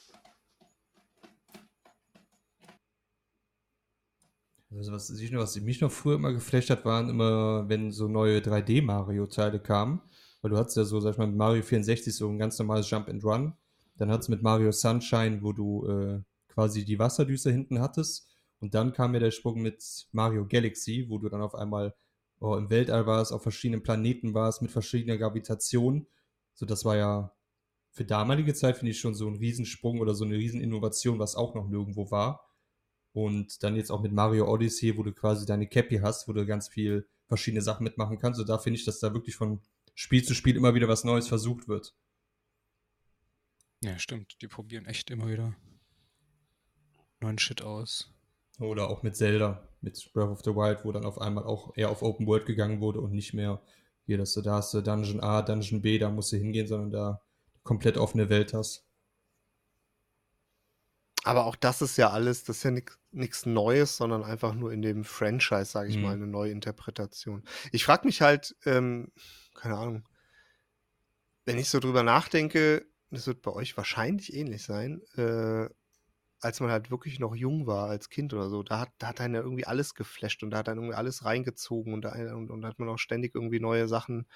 Also 4.71 4.93
was, 4.93 5.09
ich 5.09 5.33
was 5.35 5.59
mich 5.59 5.81
noch 5.81 5.91
früher 5.91 6.15
immer 6.15 6.31
geflasht 6.31 6.69
hat, 6.69 6.85
waren 6.85 7.09
immer, 7.09 7.67
wenn 7.67 7.91
so 7.91 8.07
neue 8.07 8.39
3D-Mario-Teile 8.39 9.59
kamen. 9.59 10.01
Weil 10.41 10.51
du 10.51 10.57
hattest 10.57 10.77
ja 10.77 10.85
so, 10.85 10.99
sag 10.99 11.11
ich 11.11 11.17
mal, 11.17 11.27
mit 11.27 11.35
Mario 11.35 11.61
64 11.61 12.15
so 12.15 12.29
ein 12.29 12.39
ganz 12.39 12.57
normales 12.57 12.89
Jump 12.89 13.09
and 13.09 13.23
Run. 13.23 13.53
Dann 13.97 14.09
hattest 14.09 14.29
du 14.29 14.31
mit 14.31 14.41
Mario 14.41 14.71
Sunshine, 14.71 15.43
wo 15.43 15.53
du 15.53 15.87
äh, 15.87 16.21
quasi 16.47 16.85
die 16.85 16.97
Wasserdüse 16.97 17.51
hinten 17.51 17.79
hattest. 17.79 18.29
Und 18.59 18.73
dann 18.73 18.93
kam 18.93 19.13
ja 19.13 19.19
der 19.19 19.31
Sprung 19.31 19.61
mit 19.61 20.07
Mario 20.11 20.47
Galaxy, 20.47 21.05
wo 21.09 21.17
du 21.17 21.29
dann 21.29 21.41
auf 21.41 21.53
einmal 21.53 21.93
oh, 22.39 22.55
im 22.55 22.69
Weltall 22.69 23.05
warst, 23.05 23.33
auf 23.33 23.43
verschiedenen 23.43 23.83
Planeten 23.83 24.33
warst, 24.33 24.61
mit 24.61 24.71
verschiedener 24.71 25.17
Gravitation. 25.17 26.07
So, 26.53 26.65
das 26.65 26.85
war 26.85 26.95
ja 26.95 27.35
für 27.91 28.05
damalige 28.05 28.53
Zeit, 28.53 28.77
finde 28.77 28.91
ich, 28.91 28.99
schon 28.99 29.15
so 29.15 29.27
ein 29.27 29.35
Riesensprung 29.35 29.99
oder 29.99 30.15
so 30.15 30.23
eine 30.25 30.35
Rieseninnovation, 30.35 31.19
was 31.19 31.35
auch 31.35 31.55
noch 31.55 31.67
nirgendwo 31.67 32.09
war. 32.09 32.50
Und 33.13 33.63
dann 33.63 33.75
jetzt 33.75 33.91
auch 33.91 34.01
mit 34.01 34.13
Mario 34.13 34.51
Odyssey, 34.51 34.97
wo 34.97 35.03
du 35.03 35.11
quasi 35.11 35.45
deine 35.45 35.67
Cappy 35.67 35.97
hast, 35.97 36.27
wo 36.27 36.33
du 36.33 36.45
ganz 36.45 36.69
viel 36.69 37.07
verschiedene 37.27 37.61
Sachen 37.61 37.83
mitmachen 37.83 38.17
kannst. 38.17 38.39
Und 38.39 38.47
da 38.47 38.57
finde 38.57 38.79
ich, 38.79 38.85
dass 38.85 38.99
da 38.99 39.13
wirklich 39.13 39.35
von 39.35 39.61
Spiel 39.95 40.23
zu 40.23 40.33
Spiel 40.33 40.55
immer 40.55 40.75
wieder 40.75 40.87
was 40.87 41.03
Neues 41.03 41.27
versucht 41.27 41.67
wird. 41.67 41.93
Ja, 43.83 43.97
stimmt. 43.99 44.41
Die 44.41 44.47
probieren 44.47 44.85
echt 44.85 45.09
immer 45.09 45.27
wieder 45.27 45.55
neuen 47.19 47.37
Shit 47.37 47.61
aus. 47.61 48.11
Oder 48.59 48.89
auch 48.89 49.03
mit 49.03 49.15
Zelda, 49.15 49.67
mit 49.81 50.11
Breath 50.13 50.29
of 50.29 50.41
the 50.43 50.51
Wild, 50.51 50.85
wo 50.85 50.91
dann 50.91 51.05
auf 51.05 51.19
einmal 51.19 51.43
auch 51.43 51.75
eher 51.75 51.89
auf 51.89 52.03
Open 52.03 52.27
World 52.27 52.45
gegangen 52.45 52.79
wurde 52.79 53.01
und 53.01 53.11
nicht 53.11 53.33
mehr 53.33 53.61
hier, 54.05 54.17
dass 54.17 54.33
du 54.33 54.41
da 54.41 54.55
hast 54.55 54.73
du 54.73 54.81
Dungeon 54.81 55.21
A, 55.21 55.41
Dungeon 55.41 55.81
B, 55.81 55.97
da 55.97 56.09
musst 56.09 56.31
du 56.31 56.37
hingehen, 56.37 56.67
sondern 56.67 56.91
da 56.91 57.21
komplett 57.63 57.97
offene 57.97 58.29
Welt 58.29 58.53
hast. 58.53 58.85
Aber 61.23 61.45
auch 61.45 61.55
das 61.55 61.81
ist 61.81 61.97
ja 61.97 62.09
alles, 62.09 62.43
das 62.43 62.57
ist 62.57 62.63
ja 62.63 62.71
nichts 63.11 63.45
Neues, 63.45 63.97
sondern 63.97 64.23
einfach 64.23 64.53
nur 64.53 64.71
in 64.71 64.81
dem 64.81 65.03
Franchise, 65.03 65.65
sage 65.65 65.89
ich 65.89 65.97
mhm. 65.97 66.03
mal, 66.03 66.13
eine 66.13 66.27
neue 66.27 66.51
Interpretation. 66.51 67.43
Ich 67.71 67.85
frage 67.85 68.07
mich 68.07 68.21
halt, 68.21 68.55
ähm, 68.65 69.11
keine 69.53 69.77
Ahnung, 69.77 70.07
wenn 71.45 71.59
ich 71.59 71.69
so 71.69 71.79
drüber 71.79 72.03
nachdenke, 72.03 72.85
das 73.11 73.27
wird 73.27 73.41
bei 73.41 73.51
euch 73.51 73.77
wahrscheinlich 73.77 74.33
ähnlich 74.33 74.63
sein, 74.63 75.01
äh, 75.15 75.67
als 76.39 76.59
man 76.59 76.71
halt 76.71 76.89
wirklich 76.89 77.19
noch 77.19 77.35
jung 77.35 77.67
war, 77.67 77.89
als 77.89 78.09
Kind 78.09 78.33
oder 78.33 78.49
so, 78.49 78.63
da 78.63 78.79
hat, 78.79 78.89
da 78.97 79.07
hat 79.07 79.21
einen 79.21 79.35
ja 79.35 79.41
irgendwie 79.41 79.67
alles 79.67 79.93
geflasht 79.93 80.41
und 80.41 80.49
da 80.49 80.59
hat 80.59 80.67
dann 80.67 80.77
irgendwie 80.77 80.95
alles 80.95 81.23
reingezogen 81.23 81.93
und 81.93 82.01
da 82.01 82.13
und, 82.35 82.49
und 82.49 82.65
hat 82.65 82.79
man 82.79 82.89
auch 82.89 82.97
ständig 82.97 83.35
irgendwie 83.35 83.59
neue 83.59 83.87
Sachen 83.87 84.27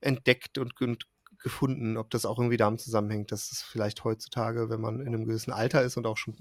entdeckt 0.00 0.58
und, 0.58 0.80
und 0.80 1.06
gefunden, 1.38 1.96
ob 1.96 2.10
das 2.10 2.26
auch 2.26 2.38
irgendwie 2.38 2.56
damit 2.56 2.80
zusammenhängt, 2.80 3.32
dass 3.32 3.52
es 3.52 3.62
vielleicht 3.62 4.04
heutzutage, 4.04 4.68
wenn 4.68 4.80
man 4.80 5.00
in 5.00 5.08
einem 5.08 5.26
gewissen 5.26 5.52
Alter 5.52 5.82
ist 5.82 5.96
und 5.96 6.06
auch 6.06 6.16
schon 6.16 6.36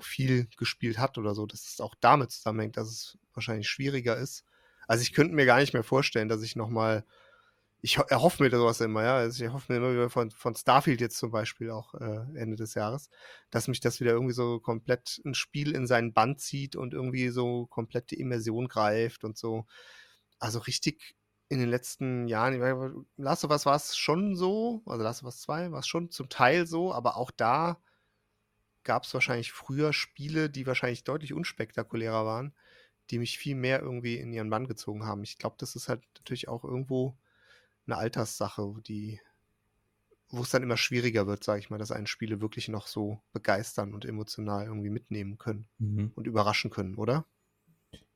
viel 0.00 0.48
gespielt 0.56 0.98
hat 0.98 1.18
oder 1.18 1.34
so, 1.34 1.46
dass 1.46 1.66
es 1.66 1.80
auch 1.80 1.94
damit 2.00 2.30
zusammenhängt, 2.30 2.76
dass 2.76 2.88
es 2.88 3.18
wahrscheinlich 3.34 3.68
schwieriger 3.68 4.16
ist. 4.16 4.44
Also 4.88 5.02
ich 5.02 5.12
könnte 5.12 5.34
mir 5.34 5.46
gar 5.46 5.60
nicht 5.60 5.72
mehr 5.72 5.84
vorstellen, 5.84 6.28
dass 6.28 6.42
ich 6.42 6.56
nochmal 6.56 7.04
ich 7.82 7.96
erhoffe 7.96 8.42
mir 8.42 8.50
sowas 8.50 8.80
immer, 8.80 9.02
ja. 9.02 9.16
Also 9.16 9.44
ich 9.44 9.52
hoffe 9.52 9.72
mir 9.72 9.78
immer 9.78 9.92
wieder 9.92 10.10
von, 10.10 10.30
von 10.30 10.54
Starfield 10.54 11.00
jetzt 11.00 11.16
zum 11.16 11.30
Beispiel 11.30 11.70
auch 11.70 11.94
äh, 11.94 12.26
Ende 12.34 12.56
des 12.56 12.74
Jahres, 12.74 13.08
dass 13.50 13.68
mich 13.68 13.80
das 13.80 14.00
wieder 14.00 14.12
irgendwie 14.12 14.34
so 14.34 14.60
komplett 14.60 15.20
ein 15.24 15.34
Spiel 15.34 15.74
in 15.74 15.86
seinen 15.86 16.12
Band 16.12 16.40
zieht 16.40 16.76
und 16.76 16.92
irgendwie 16.92 17.28
so 17.30 17.66
komplett 17.66 18.10
die 18.10 18.20
Immersion 18.20 18.68
greift 18.68 19.24
und 19.24 19.38
so. 19.38 19.66
Also 20.38 20.58
richtig 20.58 21.16
in 21.50 21.58
den 21.58 21.68
letzten 21.68 22.28
Jahren, 22.28 23.04
Last 23.16 23.44
of 23.44 23.50
Us 23.50 23.66
war 23.66 23.74
es 23.74 23.96
schon 23.96 24.36
so, 24.36 24.82
also 24.86 25.02
Last 25.02 25.22
of 25.22 25.26
Us 25.26 25.40
2 25.42 25.72
war 25.72 25.80
es 25.80 25.88
schon 25.88 26.08
zum 26.10 26.28
Teil 26.28 26.64
so, 26.64 26.94
aber 26.94 27.16
auch 27.16 27.32
da 27.32 27.76
gab 28.84 29.02
es 29.02 29.12
wahrscheinlich 29.12 29.50
früher 29.50 29.92
Spiele, 29.92 30.48
die 30.48 30.66
wahrscheinlich 30.68 31.02
deutlich 31.02 31.34
unspektakulärer 31.34 32.24
waren, 32.24 32.54
die 33.10 33.18
mich 33.18 33.36
viel 33.36 33.56
mehr 33.56 33.80
irgendwie 33.80 34.16
in 34.16 34.32
ihren 34.32 34.48
Bann 34.48 34.68
gezogen 34.68 35.04
haben. 35.04 35.24
Ich 35.24 35.38
glaube, 35.38 35.56
das 35.58 35.74
ist 35.74 35.88
halt 35.88 36.02
natürlich 36.14 36.46
auch 36.46 36.62
irgendwo 36.62 37.16
eine 37.86 37.96
Alterssache, 37.96 38.72
die, 38.86 39.20
wo 40.28 40.42
es 40.42 40.50
dann 40.50 40.62
immer 40.62 40.76
schwieriger 40.76 41.26
wird, 41.26 41.42
sage 41.42 41.58
ich 41.58 41.68
mal, 41.68 41.78
dass 41.78 41.90
einen 41.90 42.06
Spiele 42.06 42.40
wirklich 42.40 42.68
noch 42.68 42.86
so 42.86 43.20
begeistern 43.32 43.92
und 43.92 44.04
emotional 44.04 44.66
irgendwie 44.66 44.90
mitnehmen 44.90 45.36
können 45.36 45.66
mhm. 45.78 46.12
und 46.14 46.28
überraschen 46.28 46.70
können, 46.70 46.94
oder? 46.94 47.26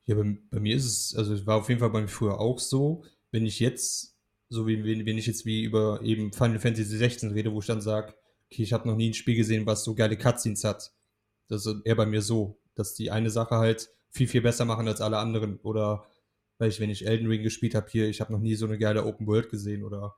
Ja, 0.06 0.14
bei, 0.14 0.38
bei, 0.50 0.60
mir 0.60 0.76
ist 0.76 0.84
es, 0.84 1.16
also 1.16 1.34
es 1.34 1.46
war 1.46 1.56
auf 1.56 1.68
jeden 1.68 1.80
Fall 1.80 1.90
bei 1.90 2.00
mir 2.00 2.08
früher 2.08 2.38
auch 2.38 2.60
so, 2.60 3.04
wenn 3.34 3.46
ich 3.46 3.58
jetzt, 3.58 4.16
so 4.48 4.68
wie 4.68 4.84
wenn 4.84 5.18
ich 5.18 5.26
jetzt 5.26 5.44
wie 5.44 5.64
über 5.64 6.00
eben 6.02 6.32
Final 6.32 6.60
Fantasy 6.60 6.96
16 6.96 7.32
rede, 7.32 7.52
wo 7.52 7.58
ich 7.58 7.66
dann 7.66 7.80
sage, 7.80 8.14
okay, 8.48 8.62
ich 8.62 8.72
habe 8.72 8.86
noch 8.86 8.94
nie 8.94 9.10
ein 9.10 9.14
Spiel 9.14 9.34
gesehen, 9.34 9.66
was 9.66 9.82
so 9.82 9.96
geile 9.96 10.16
Cutscenes 10.16 10.62
hat. 10.62 10.94
Das 11.48 11.66
ist 11.66 11.84
eher 11.84 11.96
bei 11.96 12.06
mir 12.06 12.22
so, 12.22 12.60
dass 12.76 12.94
die 12.94 13.10
eine 13.10 13.30
Sache 13.30 13.56
halt 13.56 13.90
viel, 14.10 14.28
viel 14.28 14.40
besser 14.40 14.64
machen 14.64 14.86
als 14.86 15.00
alle 15.00 15.18
anderen. 15.18 15.58
Oder 15.64 16.06
weil 16.58 16.68
ich, 16.68 16.78
wenn 16.78 16.90
ich 16.90 17.08
Elden 17.08 17.26
Ring 17.26 17.42
gespielt 17.42 17.74
habe 17.74 17.90
hier, 17.90 18.08
ich 18.08 18.20
habe 18.20 18.32
noch 18.32 18.38
nie 18.38 18.54
so 18.54 18.66
eine 18.66 18.78
geile 18.78 19.04
Open 19.04 19.26
World 19.26 19.48
gesehen 19.48 19.82
oder 19.82 20.14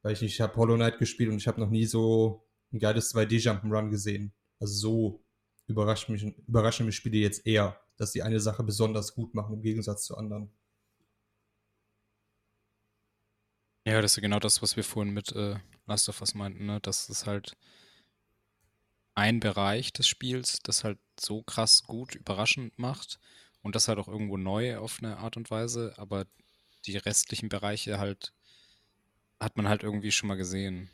weil 0.00 0.14
ich 0.14 0.22
nicht, 0.22 0.32
ich 0.32 0.40
habe 0.40 0.56
Hollow 0.56 0.76
Knight 0.76 0.98
gespielt 0.98 1.28
und 1.28 1.36
ich 1.36 1.46
habe 1.46 1.60
noch 1.60 1.68
nie 1.68 1.84
so 1.84 2.46
ein 2.72 2.78
geiles 2.78 3.14
2D 3.14 3.42
Jump'n'Run 3.42 3.90
gesehen. 3.90 4.32
Also 4.58 4.74
so 4.74 5.24
überrascht 5.66 6.08
mich, 6.08 6.22
überraschen 6.48 6.86
mich 6.86 6.96
Spiele 6.96 7.18
jetzt 7.18 7.46
eher, 7.46 7.78
dass 7.98 8.12
die 8.12 8.22
eine 8.22 8.40
Sache 8.40 8.64
besonders 8.64 9.14
gut 9.14 9.34
machen 9.34 9.54
im 9.54 9.60
Gegensatz 9.60 10.06
zu 10.06 10.16
anderen. 10.16 10.50
Ja, 13.86 14.00
das 14.00 14.16
ist 14.16 14.22
genau 14.22 14.38
das, 14.38 14.62
was 14.62 14.76
wir 14.76 14.84
vorhin 14.84 15.12
mit 15.12 15.32
äh, 15.32 15.56
Last 15.86 16.08
of 16.08 16.20
Us 16.22 16.34
meinten, 16.34 16.66
ne? 16.66 16.80
dass 16.80 17.08
es 17.10 17.26
halt 17.26 17.56
ein 19.14 19.40
Bereich 19.40 19.92
des 19.92 20.08
Spiels, 20.08 20.60
das 20.62 20.84
halt 20.84 20.98
so 21.20 21.42
krass 21.42 21.84
gut 21.84 22.14
überraschend 22.14 22.78
macht 22.78 23.18
und 23.62 23.74
das 23.74 23.88
halt 23.88 23.98
auch 23.98 24.08
irgendwo 24.08 24.38
neu 24.38 24.78
auf 24.78 24.98
eine 25.02 25.18
Art 25.18 25.36
und 25.36 25.50
Weise, 25.50 25.94
aber 25.98 26.26
die 26.86 26.96
restlichen 26.96 27.48
Bereiche 27.50 27.98
halt 27.98 28.32
hat 29.38 29.56
man 29.56 29.68
halt 29.68 29.82
irgendwie 29.82 30.12
schon 30.12 30.28
mal 30.28 30.36
gesehen. 30.36 30.90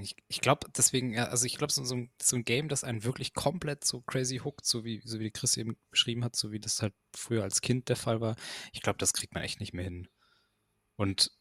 Ich, 0.00 0.16
ich 0.28 0.40
glaube, 0.40 0.68
deswegen, 0.76 1.18
also 1.18 1.46
ich 1.46 1.56
glaube, 1.56 1.72
so, 1.72 1.84
so, 1.84 2.06
so, 2.20 2.36
ein 2.36 2.44
Game, 2.44 2.68
das 2.68 2.84
einen 2.84 3.04
wirklich 3.04 3.34
komplett 3.34 3.84
so 3.84 4.02
crazy 4.02 4.38
hookt, 4.38 4.64
so 4.64 4.84
wie, 4.84 5.00
so 5.04 5.18
wie 5.20 5.30
Chris 5.30 5.56
eben 5.56 5.76
beschrieben 5.90 6.24
hat, 6.24 6.36
so 6.36 6.52
wie 6.52 6.60
das 6.60 6.82
halt 6.82 6.94
früher 7.14 7.42
als 7.44 7.60
Kind 7.60 7.88
der 7.88 7.96
Fall 7.96 8.20
war, 8.20 8.36
ich 8.72 8.82
glaube, 8.82 8.98
das 8.98 9.12
kriegt 9.12 9.34
man 9.34 9.42
echt 9.42 9.60
nicht 9.60 9.74
mehr 9.74 9.84
hin. 9.84 10.08
Und 11.00 11.32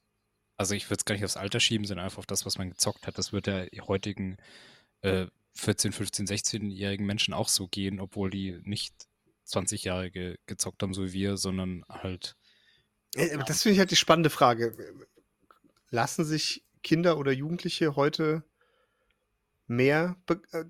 also 0.55 0.74
ich 0.74 0.89
würde 0.89 0.99
es 1.01 1.05
gar 1.05 1.16
nicht 1.16 1.26
aufs 1.26 1.36
Alter 1.36 1.60
schieben, 1.60 1.86
sondern 1.86 2.05
einfach 2.05 2.20
auf 2.20 2.26
das, 2.26 2.45
was 2.45 2.57
man 2.57 2.70
gezockt 2.70 3.05
hat. 3.05 3.18
Das 3.18 3.34
wird 3.34 3.45
der 3.45 3.68
heutigen 3.89 4.38
äh, 5.01 5.28
14, 5.55 5.91
15, 5.91 6.28
16-jährigen 6.28 7.05
Menschen 7.05 7.34
auch 7.34 7.49
so 7.49 7.68
gehen, 7.68 7.99
obwohl 7.99 8.30
die 8.30 8.62
nicht 8.64 8.93
20 9.43 9.84
Jahre 9.84 10.12
ge 10.12 10.38
gezockt 10.45 10.82
haben, 10.82 10.93
so 10.93 11.03
wie 11.03 11.12
wir, 11.12 11.36
sondern 11.36 11.84
halt. 11.89 12.38
Äh, 13.16 13.38
das 13.47 13.64
finde 13.64 13.74
ich 13.74 13.80
halt 13.80 13.91
die 13.91 13.97
spannende 13.97 14.30
Frage. 14.30 14.78
Lassen 15.89 16.24
sich 16.24 16.64
Kinder 16.82 17.18
oder 17.18 17.34
Jugendliche 17.34 17.97
heute 17.97 18.45
mehr 19.68 20.16
be 20.26 20.41
äh, 20.53 20.64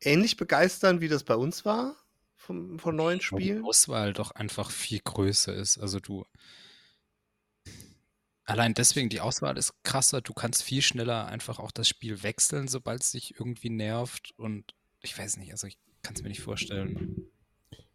ähnlich 0.00 0.38
begeistern, 0.38 1.02
wie 1.02 1.08
das 1.08 1.22
bei 1.22 1.36
uns 1.36 1.66
war 1.66 1.98
von, 2.36 2.78
von 2.78 2.96
neuen 2.96 3.20
Spielen? 3.20 3.58
Die 3.58 3.68
Auswahl 3.68 4.14
doch 4.14 4.30
einfach 4.30 4.70
viel 4.70 5.00
größer 5.00 5.54
ist. 5.54 5.76
Also 5.76 6.00
du. 6.00 6.24
Allein 8.44 8.74
deswegen, 8.74 9.08
die 9.08 9.20
Auswahl 9.20 9.56
ist 9.56 9.72
krasser. 9.84 10.20
Du 10.20 10.32
kannst 10.32 10.62
viel 10.62 10.82
schneller 10.82 11.26
einfach 11.26 11.58
auch 11.58 11.70
das 11.70 11.88
Spiel 11.88 12.22
wechseln, 12.22 12.68
sobald 12.68 13.02
es 13.02 13.12
dich 13.12 13.38
irgendwie 13.38 13.70
nervt. 13.70 14.32
Und 14.36 14.74
ich 15.00 15.16
weiß 15.16 15.36
nicht, 15.36 15.52
also 15.52 15.66
ich 15.66 15.78
kann 16.02 16.14
es 16.14 16.22
mir 16.22 16.28
nicht 16.28 16.40
vorstellen. 16.40 17.30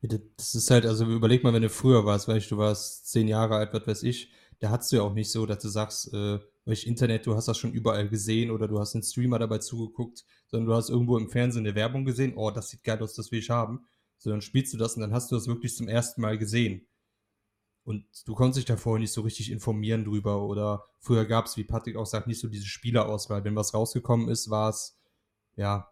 Das 0.01 0.55
ist 0.55 0.71
halt, 0.71 0.85
also 0.85 1.05
überleg 1.05 1.43
mal, 1.43 1.53
wenn 1.53 1.63
du 1.63 1.69
früher 1.69 2.05
warst, 2.05 2.27
weißt 2.27 2.49
du, 2.51 2.57
warst 2.57 3.07
zehn 3.11 3.27
Jahre 3.27 3.55
alt, 3.55 3.73
was 3.73 3.87
weiß 3.87 4.03
ich, 4.03 4.31
da 4.59 4.69
hast 4.69 4.91
du 4.91 4.97
ja 4.97 5.01
auch 5.01 5.13
nicht 5.13 5.31
so, 5.31 5.45
dass 5.45 5.59
du 5.59 5.67
sagst, 5.67 6.13
äh, 6.13 6.39
welch 6.65 6.85
Internet, 6.85 7.25
du 7.25 7.35
hast 7.35 7.47
das 7.47 7.57
schon 7.57 7.73
überall 7.73 8.07
gesehen 8.09 8.51
oder 8.51 8.67
du 8.67 8.79
hast 8.79 8.95
einen 8.95 9.03
Streamer 9.03 9.39
dabei 9.39 9.57
zugeguckt, 9.59 10.25
sondern 10.47 10.67
du 10.67 10.75
hast 10.75 10.89
irgendwo 10.89 11.17
im 11.17 11.29
Fernsehen 11.29 11.65
eine 11.65 11.75
Werbung 11.75 12.05
gesehen, 12.05 12.33
oh, 12.35 12.51
das 12.51 12.69
sieht 12.69 12.83
geil 12.83 13.01
aus, 13.01 13.13
das 13.13 13.31
will 13.31 13.39
ich 13.39 13.49
haben. 13.49 13.85
So, 14.17 14.29
dann 14.29 14.41
spielst 14.41 14.73
du 14.73 14.77
das 14.77 14.95
und 14.95 15.01
dann 15.01 15.13
hast 15.13 15.31
du 15.31 15.35
das 15.35 15.47
wirklich 15.47 15.75
zum 15.75 15.87
ersten 15.87 16.21
Mal 16.21 16.37
gesehen. 16.37 16.87
Und 17.87 18.03
du 18.25 18.35
konntest 18.35 18.57
dich 18.57 18.65
da 18.65 18.75
vorher 18.75 18.99
nicht 18.99 19.13
so 19.13 19.21
richtig 19.21 19.49
informieren 19.49 20.03
drüber. 20.03 20.45
Oder 20.45 20.83
früher 20.99 21.23
gab 21.23 21.45
es, 21.45 21.55
wie 21.55 21.63
Patrick 21.63 21.95
auch 21.95 22.05
sagt, 22.05 22.27
nicht 22.27 22.41
so 22.41 22.49
diese 22.49 22.65
Spielerauswahl. 22.65 23.45
Wenn 23.45 23.55
was 23.55 23.73
rausgekommen 23.73 24.27
ist, 24.27 24.49
war 24.49 24.71
es, 24.71 24.99
ja, 25.55 25.89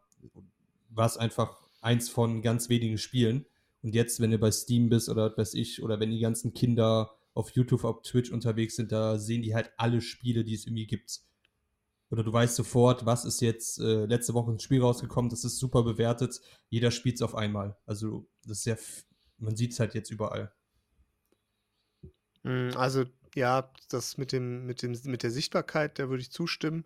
war 0.89 1.05
es 1.05 1.15
einfach 1.15 1.57
eins 1.79 2.09
von 2.09 2.41
ganz 2.41 2.67
wenigen 2.67 2.97
Spielen. 2.97 3.45
Und 3.81 3.95
jetzt, 3.95 4.19
wenn 4.19 4.31
du 4.31 4.37
bei 4.37 4.51
Steam 4.51 4.89
bist 4.89 5.07
oder 5.07 5.33
was 5.37 5.53
ich, 5.53 5.81
oder 5.81 6.01
wenn 6.01 6.11
die 6.11 6.19
ganzen 6.19 6.53
Kinder 6.53 7.15
auf 7.33 7.51
YouTube, 7.51 7.85
auf 7.85 8.01
Twitch 8.01 8.29
unterwegs 8.29 8.75
sind, 8.75 8.91
da 8.91 9.17
sehen 9.17 9.41
die 9.41 9.55
halt 9.55 9.71
alle 9.77 10.01
Spiele, 10.01 10.43
die 10.43 10.55
es 10.55 10.65
irgendwie 10.65 10.87
gibt. 10.87 11.21
Oder 12.09 12.23
du 12.23 12.33
weißt 12.33 12.57
sofort, 12.57 13.05
was 13.05 13.23
ist 13.23 13.39
jetzt 13.39 13.79
äh, 13.79 14.05
letzte 14.05 14.33
Woche 14.33 14.51
ein 14.51 14.59
Spiel 14.59 14.81
rausgekommen, 14.81 15.29
das 15.29 15.45
ist 15.45 15.59
super 15.59 15.83
bewertet, 15.83 16.41
jeder 16.67 16.91
spielt 16.91 17.15
es 17.15 17.21
auf 17.21 17.35
einmal. 17.35 17.77
Also 17.85 18.27
das 18.45 18.57
ist 18.57 18.65
ja, 18.65 18.75
man 19.37 19.55
sieht 19.55 19.71
es 19.71 19.79
halt 19.79 19.93
jetzt 19.93 20.11
überall. 20.11 20.51
Hm, 22.45 22.71
also 22.77 23.05
ja, 23.33 23.69
das 23.89 24.17
mit 24.17 24.31
dem, 24.31 24.65
mit 24.65 24.81
dem, 24.81 24.97
mit 25.05 25.23
der 25.23 25.31
Sichtbarkeit, 25.31 25.99
da 25.99 26.09
würde 26.09 26.21
ich 26.21 26.31
zustimmen. 26.31 26.85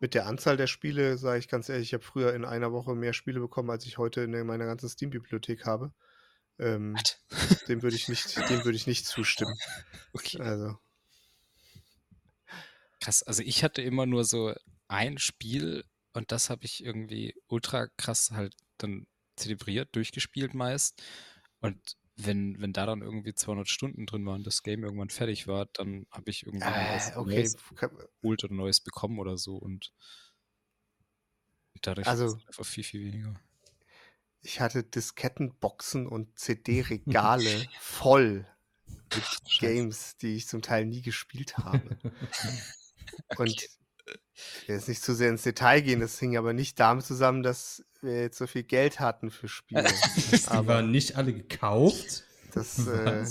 Mit 0.00 0.14
der 0.14 0.26
Anzahl 0.26 0.56
der 0.56 0.66
Spiele, 0.66 1.16
sage 1.16 1.38
ich 1.38 1.48
ganz 1.48 1.68
ehrlich, 1.68 1.88
ich 1.88 1.94
habe 1.94 2.04
früher 2.04 2.34
in 2.34 2.44
einer 2.44 2.72
Woche 2.72 2.94
mehr 2.94 3.12
Spiele 3.12 3.40
bekommen, 3.40 3.70
als 3.70 3.86
ich 3.86 3.98
heute 3.98 4.22
in 4.22 4.46
meiner 4.46 4.66
ganzen 4.66 4.88
Steam-Bibliothek 4.88 5.64
habe. 5.64 5.92
Ähm, 6.58 6.96
dem 7.68 7.82
würde 7.82 7.96
ich 7.96 8.08
nicht, 8.08 8.36
dem 8.36 8.64
würde 8.64 8.76
ich 8.76 8.86
nicht 8.86 9.06
zustimmen. 9.06 9.54
Okay. 10.12 10.40
Also. 10.40 10.76
Krass, 13.00 13.22
also 13.22 13.44
ich 13.44 13.62
hatte 13.62 13.80
immer 13.80 14.06
nur 14.06 14.24
so 14.24 14.52
ein 14.88 15.18
Spiel 15.18 15.84
und 16.12 16.32
das 16.32 16.50
habe 16.50 16.64
ich 16.64 16.84
irgendwie 16.84 17.36
ultra 17.46 17.86
krass 17.96 18.32
halt 18.32 18.56
dann 18.78 19.06
zelebriert, 19.36 19.94
durchgespielt 19.94 20.52
meist. 20.52 21.00
Und 21.60 21.96
wenn, 22.26 22.60
wenn 22.60 22.72
da 22.72 22.86
dann 22.86 23.02
irgendwie 23.02 23.34
200 23.34 23.68
Stunden 23.68 24.06
drin 24.06 24.24
waren, 24.26 24.42
das 24.42 24.62
Game 24.62 24.84
irgendwann 24.84 25.10
fertig 25.10 25.46
war, 25.46 25.66
dann 25.66 26.06
habe 26.10 26.30
ich 26.30 26.46
irgendwann 26.46 26.72
äh, 26.72 27.16
okay. 27.16 27.36
neues 27.36 27.56
geholt 27.76 28.44
oder 28.44 28.54
neues 28.54 28.80
bekommen 28.80 29.18
oder 29.18 29.36
so 29.36 29.56
und 29.56 29.92
dadurch 31.82 32.06
also, 32.06 32.38
einfach 32.46 32.64
viel, 32.64 32.84
viel 32.84 33.04
weniger. 33.04 33.34
Ich 34.42 34.60
hatte 34.60 34.82
Diskettenboxen 34.82 36.06
und 36.06 36.38
CD-Regale 36.38 37.66
voll 37.80 38.46
mit 38.86 39.60
Games, 39.60 40.16
die 40.16 40.36
ich 40.36 40.48
zum 40.48 40.62
Teil 40.62 40.86
nie 40.86 41.02
gespielt 41.02 41.58
habe. 41.58 41.98
und 43.36 43.68
jetzt 44.66 44.88
nicht 44.88 45.02
zu 45.02 45.14
sehr 45.14 45.30
ins 45.30 45.42
Detail 45.42 45.82
gehen, 45.82 46.00
das 46.00 46.18
hing 46.18 46.36
aber 46.36 46.52
nicht 46.52 46.80
damit 46.80 47.04
zusammen, 47.04 47.42
dass 47.42 47.84
wir 48.02 48.20
jetzt 48.22 48.38
so 48.38 48.46
viel 48.46 48.62
Geld 48.62 49.00
hatten 49.00 49.30
für 49.30 49.48
Spiele. 49.48 49.84
die 50.14 50.66
waren 50.66 50.90
nicht 50.90 51.16
alle 51.16 51.32
gekauft. 51.32 52.24
Das, 52.52 52.86
äh, 52.86 53.24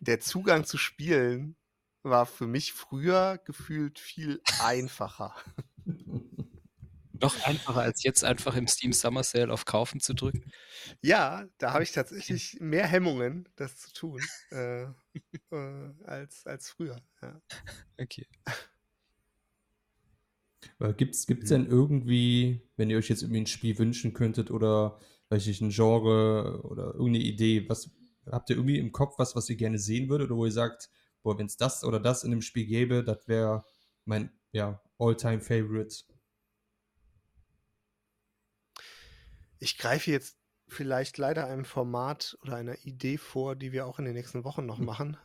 der 0.00 0.20
Zugang 0.20 0.64
zu 0.64 0.78
Spielen 0.78 1.56
war 2.02 2.26
für 2.26 2.46
mich 2.46 2.72
früher 2.72 3.38
gefühlt 3.44 3.98
viel 3.98 4.40
einfacher. 4.60 5.34
Noch 7.22 7.40
einfacher 7.44 7.82
als 7.82 8.02
jetzt 8.02 8.24
einfach 8.24 8.56
im 8.56 8.66
Steam 8.66 8.92
Summer 8.92 9.22
Sale 9.22 9.52
auf 9.52 9.64
Kaufen 9.64 10.00
zu 10.00 10.12
drücken? 10.12 10.50
Ja, 11.02 11.46
da 11.58 11.72
habe 11.72 11.84
ich 11.84 11.92
tatsächlich 11.92 12.58
mehr 12.58 12.86
Hemmungen, 12.86 13.48
das 13.54 13.78
zu 13.78 13.92
tun, 13.92 14.20
äh, 14.50 14.82
äh, 15.52 15.94
als, 16.04 16.44
als 16.46 16.70
früher. 16.70 17.00
Ja. 17.22 17.40
Okay. 17.96 18.26
Gibt 20.96 21.14
es 21.14 21.26
denn 21.26 21.66
irgendwie, 21.66 22.68
wenn 22.76 22.90
ihr 22.90 22.98
euch 22.98 23.08
jetzt 23.08 23.22
irgendwie 23.22 23.40
ein 23.40 23.46
Spiel 23.46 23.78
wünschen 23.78 24.14
könntet 24.14 24.50
oder 24.50 24.98
weiß 25.28 25.46
ich, 25.46 25.60
ein 25.60 25.70
Genre 25.70 26.60
oder 26.64 26.94
irgendeine 26.94 27.24
Idee, 27.24 27.68
was 27.68 27.90
habt 28.30 28.50
ihr 28.50 28.56
irgendwie 28.56 28.78
im 28.78 28.92
Kopf 28.92 29.18
was, 29.18 29.34
was 29.34 29.48
ihr 29.48 29.56
gerne 29.56 29.78
sehen 29.78 30.08
würdet 30.08 30.30
oder 30.30 30.36
wo 30.36 30.44
ihr 30.44 30.52
sagt, 30.52 30.90
boah, 31.22 31.38
wenn 31.38 31.46
es 31.46 31.56
das 31.56 31.84
oder 31.84 32.00
das 32.00 32.24
in 32.24 32.30
dem 32.30 32.42
Spiel 32.42 32.66
gäbe, 32.66 33.02
das 33.02 33.26
wäre 33.28 33.64
mein 34.04 34.30
ja, 34.52 34.82
All-Time-Favorite? 34.98 36.04
Ich 39.58 39.78
greife 39.78 40.10
jetzt 40.10 40.36
vielleicht 40.68 41.18
leider 41.18 41.46
einem 41.46 41.64
Format 41.64 42.36
oder 42.42 42.56
einer 42.56 42.76
Idee 42.84 43.18
vor, 43.18 43.56
die 43.56 43.72
wir 43.72 43.86
auch 43.86 43.98
in 43.98 44.04
den 44.04 44.14
nächsten 44.14 44.44
Wochen 44.44 44.66
noch 44.66 44.78
hm. 44.78 44.84
machen. 44.84 45.16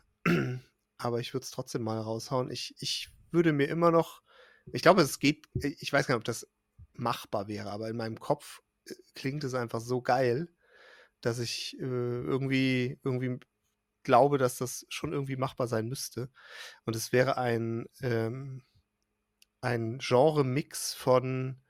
Aber 0.98 1.20
ich 1.20 1.34
würde 1.34 1.44
es 1.44 1.52
trotzdem 1.52 1.84
mal 1.84 2.00
raushauen. 2.00 2.52
Ich, 2.52 2.76
ich 2.80 3.10
würde 3.32 3.54
mir 3.54 3.68
immer 3.68 3.92
noch, 3.92 4.22
ich 4.74 4.82
glaube, 4.82 5.02
es 5.02 5.20
geht, 5.20 5.48
ich 5.54 5.92
weiß 5.92 6.08
gar 6.08 6.16
nicht, 6.16 6.22
ob 6.22 6.26
das 6.26 6.48
machbar 6.94 7.48
wäre, 7.48 7.72
aber 7.72 7.90
in 7.90 7.98
meinem 7.98 8.20
Kopf 8.20 8.62
äh, 8.86 8.94
klingt 9.16 9.44
es 9.44 9.54
einfach 9.54 9.82
so 9.82 10.02
geil, 10.02 10.50
dass 11.22 11.40
ich 11.40 11.78
äh, 11.80 11.84
irgendwie, 11.84 13.00
irgendwie 13.04 13.40
glaube, 14.04 14.38
dass 14.38 14.58
das 14.58 14.86
schon 14.90 15.14
irgendwie 15.14 15.36
machbar 15.36 15.68
sein 15.68 15.88
müsste. 15.88 16.30
Und 16.86 16.96
es 16.96 17.12
wäre 17.12 17.38
ein, 17.38 17.88
ähm, 18.02 18.64
ein 19.62 20.00
Genre-Mix 20.00 20.94
von 20.94 21.62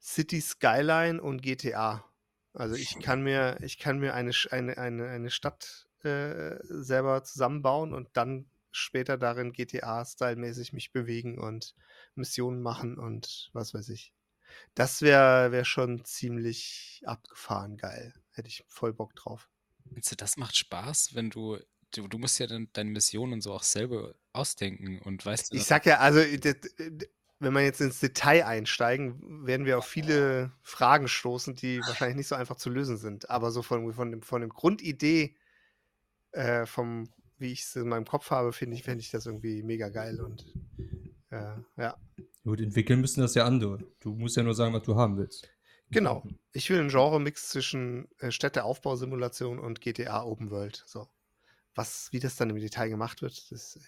City 0.00 0.40
Skyline 0.40 1.20
und 1.20 1.42
GTA. 1.42 2.04
Also 2.52 2.74
ich 2.74 3.00
kann 3.00 3.22
mir, 3.22 3.58
ich 3.60 3.78
kann 3.78 3.98
mir 3.98 4.14
eine, 4.14 4.32
eine, 4.50 4.78
eine, 4.78 5.08
eine 5.08 5.30
Stadt 5.30 5.88
äh, 6.04 6.56
selber 6.62 7.24
zusammenbauen 7.24 7.92
und 7.92 8.08
dann 8.16 8.48
später 8.76 9.18
darin 9.18 9.52
GTA-Style-mäßig 9.52 10.72
mich 10.72 10.92
bewegen 10.92 11.38
und 11.38 11.74
Missionen 12.14 12.62
machen 12.62 12.98
und 12.98 13.50
was 13.52 13.74
weiß 13.74 13.88
ich. 13.90 14.12
Das 14.74 15.02
wäre 15.02 15.52
wär 15.52 15.64
schon 15.64 16.04
ziemlich 16.04 17.02
abgefahren 17.04 17.76
geil. 17.76 18.14
Hätte 18.32 18.48
ich 18.48 18.64
voll 18.68 18.92
Bock 18.92 19.14
drauf. 19.14 19.48
Meinst 19.84 20.10
du, 20.10 20.16
das 20.16 20.36
macht 20.36 20.56
Spaß, 20.56 21.14
wenn 21.14 21.30
du 21.30 21.58
du, 21.90 22.08
du 22.08 22.18
musst 22.18 22.38
ja 22.38 22.46
dann 22.46 22.68
deine 22.72 22.90
Missionen 22.90 23.34
und 23.34 23.40
so 23.40 23.52
auch 23.52 23.62
selber 23.62 24.14
ausdenken 24.32 25.00
und 25.00 25.24
weißt 25.24 25.52
du. 25.52 25.56
Ich 25.56 25.64
sag 25.64 25.86
ja, 25.86 25.98
also 25.98 26.20
wenn 27.38 27.52
wir 27.52 27.62
jetzt 27.62 27.80
ins 27.80 28.00
Detail 28.00 28.46
einsteigen, 28.46 29.46
werden 29.46 29.66
wir 29.66 29.78
auf 29.78 29.86
viele 29.86 30.52
Fragen 30.62 31.06
stoßen, 31.08 31.54
die 31.54 31.80
wahrscheinlich 31.80 32.16
nicht 32.16 32.28
so 32.28 32.34
einfach 32.34 32.56
zu 32.56 32.70
lösen 32.70 32.96
sind. 32.96 33.28
Aber 33.30 33.50
so 33.50 33.62
von, 33.62 33.92
von, 33.92 34.10
dem, 34.10 34.22
von 34.22 34.40
dem 34.40 34.50
Grundidee, 34.50 35.36
äh, 36.32 36.64
vom, 36.66 37.08
wie 37.38 37.52
ich 37.52 37.62
es 37.62 37.76
in 37.76 37.88
meinem 37.88 38.06
Kopf 38.06 38.30
habe, 38.30 38.52
finde 38.52 38.76
ich, 38.76 38.82
finde 38.82 39.00
ich 39.00 39.10
das 39.10 39.26
irgendwie 39.26 39.62
mega 39.62 39.88
geil 39.88 40.20
und 40.20 40.44
äh, 41.30 41.56
ja. 41.76 41.96
Gut, 42.44 42.60
entwickeln 42.60 43.00
müssen 43.00 43.20
das 43.20 43.34
ja 43.34 43.44
andere. 43.44 43.78
Du 44.00 44.14
musst 44.14 44.36
ja 44.36 44.42
nur 44.42 44.54
sagen, 44.54 44.74
was 44.74 44.84
du 44.84 44.96
haben 44.96 45.16
willst. 45.16 45.48
Genau. 45.90 46.26
Ich 46.52 46.70
will 46.70 46.80
einen 46.80 46.88
Genre-Mix 46.88 47.48
zwischen 47.50 48.08
äh, 48.18 48.30
Städteaufbausimulation 48.30 49.58
und 49.58 49.80
GTA 49.80 50.24
Open 50.24 50.50
World. 50.50 50.82
So. 50.86 51.08
Was, 51.74 52.08
wie 52.12 52.20
das 52.20 52.36
dann 52.36 52.50
im 52.50 52.56
Detail 52.56 52.88
gemacht 52.88 53.22
wird, 53.22 53.50
das, 53.50 53.76
äh, 53.76 53.80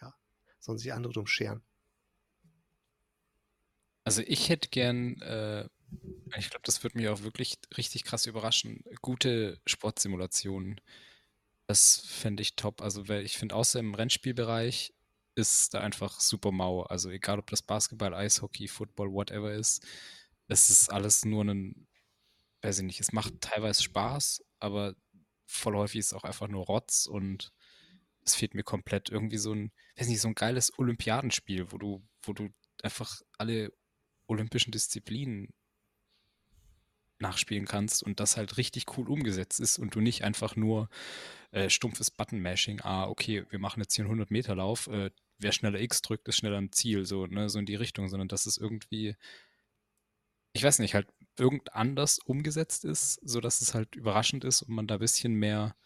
ja, 0.00 0.14
sollen 0.58 0.78
sich 0.78 0.92
andere 0.92 1.12
drum 1.12 1.26
scheren. 1.26 1.62
Also 4.04 4.22
ich 4.26 4.48
hätte 4.48 4.68
gern, 4.70 5.20
äh, 5.20 5.68
ich 6.38 6.50
glaube, 6.50 6.62
das 6.64 6.82
würde 6.82 6.96
mich 6.96 7.08
auch 7.08 7.22
wirklich 7.22 7.58
richtig 7.76 8.04
krass 8.04 8.26
überraschen, 8.26 8.82
gute 9.02 9.60
Sportsimulationen. 9.66 10.80
Das 11.68 12.02
fände 12.06 12.42
ich 12.42 12.56
top. 12.56 12.80
Also 12.80 13.04
ich 13.10 13.36
finde, 13.36 13.54
außer 13.54 13.78
im 13.78 13.94
Rennspielbereich 13.94 14.94
ist 15.34 15.74
da 15.74 15.80
einfach 15.80 16.18
super 16.18 16.50
mau. 16.50 16.82
Also 16.82 17.10
egal, 17.10 17.38
ob 17.38 17.50
das 17.50 17.62
Basketball, 17.62 18.14
Eishockey, 18.14 18.68
Football, 18.68 19.12
whatever 19.12 19.52
ist, 19.52 19.86
es 20.48 20.70
ist 20.70 20.90
alles 20.90 21.26
nur 21.26 21.44
ein, 21.44 21.86
weiß 22.62 22.78
ich 22.78 22.84
nicht, 22.84 23.00
es 23.00 23.12
macht 23.12 23.40
teilweise 23.42 23.82
Spaß, 23.82 24.42
aber 24.60 24.94
voll 25.46 25.76
häufig 25.76 25.98
ist 26.00 26.06
es 26.06 26.12
auch 26.14 26.24
einfach 26.24 26.48
nur 26.48 26.64
Rotz 26.64 27.06
und 27.06 27.52
es 28.24 28.34
fehlt 28.34 28.54
mir 28.54 28.64
komplett 28.64 29.10
irgendwie 29.10 29.38
so 29.38 29.52
ein, 29.54 29.70
weiß 29.96 30.08
nicht, 30.08 30.20
so 30.22 30.28
ein 30.28 30.34
geiles 30.34 30.72
Olympiadenspiel, 30.78 31.70
wo 31.70 31.78
du, 31.78 32.02
wo 32.22 32.32
du 32.32 32.48
einfach 32.82 33.20
alle 33.36 33.72
olympischen 34.26 34.72
Disziplinen 34.72 35.48
nachspielen 37.20 37.66
kannst 37.66 38.02
und 38.02 38.20
das 38.20 38.36
halt 38.36 38.56
richtig 38.56 38.96
cool 38.96 39.08
umgesetzt 39.08 39.60
ist 39.60 39.78
und 39.78 39.94
du 39.94 40.00
nicht 40.00 40.24
einfach 40.24 40.56
nur 40.56 40.88
äh, 41.50 41.70
stumpfes 41.70 42.10
Button-Mashing, 42.10 42.80
ah, 42.82 43.06
okay, 43.08 43.44
wir 43.50 43.58
machen 43.58 43.80
jetzt 43.80 43.94
hier 43.94 44.04
einen 44.04 44.20
100-Meter-Lauf, 44.20 44.88
äh, 44.88 45.10
wer 45.38 45.52
schneller 45.52 45.80
X 45.80 46.02
drückt, 46.02 46.28
ist 46.28 46.36
schneller 46.36 46.58
am 46.58 46.72
Ziel, 46.72 47.04
so, 47.04 47.26
ne, 47.26 47.48
so 47.48 47.58
in 47.58 47.66
die 47.66 47.76
Richtung, 47.76 48.08
sondern 48.08 48.28
dass 48.28 48.46
es 48.46 48.58
irgendwie, 48.58 49.16
ich 50.52 50.62
weiß 50.62 50.78
nicht, 50.80 50.94
halt 50.94 51.08
irgend 51.38 51.74
anders 51.74 52.18
umgesetzt 52.18 52.84
ist, 52.84 53.20
sodass 53.22 53.60
es 53.60 53.74
halt 53.74 53.94
überraschend 53.96 54.44
ist 54.44 54.62
und 54.62 54.74
man 54.74 54.86
da 54.86 54.94
ein 54.94 55.00
bisschen 55.00 55.34
mehr 55.34 55.76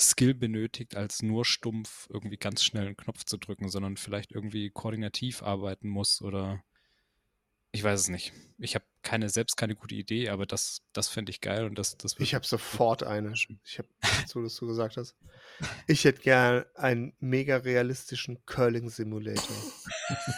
Skill 0.00 0.34
benötigt, 0.34 0.96
als 0.96 1.22
nur 1.22 1.44
stumpf 1.44 2.08
irgendwie 2.10 2.36
ganz 2.36 2.62
schnell 2.62 2.86
einen 2.86 2.96
Knopf 2.96 3.24
zu 3.24 3.36
drücken, 3.36 3.68
sondern 3.68 3.96
vielleicht 3.96 4.32
irgendwie 4.32 4.70
koordinativ 4.70 5.42
arbeiten 5.42 5.88
muss 5.88 6.22
oder 6.22 6.62
ich 7.72 7.84
weiß 7.84 8.00
es 8.00 8.08
nicht. 8.08 8.32
Ich 8.58 8.74
habe 8.74 8.84
keine, 9.02 9.28
selbst 9.28 9.56
keine 9.56 9.76
gute 9.76 9.94
Idee, 9.94 10.30
aber 10.30 10.46
das, 10.46 10.82
das 10.92 11.08
fände 11.08 11.30
ich 11.30 11.40
geil 11.40 11.64
und 11.64 11.78
das, 11.78 11.96
das 11.96 12.16
Ich 12.18 12.34
habe 12.34 12.46
sofort 12.46 13.04
eine. 13.04 13.32
Ich 13.32 13.78
habe 13.78 13.88
so, 14.26 14.42
dass 14.42 14.56
du 14.56 14.66
gesagt 14.66 14.96
hast. 14.96 15.14
Ich 15.86 16.04
hätte 16.04 16.22
gern 16.22 16.64
einen 16.74 17.14
mega 17.20 17.58
realistischen 17.58 18.44
Curling-Simulator. 18.46 19.56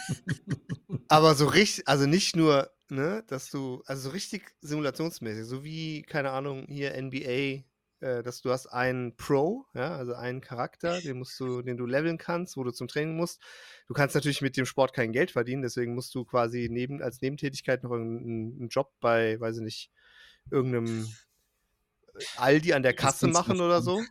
aber 1.07 1.35
so 1.35 1.47
richtig, 1.47 1.87
also 1.87 2.05
nicht 2.05 2.35
nur, 2.35 2.71
ne, 2.89 3.23
dass 3.27 3.49
du, 3.49 3.81
also 3.85 4.03
so 4.03 4.09
richtig 4.09 4.53
simulationsmäßig, 4.61 5.45
so 5.45 5.63
wie, 5.63 6.03
keine 6.03 6.31
Ahnung, 6.31 6.67
hier 6.67 7.01
NBA, 7.01 7.63
äh, 8.01 8.23
dass 8.23 8.41
du 8.41 8.51
hast 8.51 8.67
einen 8.67 9.15
Pro, 9.15 9.65
ja, 9.73 9.95
also 9.95 10.13
einen 10.13 10.41
Charakter, 10.41 10.99
den 11.01 11.19
musst 11.19 11.39
du, 11.39 11.61
den 11.61 11.77
du 11.77 11.85
leveln 11.85 12.17
kannst, 12.17 12.57
wo 12.57 12.63
du 12.63 12.71
zum 12.71 12.87
Training 12.87 13.15
musst. 13.15 13.41
Du 13.87 13.93
kannst 13.93 14.15
natürlich 14.15 14.41
mit 14.41 14.57
dem 14.57 14.65
Sport 14.65 14.93
kein 14.93 15.11
Geld 15.11 15.31
verdienen, 15.31 15.61
deswegen 15.61 15.95
musst 15.95 16.13
du 16.15 16.25
quasi 16.25 16.67
neben, 16.69 17.01
als 17.01 17.21
Nebentätigkeit 17.21 17.83
noch 17.83 17.91
einen, 17.91 18.59
einen 18.59 18.69
Job 18.69 18.91
bei, 18.99 19.39
weiß 19.39 19.57
ich 19.57 19.63
nicht, 19.63 19.91
irgendeinem 20.49 21.05
äh, 22.15 22.23
Aldi 22.37 22.73
an 22.73 22.83
der 22.83 22.93
Kasse 22.93 23.27
machen 23.27 23.61
oder 23.61 23.81
so. 23.81 24.01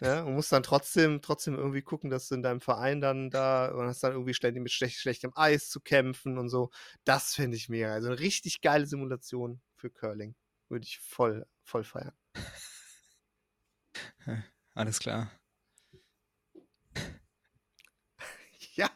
Ja, 0.00 0.22
und 0.22 0.34
musst 0.34 0.52
dann 0.52 0.62
trotzdem, 0.62 1.20
trotzdem 1.22 1.54
irgendwie 1.54 1.82
gucken, 1.82 2.10
dass 2.10 2.28
du 2.28 2.34
in 2.34 2.42
deinem 2.42 2.60
Verein 2.60 3.00
dann 3.00 3.30
da 3.30 3.68
und 3.68 3.86
hast 3.86 4.04
dann 4.04 4.12
irgendwie 4.12 4.34
ständig 4.34 4.62
mit 4.62 4.72
schlecht, 4.72 4.98
schlechtem 4.98 5.32
Eis 5.34 5.68
zu 5.68 5.80
kämpfen 5.80 6.38
und 6.38 6.48
so. 6.48 6.70
Das 7.04 7.34
finde 7.34 7.56
ich 7.56 7.68
mega. 7.68 7.92
Also 7.92 8.08
eine 8.08 8.18
richtig 8.18 8.60
geile 8.60 8.86
Simulation 8.86 9.60
für 9.76 9.90
Curling. 9.90 10.36
Würde 10.68 10.84
ich 10.84 10.98
voll, 11.00 11.46
voll 11.62 11.84
feiern. 11.84 12.12
Alles 14.74 14.98
klar. 14.98 15.30
Ja, 18.76 18.90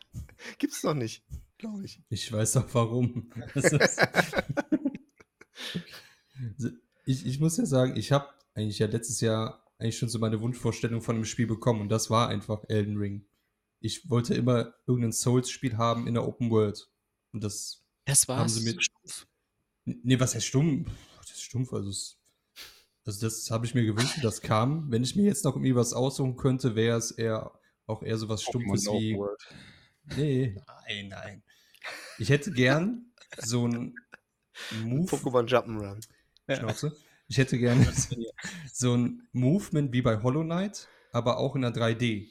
gibt's 0.58 0.82
doch 0.82 0.94
nicht, 0.94 1.24
glaube 1.56 1.84
ich. 1.84 2.02
Ich 2.08 2.32
weiß 2.32 2.54
doch 2.54 2.74
warum. 2.74 3.30
ich, 7.06 7.26
ich 7.26 7.38
muss 7.38 7.58
ja 7.58 7.66
sagen, 7.66 7.96
ich 7.96 8.10
habe 8.10 8.28
eigentlich 8.54 8.80
ja 8.80 8.88
letztes 8.88 9.20
Jahr 9.20 9.64
eigentlich 9.78 9.98
schon 9.98 10.08
so 10.08 10.18
meine 10.18 10.40
Wunschvorstellung 10.40 11.00
von 11.00 11.16
dem 11.16 11.24
Spiel 11.24 11.46
bekommen 11.46 11.80
und 11.80 11.88
das 11.88 12.10
war 12.10 12.28
einfach 12.28 12.64
Elden 12.68 12.96
Ring. 12.96 13.26
Ich 13.80 14.10
wollte 14.10 14.34
immer 14.34 14.74
irgendein 14.86 15.12
Souls-Spiel 15.12 15.76
haben 15.76 16.08
in 16.08 16.14
der 16.14 16.26
Open 16.26 16.50
World. 16.50 16.90
Und 17.32 17.44
das, 17.44 17.84
das 18.04 18.26
war's. 18.26 18.40
haben 18.40 18.48
sie 18.48 18.64
mir. 18.64 18.80
Stumpf. 18.80 19.28
Nee, 19.84 20.18
was 20.18 20.34
heißt 20.34 20.46
stumpf? 20.46 20.90
Das 21.18 21.30
ist 21.30 21.42
stumpf, 21.42 21.72
also 21.72 21.90
es 21.90 22.17
also 23.08 23.26
das 23.26 23.50
habe 23.50 23.64
ich 23.64 23.74
mir 23.74 23.86
gewünscht, 23.86 24.18
das 24.20 24.42
kam. 24.42 24.92
Wenn 24.92 25.02
ich 25.02 25.16
mir 25.16 25.24
jetzt 25.24 25.42
noch 25.46 25.56
irgendwie 25.56 25.74
was 25.74 25.94
aussuchen 25.94 26.36
könnte, 26.36 26.76
wäre 26.76 26.98
es 26.98 27.10
eher 27.10 27.58
auch 27.86 28.02
eher 28.02 28.18
so 28.18 28.28
was 28.28 28.42
Stumpfes 28.42 28.84
wie. 28.84 29.18
Nee, 30.14 30.54
nein, 30.86 31.08
nein. 31.08 31.42
Ich 32.18 32.28
hätte 32.28 32.52
gern 32.52 33.10
so 33.38 33.66
ein 33.66 33.94
Move. 34.82 35.08
Pokémon 35.10 35.48
Jump'n'Run. 35.48 36.06
Schnauze. 36.54 36.94
Ich 37.28 37.38
hätte 37.38 37.56
gern 37.56 37.80
so 38.74 38.94
ein 38.94 39.26
Movement 39.32 39.90
wie 39.94 40.02
bei 40.02 40.22
Hollow 40.22 40.44
Knight, 40.44 40.86
aber 41.10 41.38
auch 41.38 41.56
in 41.56 41.64
einer 41.64 41.74
3D 41.74 42.28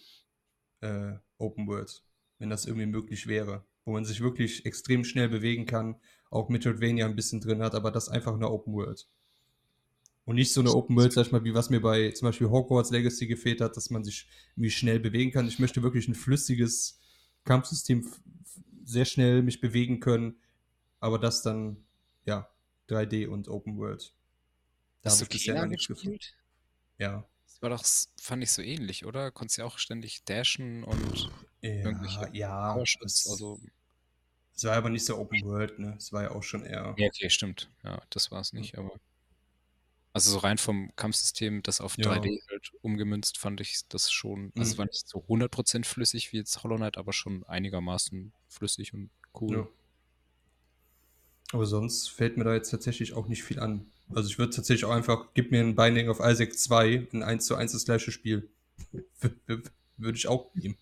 äh, 0.81 1.13
Open 1.39 1.65
World, 1.65 2.03
wenn 2.37 2.51
das 2.51 2.65
irgendwie 2.65 2.85
möglich 2.85 3.25
wäre. 3.25 3.65
Wo 3.83 3.93
man 3.93 4.05
sich 4.05 4.21
wirklich 4.21 4.63
extrem 4.67 5.03
schnell 5.05 5.29
bewegen 5.29 5.65
kann, 5.65 5.99
auch 6.29 6.49
Metroidvania 6.49 7.07
ein 7.07 7.15
bisschen 7.15 7.41
drin 7.41 7.63
hat, 7.63 7.73
aber 7.73 7.89
das 7.89 8.09
einfach 8.09 8.35
in 8.35 8.41
der 8.41 8.51
Open 8.51 8.73
World. 8.73 9.07
Und 10.27 10.35
nicht 10.35 10.51
so 10.51 10.59
eine 10.59 10.73
Open 10.73 10.93
World, 10.97 11.13
sag 11.13 11.25
ich 11.25 11.31
mal, 11.31 11.45
wie 11.45 11.53
was 11.53 11.69
mir 11.69 11.79
bei 11.79 12.11
zum 12.11 12.27
Beispiel 12.27 12.49
Hogwarts 12.49 12.91
Legacy 12.91 13.27
gefehlt 13.27 13.61
hat, 13.61 13.77
dass 13.77 13.89
man 13.89 14.03
sich 14.03 14.27
irgendwie 14.57 14.71
schnell 14.71 14.99
bewegen 14.99 15.31
kann. 15.31 15.47
Ich 15.47 15.57
möchte 15.57 15.83
wirklich 15.83 16.09
ein 16.09 16.15
flüssiges 16.15 16.99
Kampfsystem 17.45 18.05
sehr 18.83 19.05
schnell 19.05 19.41
mich 19.41 19.61
bewegen 19.61 20.01
können, 20.01 20.35
aber 20.99 21.17
das 21.17 21.43
dann, 21.43 21.77
ja, 22.25 22.49
3D 22.89 23.27
und 23.27 23.47
Open 23.47 23.77
World. 23.77 24.13
Da 25.01 25.11
habe 25.11 25.23
ich 25.23 25.29
bisher 25.29 25.61
noch 25.61 25.67
nichts 25.67 25.87
gefunden. 25.87 26.19
Ja. 26.97 27.25
Das 27.45 27.61
war 27.61 27.69
doch, 27.69 27.85
fand 28.19 28.43
ich 28.43 28.51
so 28.51 28.61
ähnlich, 28.61 29.05
oder? 29.05 29.31
Konntest 29.31 29.59
ja 29.59 29.63
auch 29.63 29.77
ständig 29.77 30.25
dashen 30.25 30.83
und 30.83 31.31
ja, 31.61 31.69
irgendwelche 31.69 32.29
ja, 32.33 32.73
Porsches, 32.73 33.29
also 33.29 33.61
es 34.53 34.65
war 34.65 34.75
aber 34.75 34.89
nicht 34.89 35.05
so 35.05 35.17
Open 35.17 35.41
World, 35.43 35.79
ne? 35.79 35.95
Es 35.97 36.11
war 36.11 36.23
ja 36.23 36.31
auch 36.31 36.43
schon 36.43 36.65
eher. 36.65 36.93
Ja, 36.97 37.07
okay, 37.07 37.29
stimmt. 37.29 37.69
Ja, 37.83 38.01
das 38.09 38.29
war 38.29 38.41
es 38.41 38.51
nicht, 38.51 38.77
aber. 38.77 38.91
Also 40.17 40.31
so 40.31 40.39
rein 40.39 40.57
vom 40.57 40.91
Kampfsystem, 40.95 41.63
das 41.63 41.81
auf 41.81 41.97
ja. 41.97 42.11
3D 42.11 42.39
halt 42.49 42.71
umgemünzt, 42.81 43.37
fand 43.37 43.61
ich 43.61 43.81
das 43.89 44.11
schon. 44.11 44.51
Also 44.55 44.59
mhm. 44.59 44.61
es 44.61 44.77
war 44.77 44.85
nicht 44.85 45.07
so 45.07 45.19
100% 45.19 45.85
flüssig 45.85 46.33
wie 46.33 46.37
jetzt 46.37 46.63
Hollow 46.63 46.77
Knight, 46.77 46.97
aber 46.97 47.13
schon 47.13 47.43
einigermaßen 47.45 48.31
flüssig 48.47 48.93
und 48.93 49.09
cool. 49.39 49.55
Ja. 49.57 49.67
Aber 51.53 51.65
sonst 51.65 52.09
fällt 52.09 52.37
mir 52.37 52.43
da 52.43 52.53
jetzt 52.53 52.69
tatsächlich 52.69 53.13
auch 53.13 53.27
nicht 53.27 53.43
viel 53.43 53.59
an. 53.59 53.85
Also 54.13 54.29
ich 54.29 54.37
würde 54.37 54.55
tatsächlich 54.55 54.85
auch 54.85 54.91
einfach, 54.91 55.27
gib 55.33 55.51
mir 55.51 55.61
ein 55.61 55.75
Binding 55.75 56.09
of 56.09 56.19
Isaac 56.19 56.57
2, 56.57 57.07
ein 57.13 57.23
1 57.23 57.45
zu 57.45 57.55
1 57.55 57.71
das 57.71 57.85
gleiche 57.85 58.11
Spiel. 58.11 58.49
würde 59.97 60.17
ich 60.17 60.27
auch 60.27 60.53
nehmen. 60.53 60.77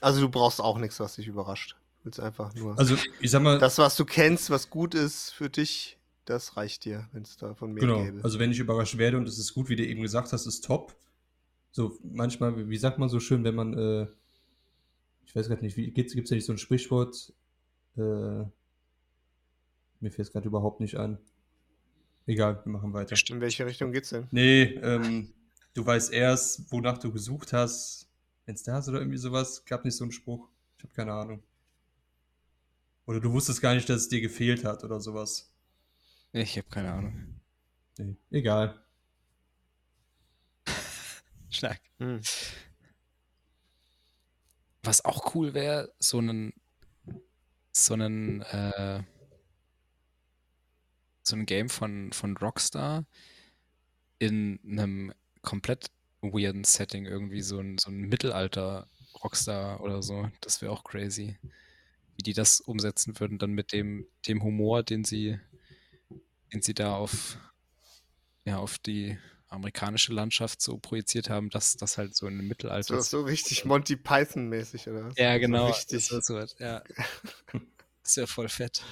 Also 0.00 0.20
du 0.20 0.28
brauchst 0.28 0.60
auch 0.60 0.78
nichts, 0.78 1.00
was 1.00 1.16
dich 1.16 1.26
überrascht. 1.26 1.76
Du 1.98 2.06
willst 2.06 2.20
einfach 2.20 2.54
nur. 2.54 2.78
Also 2.78 2.96
ich 3.20 3.30
sag 3.30 3.42
mal. 3.42 3.58
Das, 3.58 3.78
was 3.78 3.96
du 3.96 4.04
kennst, 4.04 4.50
was 4.50 4.70
gut 4.70 4.94
ist 4.94 5.30
für 5.30 5.48
dich, 5.48 5.98
das 6.24 6.56
reicht 6.56 6.84
dir, 6.84 7.08
wenn 7.12 7.22
es 7.22 7.36
davon 7.36 7.72
mehr 7.72 7.80
genau. 7.82 8.04
gäbe. 8.04 8.24
Also 8.24 8.38
wenn 8.38 8.50
ich 8.50 8.58
überrascht 8.58 8.98
werde 8.98 9.16
und 9.16 9.28
es 9.28 9.38
ist 9.38 9.54
gut, 9.54 9.68
wie 9.68 9.76
du 9.76 9.84
eben 9.84 10.02
gesagt 10.02 10.32
hast, 10.32 10.46
ist 10.46 10.64
top. 10.64 10.94
So 11.70 11.98
manchmal, 12.02 12.68
wie 12.68 12.76
sagt 12.76 12.98
man 12.98 13.08
so 13.08 13.20
schön, 13.20 13.44
wenn 13.44 13.54
man, 13.54 13.76
äh, 13.76 14.06
ich 15.26 15.34
weiß 15.34 15.48
gerade 15.48 15.64
nicht, 15.64 15.76
gibt 15.76 16.14
es 16.14 16.30
ja 16.30 16.36
nicht 16.36 16.44
so 16.44 16.52
ein 16.52 16.58
Sprichwort, 16.58 17.32
äh, 17.96 18.00
mir 20.00 20.10
fällt 20.10 20.28
es 20.28 20.32
gerade 20.32 20.46
überhaupt 20.46 20.80
nicht 20.80 20.96
ein. 20.96 21.18
Egal, 22.26 22.60
wir 22.64 22.72
machen 22.72 22.92
weiter. 22.92 23.16
In 23.28 23.40
welche 23.40 23.66
Richtung 23.66 23.92
geht's 23.92 24.10
denn? 24.10 24.28
Nee, 24.30 24.62
ähm, 24.82 25.32
du 25.74 25.84
weißt 25.84 26.12
erst, 26.12 26.70
wonach 26.72 26.98
du 26.98 27.12
gesucht 27.12 27.52
hast, 27.52 28.08
wenn 28.46 28.54
es 28.54 28.62
da 28.62 28.78
ist 28.78 28.88
oder 28.88 28.98
irgendwie 28.98 29.18
sowas. 29.18 29.64
Gab 29.64 29.84
nicht 29.84 29.96
so 29.96 30.04
einen 30.04 30.12
Spruch. 30.12 30.48
Ich 30.78 30.84
habe 30.84 30.94
keine 30.94 31.12
Ahnung. 31.12 31.42
Oder 33.06 33.20
du 33.20 33.32
wusstest 33.32 33.60
gar 33.60 33.74
nicht, 33.74 33.88
dass 33.88 34.02
es 34.02 34.08
dir 34.08 34.20
gefehlt 34.20 34.64
hat 34.64 34.84
oder 34.84 35.00
sowas. 35.00 35.53
Ich 36.36 36.58
habe 36.58 36.68
keine 36.68 36.92
Ahnung. 36.92 37.40
Nee, 37.96 38.16
egal. 38.32 38.84
Stark. 41.48 41.80
Hm. 41.98 42.20
Was 44.82 45.04
auch 45.04 45.32
cool 45.36 45.54
wäre, 45.54 45.94
so 46.00 46.18
einen, 46.18 46.52
so 47.70 47.94
einen, 47.94 48.42
äh, 48.42 49.04
so 51.22 51.36
ein 51.36 51.46
Game 51.46 51.68
von, 51.68 52.12
von 52.12 52.36
Rockstar 52.36 53.04
in 54.18 54.58
einem 54.66 55.14
komplett 55.42 55.92
weirden 56.20 56.64
Setting, 56.64 57.06
irgendwie 57.06 57.42
so 57.42 57.60
ein, 57.60 57.78
so 57.78 57.92
ein 57.92 58.00
Mittelalter 58.08 58.88
Rockstar 59.22 59.80
oder 59.80 60.02
so. 60.02 60.28
Das 60.40 60.60
wäre 60.60 60.72
auch 60.72 60.82
crazy. 60.82 61.38
Wie 62.16 62.24
die 62.24 62.32
das 62.32 62.60
umsetzen 62.60 63.20
würden, 63.20 63.38
dann 63.38 63.52
mit 63.52 63.72
dem, 63.72 64.08
dem 64.26 64.42
Humor, 64.42 64.82
den 64.82 65.04
sie 65.04 65.38
den 66.54 66.62
sie 66.62 66.74
da 66.74 66.94
auf, 66.94 67.36
ja, 68.44 68.58
auf 68.58 68.78
die 68.78 69.18
amerikanische 69.48 70.12
Landschaft 70.12 70.60
so 70.60 70.78
projiziert 70.78 71.28
haben, 71.28 71.50
dass 71.50 71.76
das 71.76 71.98
halt 71.98 72.16
so 72.16 72.26
in 72.26 72.38
einem 72.38 72.48
Mittelalter. 72.48 73.00
So, 73.02 73.18
so 73.18 73.22
richtig 73.24 73.64
Monty 73.64 73.96
Python-mäßig, 73.96 74.88
oder? 74.88 75.10
Ja, 75.16 75.38
genau. 75.38 75.66
So 75.66 75.72
richtig. 75.72 76.08
Das, 76.08 76.26
so, 76.26 76.38
ja. 76.58 76.82
ist 78.02 78.16
ja 78.16 78.26
voll 78.26 78.48
fett. 78.48 78.82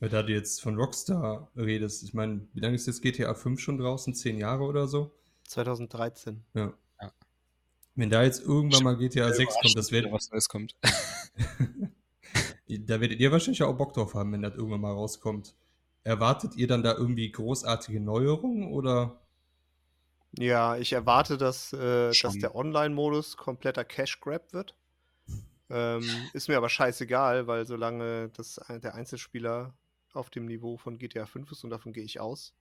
Weil 0.00 0.10
da 0.10 0.22
du 0.22 0.32
jetzt 0.32 0.62
von 0.62 0.76
Rockstar 0.76 1.50
redest, 1.56 2.04
ich 2.04 2.14
meine, 2.14 2.46
wie 2.52 2.60
lange 2.60 2.76
ist 2.76 2.86
jetzt 2.86 3.02
GTA 3.02 3.34
5 3.34 3.60
schon 3.60 3.78
draußen? 3.78 4.14
Zehn 4.14 4.38
Jahre 4.38 4.62
oder 4.62 4.86
so? 4.86 5.12
2013. 5.44 6.44
Ja. 6.54 6.72
ja. 7.00 7.12
Wenn 7.96 8.10
da 8.10 8.22
jetzt 8.22 8.42
irgendwann 8.42 8.84
mal 8.84 8.96
GTA 8.96 9.32
6 9.32 9.54
kommt, 9.60 9.76
das 9.76 9.90
wird. 9.90 10.10
Was 10.12 10.30
Neues 10.30 10.48
kommt. 10.48 10.76
da 12.68 13.00
werdet 13.00 13.18
ihr 13.18 13.32
wahrscheinlich 13.32 13.62
auch 13.62 13.76
Bock 13.76 13.94
drauf 13.94 14.14
haben, 14.14 14.32
wenn 14.32 14.42
das 14.42 14.54
irgendwann 14.54 14.82
mal 14.82 14.92
rauskommt. 14.92 15.54
Erwartet 16.04 16.56
ihr 16.56 16.66
dann 16.66 16.82
da 16.82 16.94
irgendwie 16.94 17.30
großartige 17.30 18.00
Neuerungen 18.00 18.72
oder? 18.72 19.20
Ja, 20.32 20.76
ich 20.76 20.92
erwarte, 20.92 21.36
dass, 21.38 21.72
äh, 21.72 22.12
dass 22.12 22.38
der 22.38 22.54
Online-Modus 22.54 23.36
kompletter 23.36 23.84
Cash-Grab 23.84 24.52
wird. 24.52 24.76
Ähm, 25.70 26.04
ist 26.32 26.48
mir 26.48 26.56
aber 26.56 26.68
scheißegal, 26.68 27.46
weil 27.46 27.66
solange 27.66 28.30
das, 28.30 28.60
der 28.68 28.94
Einzelspieler 28.94 29.74
auf 30.12 30.30
dem 30.30 30.46
Niveau 30.46 30.76
von 30.76 30.98
GTA 30.98 31.26
5 31.26 31.52
ist 31.52 31.64
und 31.64 31.70
davon 31.70 31.92
gehe 31.92 32.04
ich 32.04 32.20
aus, 32.20 32.54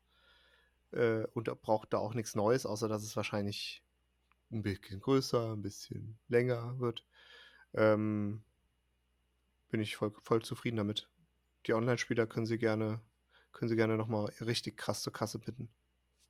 äh, 0.92 1.26
und 1.34 1.46
braucht 1.62 1.94
da 1.94 1.98
auch 1.98 2.14
nichts 2.14 2.36
Neues, 2.36 2.66
außer 2.66 2.88
dass 2.88 3.04
es 3.04 3.16
wahrscheinlich 3.16 3.84
ein 4.52 4.62
bisschen 4.62 5.00
größer, 5.00 5.54
ein 5.54 5.62
bisschen 5.62 6.18
länger 6.28 6.80
wird, 6.80 7.06
ähm, 7.74 8.44
bin 9.70 9.82
ich 9.82 9.96
voll, 9.96 10.14
voll 10.24 10.42
zufrieden 10.42 10.78
damit. 10.78 11.10
Die 11.66 11.74
Online-Spieler 11.74 12.28
können 12.28 12.46
sie 12.46 12.58
gerne 12.58 13.02
können 13.58 13.70
Sie 13.70 13.76
gerne 13.76 13.98
nochmal 13.98 14.26
richtig 14.40 14.78
krass 14.78 15.02
zur 15.02 15.12
Kasse 15.12 15.40
bitten. 15.40 15.68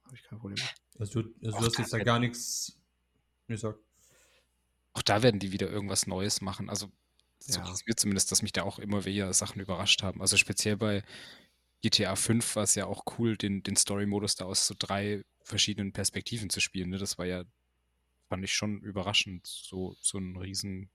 Habe 0.05 0.15
ich 0.15 0.23
kein 0.23 0.39
Problem. 0.39 0.65
Also, 0.97 1.21
du, 1.21 1.35
also 1.45 1.59
du 1.59 1.65
hast 1.65 1.77
jetzt 1.77 1.91
da 1.93 1.99
gar 1.99 2.19
nichts 2.19 2.79
gesagt. 3.47 3.79
Auch 4.93 5.01
da 5.01 5.21
werden 5.21 5.39
die 5.39 5.51
wieder 5.51 5.69
irgendwas 5.69 6.07
Neues 6.07 6.39
machen. 6.39 6.69
Also 6.69 6.89
so 7.39 7.59
Ja. 7.59 7.75
mir 7.85 7.95
zumindest, 7.95 8.31
dass 8.31 8.41
mich 8.41 8.53
da 8.53 8.63
auch 8.63 8.79
immer 8.79 9.03
wieder 9.03 9.31
Sachen 9.33 9.61
überrascht 9.61 10.03
haben. 10.03 10.21
Also 10.21 10.37
speziell 10.37 10.77
bei 10.77 11.03
GTA 11.81 12.15
5 12.15 12.55
war 12.55 12.63
es 12.63 12.75
ja 12.75 12.85
auch 12.85 13.03
cool, 13.19 13.37
den, 13.37 13.61
den 13.61 13.75
Story-Modus 13.75 14.35
da 14.35 14.45
aus 14.45 14.65
so 14.65 14.73
drei 14.77 15.23
verschiedenen 15.43 15.91
Perspektiven 15.91 16.49
zu 16.49 16.61
spielen. 16.61 16.89
Ne? 16.89 16.97
Das 16.97 17.17
war 17.17 17.25
ja, 17.25 17.43
fand 18.29 18.43
ich 18.43 18.53
schon 18.53 18.79
überraschend, 18.81 19.45
so, 19.45 19.95
so 19.99 20.17
ein 20.17 20.37
riesen 20.37 20.89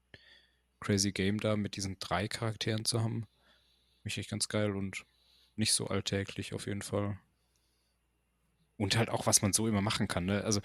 crazy 0.80 1.12
Game 1.12 1.39
da 1.39 1.57
mit 1.57 1.76
diesen 1.76 1.99
drei 2.01 2.26
Charakteren 2.26 2.87
zu 2.87 3.03
haben. 3.03 3.26
Mich 4.03 4.16
echt 4.16 4.30
ganz 4.30 4.49
geil 4.49 4.74
und 4.74 5.05
nicht 5.57 5.72
so 5.72 5.86
alltäglich 5.86 6.55
auf 6.55 6.66
jeden 6.66 6.82
Fall. 6.82 7.18
Und 8.76 8.96
halt 8.96 9.11
auch, 9.11 9.26
was 9.26 9.42
man 9.42 9.53
so 9.53 9.68
immer 9.68 9.82
machen 9.82 10.09
kann. 10.09 10.24
Ne? 10.24 10.42
Also, 10.44 10.61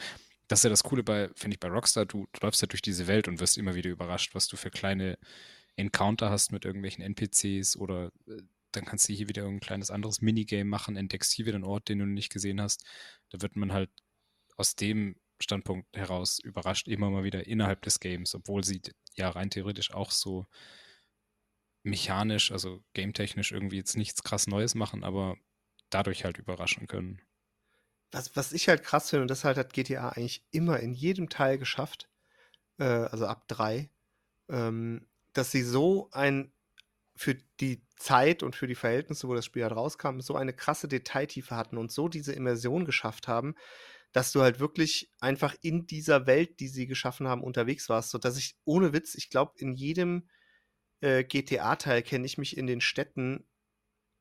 das 0.48 0.60
ist 0.60 0.64
ja 0.64 0.70
das 0.70 0.84
Coole 0.84 1.04
bei, 1.04 1.30
finde 1.36 1.56
ich, 1.56 1.60
bei 1.60 1.68
Rockstar. 1.68 2.06
Du, 2.06 2.28
du 2.32 2.40
läufst 2.42 2.62
ja 2.62 2.68
durch 2.68 2.82
diese 2.82 3.08
Welt 3.08 3.28
und 3.28 3.40
wirst 3.40 3.58
immer 3.58 3.76
wieder 3.76 3.90
überrascht, 3.90 4.34
was 4.34 4.48
du 4.48 4.56
für 4.56 4.72
kleine 4.72 5.18
Encounter 5.76 6.30
hast 6.30 6.52
mit 6.52 6.66
irgendwelchen 6.66 7.04
NPCs 7.04 7.78
oder 7.78 8.12
äh, 8.28 8.42
dann 8.72 8.86
kannst 8.86 9.08
du 9.10 9.14
hier 9.14 9.30
wieder 9.30 9.44
irgendein 9.44 9.66
kleines 9.66 9.92
anderes 9.92 10.22
Minigame 10.22 10.66
machen, 10.66 10.98
entdeckst 10.98 11.32
hier 11.32 11.46
wieder 11.46 11.56
einen 11.56 11.64
Ort, 11.64 11.90
den 11.90 12.00
du 12.00 12.06
nicht 12.06 12.32
gesehen 12.32 12.62
hast. 12.62 12.86
Da 13.30 13.42
wird 13.42 13.56
man 13.56 13.74
halt 13.74 13.90
aus 14.56 14.76
dem 14.76 15.16
Standpunkt 15.40 15.96
heraus 15.96 16.40
überrascht, 16.40 16.88
immer 16.88 17.10
mal 17.10 17.24
wieder 17.24 17.46
innerhalb 17.48 17.82
des 17.84 18.00
Games, 18.00 18.34
obwohl 18.36 18.64
sie 18.64 18.82
ja 19.16 19.30
rein 19.30 19.50
theoretisch 19.50 19.94
auch 19.94 20.12
so 20.12 20.48
mechanisch, 21.88 22.52
also 22.52 22.84
gametechnisch 22.94 23.52
irgendwie 23.52 23.78
jetzt 23.78 23.98
nichts 23.98 24.24
krass 24.24 24.48
Neues 24.48 24.76
machen, 24.76 25.04
aber 25.04 25.38
dadurch 25.90 26.26
halt 26.26 26.38
überraschen 26.38 26.88
können. 26.88 27.22
Was, 28.12 28.36
was 28.36 28.54
ich 28.54 28.70
halt 28.70 28.84
krass 28.84 29.10
finde, 29.10 29.24
und 29.24 29.32
das 29.32 29.44
halt 29.44 29.58
hat 29.58 29.74
GTA 29.74 30.10
eigentlich 30.10 30.46
immer 30.52 30.80
in 30.80 30.94
jedem 30.94 31.30
Teil 31.30 31.58
geschafft, 31.58 32.10
äh, 32.78 32.84
also 32.84 33.26
ab 33.26 33.48
drei, 33.48 33.90
ähm, 34.50 35.08
dass 35.34 35.52
sie 35.52 35.64
so 35.64 36.10
ein 36.12 36.52
für 37.16 37.36
die 37.60 37.82
Zeit 37.96 38.44
und 38.44 38.56
für 38.56 38.68
die 38.68 38.76
Verhältnisse, 38.76 39.28
wo 39.28 39.34
das 39.34 39.46
Spiel 39.46 39.64
halt 39.64 39.76
rauskam, 39.76 40.20
so 40.20 40.36
eine 40.36 40.54
krasse 40.54 40.88
Detailtiefe 40.88 41.56
hatten 41.56 41.78
und 41.78 41.92
so 41.92 42.08
diese 42.08 42.34
Immersion 42.34 42.86
geschafft 42.86 43.28
haben, 43.28 43.56
dass 44.12 44.32
du 44.32 44.42
halt 44.42 44.60
wirklich 44.60 45.12
einfach 45.20 45.56
in 45.62 45.88
dieser 45.88 46.28
Welt, 46.28 46.60
die 46.60 46.68
sie 46.68 46.86
geschaffen 46.86 47.28
haben, 47.28 47.44
unterwegs 47.44 47.90
warst, 47.90 48.12
sodass 48.12 48.38
ich 48.38 48.56
ohne 48.66 48.94
Witz, 48.94 49.16
ich 49.16 49.30
glaube, 49.30 49.54
in 49.58 49.74
jedem 49.74 50.30
äh, 51.02 51.24
GTA-Teil 51.24 52.02
kenne 52.02 52.26
ich 52.26 52.38
mich 52.38 52.58
in 52.58 52.68
den 52.68 52.82
Städten, 52.82 53.46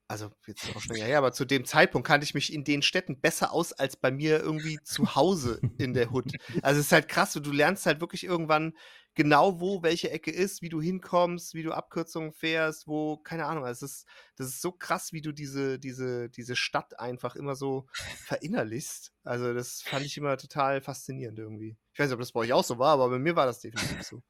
also 0.08 0.30
jetzt 0.46 0.74
auch 0.74 0.80
schon 0.80 0.96
her, 0.96 1.18
aber 1.18 1.32
zu 1.32 1.44
dem 1.44 1.64
Zeitpunkt 1.64 2.06
kannte 2.06 2.24
ich 2.24 2.34
mich 2.34 2.52
in 2.52 2.64
den 2.64 2.82
Städten 2.82 3.20
besser 3.20 3.52
aus 3.52 3.72
als 3.72 3.96
bei 3.96 4.10
mir 4.10 4.40
irgendwie 4.40 4.78
zu 4.84 5.14
Hause 5.16 5.60
in 5.78 5.94
der 5.94 6.12
Hood. 6.12 6.32
Also 6.62 6.80
es 6.80 6.86
ist 6.86 6.92
halt 6.92 7.08
krass, 7.08 7.32
du 7.32 7.52
lernst 7.52 7.86
halt 7.86 8.00
wirklich 8.00 8.24
irgendwann 8.24 8.74
genau, 9.16 9.60
wo 9.60 9.82
welche 9.82 10.10
Ecke 10.10 10.30
ist, 10.30 10.62
wie 10.62 10.68
du 10.68 10.80
hinkommst, 10.80 11.54
wie 11.54 11.62
du 11.64 11.72
Abkürzungen 11.72 12.32
fährst, 12.32 12.86
wo, 12.86 13.16
keine 13.16 13.46
Ahnung, 13.46 13.64
also 13.64 13.84
es 13.84 13.92
ist, 13.92 14.06
das 14.36 14.46
ist 14.48 14.62
so 14.62 14.70
krass, 14.70 15.12
wie 15.12 15.22
du 15.22 15.32
diese, 15.32 15.80
diese, 15.80 16.28
diese 16.28 16.54
Stadt 16.54 17.00
einfach 17.00 17.34
immer 17.34 17.56
so 17.56 17.86
verinnerlichst. 18.26 19.12
Also 19.24 19.54
das 19.54 19.82
fand 19.82 20.06
ich 20.06 20.16
immer 20.16 20.36
total 20.36 20.80
faszinierend 20.80 21.38
irgendwie. 21.38 21.76
Ich 21.94 21.98
weiß 21.98 22.08
nicht, 22.08 22.14
ob 22.14 22.20
das 22.20 22.32
bei 22.32 22.40
euch 22.40 22.52
auch 22.52 22.64
so 22.64 22.78
war, 22.78 22.92
aber 22.92 23.08
bei 23.08 23.18
mir 23.18 23.34
war 23.34 23.46
das 23.46 23.60
definitiv 23.60 24.02
so. 24.02 24.22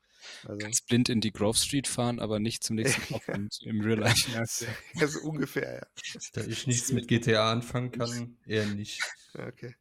Also, 0.45 0.59
Ganz 0.59 0.83
blind 0.83 1.09
in 1.09 1.20
die 1.20 1.33
Grove 1.33 1.57
Street 1.57 1.87
fahren, 1.87 2.20
aber 2.20 2.39
nicht 2.39 2.64
zum 2.64 2.77
nächsten 2.77 3.14
und 3.29 3.59
im 3.62 3.81
Real 3.81 3.99
Life. 3.99 4.31
das, 4.33 4.66
ja, 4.95 5.07
so 5.09 5.20
ungefähr, 5.20 5.74
ja. 5.74 6.20
Da 6.33 6.45
ich 6.45 6.66
nichts 6.66 6.93
mit 6.93 7.09
GTA 7.09 7.53
anfangen 7.53 7.93
kann, 7.93 8.39
eher 8.47 8.66
nicht. 8.66 9.01
Okay. 9.35 9.74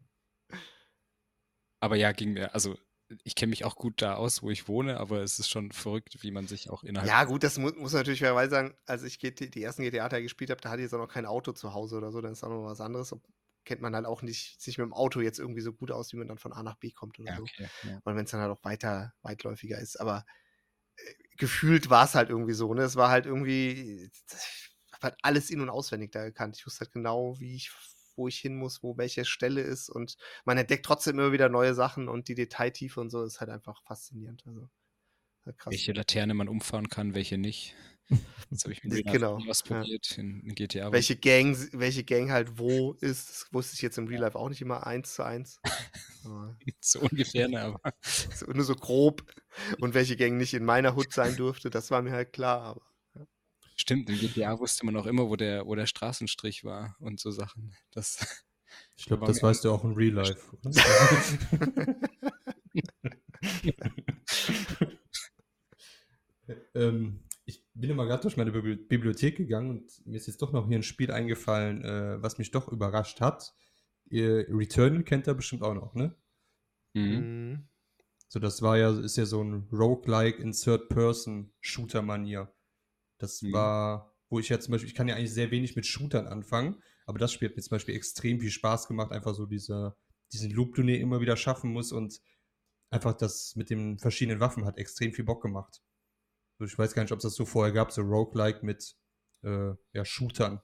Aber 1.79 1.95
ja, 1.95 2.11
ging 2.11 2.33
mir, 2.33 2.53
also 2.53 2.77
ich 3.23 3.35
kenne 3.35 3.51
mich 3.51 3.65
auch 3.65 3.75
gut 3.75 4.01
da 4.01 4.15
aus, 4.15 4.41
wo 4.41 4.49
ich 4.49 4.67
wohne, 4.67 4.99
aber 4.99 5.21
es 5.21 5.37
ist 5.37 5.49
schon 5.49 5.71
verrückt, 5.71 6.23
wie 6.23 6.31
man 6.31 6.47
sich 6.47 6.69
auch 6.69 6.83
innerhalb. 6.83 7.07
Ja, 7.07 7.23
gut, 7.23 7.43
das 7.43 7.57
mu 7.57 7.67
muss 7.77 7.93
man 7.93 7.99
natürlich 7.99 8.21
fairerweise 8.21 8.49
sagen, 8.49 8.73
als 8.85 9.03
ich 9.03 9.19
GT, 9.19 9.53
die 9.53 9.61
ersten 9.61 9.83
GTA-Teile 9.83 10.23
gespielt 10.23 10.49
habe, 10.49 10.61
da 10.61 10.69
hatte 10.69 10.81
ich 10.81 10.85
jetzt 10.85 10.93
auch 10.93 10.99
noch 10.99 11.11
kein 11.11 11.25
Auto 11.25 11.51
zu 11.51 11.73
Hause 11.73 11.97
oder 11.97 12.11
so, 12.11 12.21
dann 12.21 12.31
ist 12.31 12.43
auch 12.43 12.49
noch 12.49 12.63
was 12.65 12.81
anderes. 12.81 13.15
Kennt 13.65 13.81
man 13.81 13.95
halt 13.95 14.05
auch 14.05 14.21
nicht 14.21 14.61
sich 14.61 14.77
mit 14.77 14.85
dem 14.85 14.93
Auto 14.93 15.19
jetzt 15.21 15.39
irgendwie 15.39 15.61
so 15.61 15.73
gut 15.73 15.91
aus, 15.91 16.13
wie 16.13 16.17
man 16.17 16.27
dann 16.27 16.37
von 16.37 16.53
A 16.53 16.63
nach 16.63 16.75
B 16.77 16.91
kommt 16.91 17.19
oder 17.19 17.31
Ja, 17.31 17.37
so. 17.37 17.43
okay. 17.43 17.67
Ja. 17.83 18.01
Und 18.03 18.15
wenn 18.15 18.25
es 18.25 18.31
dann 18.31 18.41
halt 18.41 18.51
auch 18.51 18.63
weiter, 18.63 19.13
weitläufiger 19.21 19.79
ist. 19.79 19.99
Aber 19.99 20.25
äh, 20.97 21.13
gefühlt 21.37 21.89
war 21.89 22.05
es 22.05 22.15
halt 22.15 22.29
irgendwie 22.29 22.53
so, 22.53 22.73
ne? 22.73 22.83
Es 22.83 22.95
war 22.95 23.09
halt 23.09 23.25
irgendwie, 23.25 24.09
ich 24.11 24.71
habe 24.91 25.03
halt 25.03 25.17
alles 25.23 25.49
in- 25.49 25.61
und 25.61 25.69
auswendig 25.69 26.11
da 26.11 26.23
gekannt. 26.23 26.55
Ich 26.57 26.65
wusste 26.65 26.81
halt 26.85 26.93
genau, 26.93 27.39
wie 27.39 27.55
ich, 27.55 27.71
wo 28.15 28.27
ich 28.27 28.37
hin 28.39 28.55
muss, 28.55 28.83
wo 28.83 28.97
welche 28.97 29.25
Stelle 29.25 29.61
ist. 29.61 29.89
Und 29.89 30.17
man 30.45 30.57
entdeckt 30.57 30.85
trotzdem 30.85 31.19
immer 31.19 31.31
wieder 31.31 31.49
neue 31.49 31.73
Sachen 31.73 32.07
und 32.07 32.27
die 32.27 32.35
Detailtiefe 32.35 33.01
und 33.01 33.09
so 33.09 33.23
ist 33.23 33.39
halt 33.41 33.49
einfach 33.49 33.83
faszinierend. 33.83 34.43
Also 34.47 34.69
halt 35.45 35.57
krass. 35.57 35.71
Welche 35.73 35.93
Laterne 35.93 36.33
man 36.33 36.47
umfahren 36.47 36.89
kann, 36.89 37.13
welche 37.15 37.37
nicht. 37.37 37.75
Das 38.51 38.63
habe 38.63 38.73
ich 38.73 38.83
Real 38.83 38.97
Life 38.97 39.11
genau, 39.11 39.37
nie 39.39 39.49
ausprobiert 39.49 40.17
in, 40.19 40.41
in 40.41 40.53
GTA. 40.53 40.91
welche 40.91 41.15
Gang, 41.15 41.57
welche 41.73 42.03
Gang 42.03 42.29
halt 42.29 42.59
wo 42.59 42.93
ist, 43.01 43.29
das 43.29 43.47
wusste 43.51 43.73
ich 43.73 43.81
jetzt 43.81 43.97
im 43.97 44.07
Real 44.07 44.21
Life 44.21 44.37
auch 44.37 44.49
nicht 44.49 44.61
immer 44.61 44.85
eins 44.85 45.15
zu 45.15 45.23
eins. 45.23 45.59
So 46.81 47.01
ungefähr, 47.01 47.47
ne, 47.47 47.61
aber 47.61 47.93
so, 48.01 48.47
nur 48.47 48.63
so 48.63 48.73
grob. 48.73 49.23
Und 49.79 49.93
welche 49.93 50.15
Gang 50.15 50.37
nicht 50.37 50.55
in 50.55 50.65
meiner 50.65 50.95
Hut 50.95 51.13
sein 51.13 51.35
durfte, 51.35 51.69
das 51.69 51.91
war 51.91 52.01
mir 52.01 52.13
halt 52.13 52.33
klar. 52.33 52.61
Aber 52.61 53.27
stimmt, 53.75 54.09
in 54.09 54.17
GTA 54.17 54.57
wusste 54.57 54.87
man 54.87 54.97
auch 54.97 55.05
immer, 55.05 55.29
wo 55.29 55.35
der, 55.35 55.67
wo 55.67 55.75
der 55.75 55.85
Straßenstrich 55.85 56.63
war 56.63 56.95
und 56.99 57.19
so 57.19 57.29
Sachen. 57.29 57.75
Das, 57.91 58.25
Ich 58.95 59.05
glaube, 59.05 59.25
das 59.25 59.41
mir 59.41 59.49
weißt 59.49 59.65
du 59.65 59.71
auch 59.71 59.83
in 59.83 59.93
Real 59.93 60.13
Life. 60.13 60.57
Ähm, 66.73 67.24
bin 67.75 67.89
immer 67.89 68.05
gerade 68.05 68.21
durch 68.23 68.37
meine 68.37 68.51
Bibli- 68.51 68.87
Bibliothek 68.87 69.37
gegangen 69.37 69.69
und 69.69 70.05
mir 70.07 70.17
ist 70.17 70.27
jetzt 70.27 70.41
doch 70.41 70.51
noch 70.51 70.67
hier 70.67 70.77
ein 70.79 70.83
Spiel 70.83 71.11
eingefallen, 71.11 71.83
äh, 71.83 72.21
was 72.21 72.37
mich 72.37 72.51
doch 72.51 72.67
überrascht 72.69 73.21
hat. 73.21 73.53
Ihr 74.09 74.47
Returnal 74.49 75.03
kennt 75.03 75.27
ihr 75.27 75.33
bestimmt 75.33 75.63
auch 75.63 75.73
noch, 75.73 75.93
ne? 75.95 76.15
mhm. 76.93 77.03
Mhm. 77.03 77.67
So, 78.27 78.39
das 78.39 78.61
war 78.61 78.77
ja, 78.77 78.97
ist 78.99 79.17
ja 79.17 79.25
so 79.25 79.43
ein 79.43 79.67
Roguelike 79.71 80.41
in 80.41 80.51
Third-Person-Shooter-Manier. 80.51 82.51
Das 83.17 83.41
Mhm. 83.41 83.53
war, 83.53 84.15
wo 84.29 84.39
ich 84.39 84.49
ja 84.49 84.59
zum 84.59 84.71
Beispiel, 84.73 84.89
ich 84.89 84.95
kann 84.95 85.07
ja 85.07 85.15
eigentlich 85.15 85.33
sehr 85.33 85.51
wenig 85.51 85.75
mit 85.75 85.85
Shootern 85.85 86.27
anfangen, 86.27 86.81
aber 87.05 87.19
das 87.19 87.31
Spiel 87.33 87.49
hat 87.49 87.55
mir 87.55 87.61
zum 87.61 87.75
Beispiel 87.75 87.95
extrem 87.95 88.39
viel 88.39 88.51
Spaß 88.51 88.87
gemacht, 88.87 89.11
einfach 89.11 89.35
so 89.35 89.45
diese, 89.45 89.95
diesen 90.33 90.51
Loop, 90.51 90.75
den 90.75 90.89
immer 90.89 91.21
wieder 91.21 91.37
schaffen 91.37 91.71
muss 91.71 91.91
und 91.91 92.19
einfach 92.89 93.13
das 93.13 93.55
mit 93.55 93.69
den 93.69 93.99
verschiedenen 93.99 94.39
Waffen 94.39 94.65
hat 94.65 94.77
extrem 94.77 95.13
viel 95.13 95.25
Bock 95.25 95.41
gemacht. 95.41 95.81
Ich 96.59 96.77
weiß 96.77 96.93
gar 96.93 97.03
nicht, 97.03 97.11
ob 97.11 97.17
es 97.17 97.23
das 97.23 97.35
so 97.35 97.45
vorher 97.45 97.73
gab, 97.73 97.91
so 97.91 98.01
Roguelike 98.01 98.65
mit 98.65 98.95
äh, 99.43 99.73
ja, 99.93 100.05
Shootern. 100.05 100.61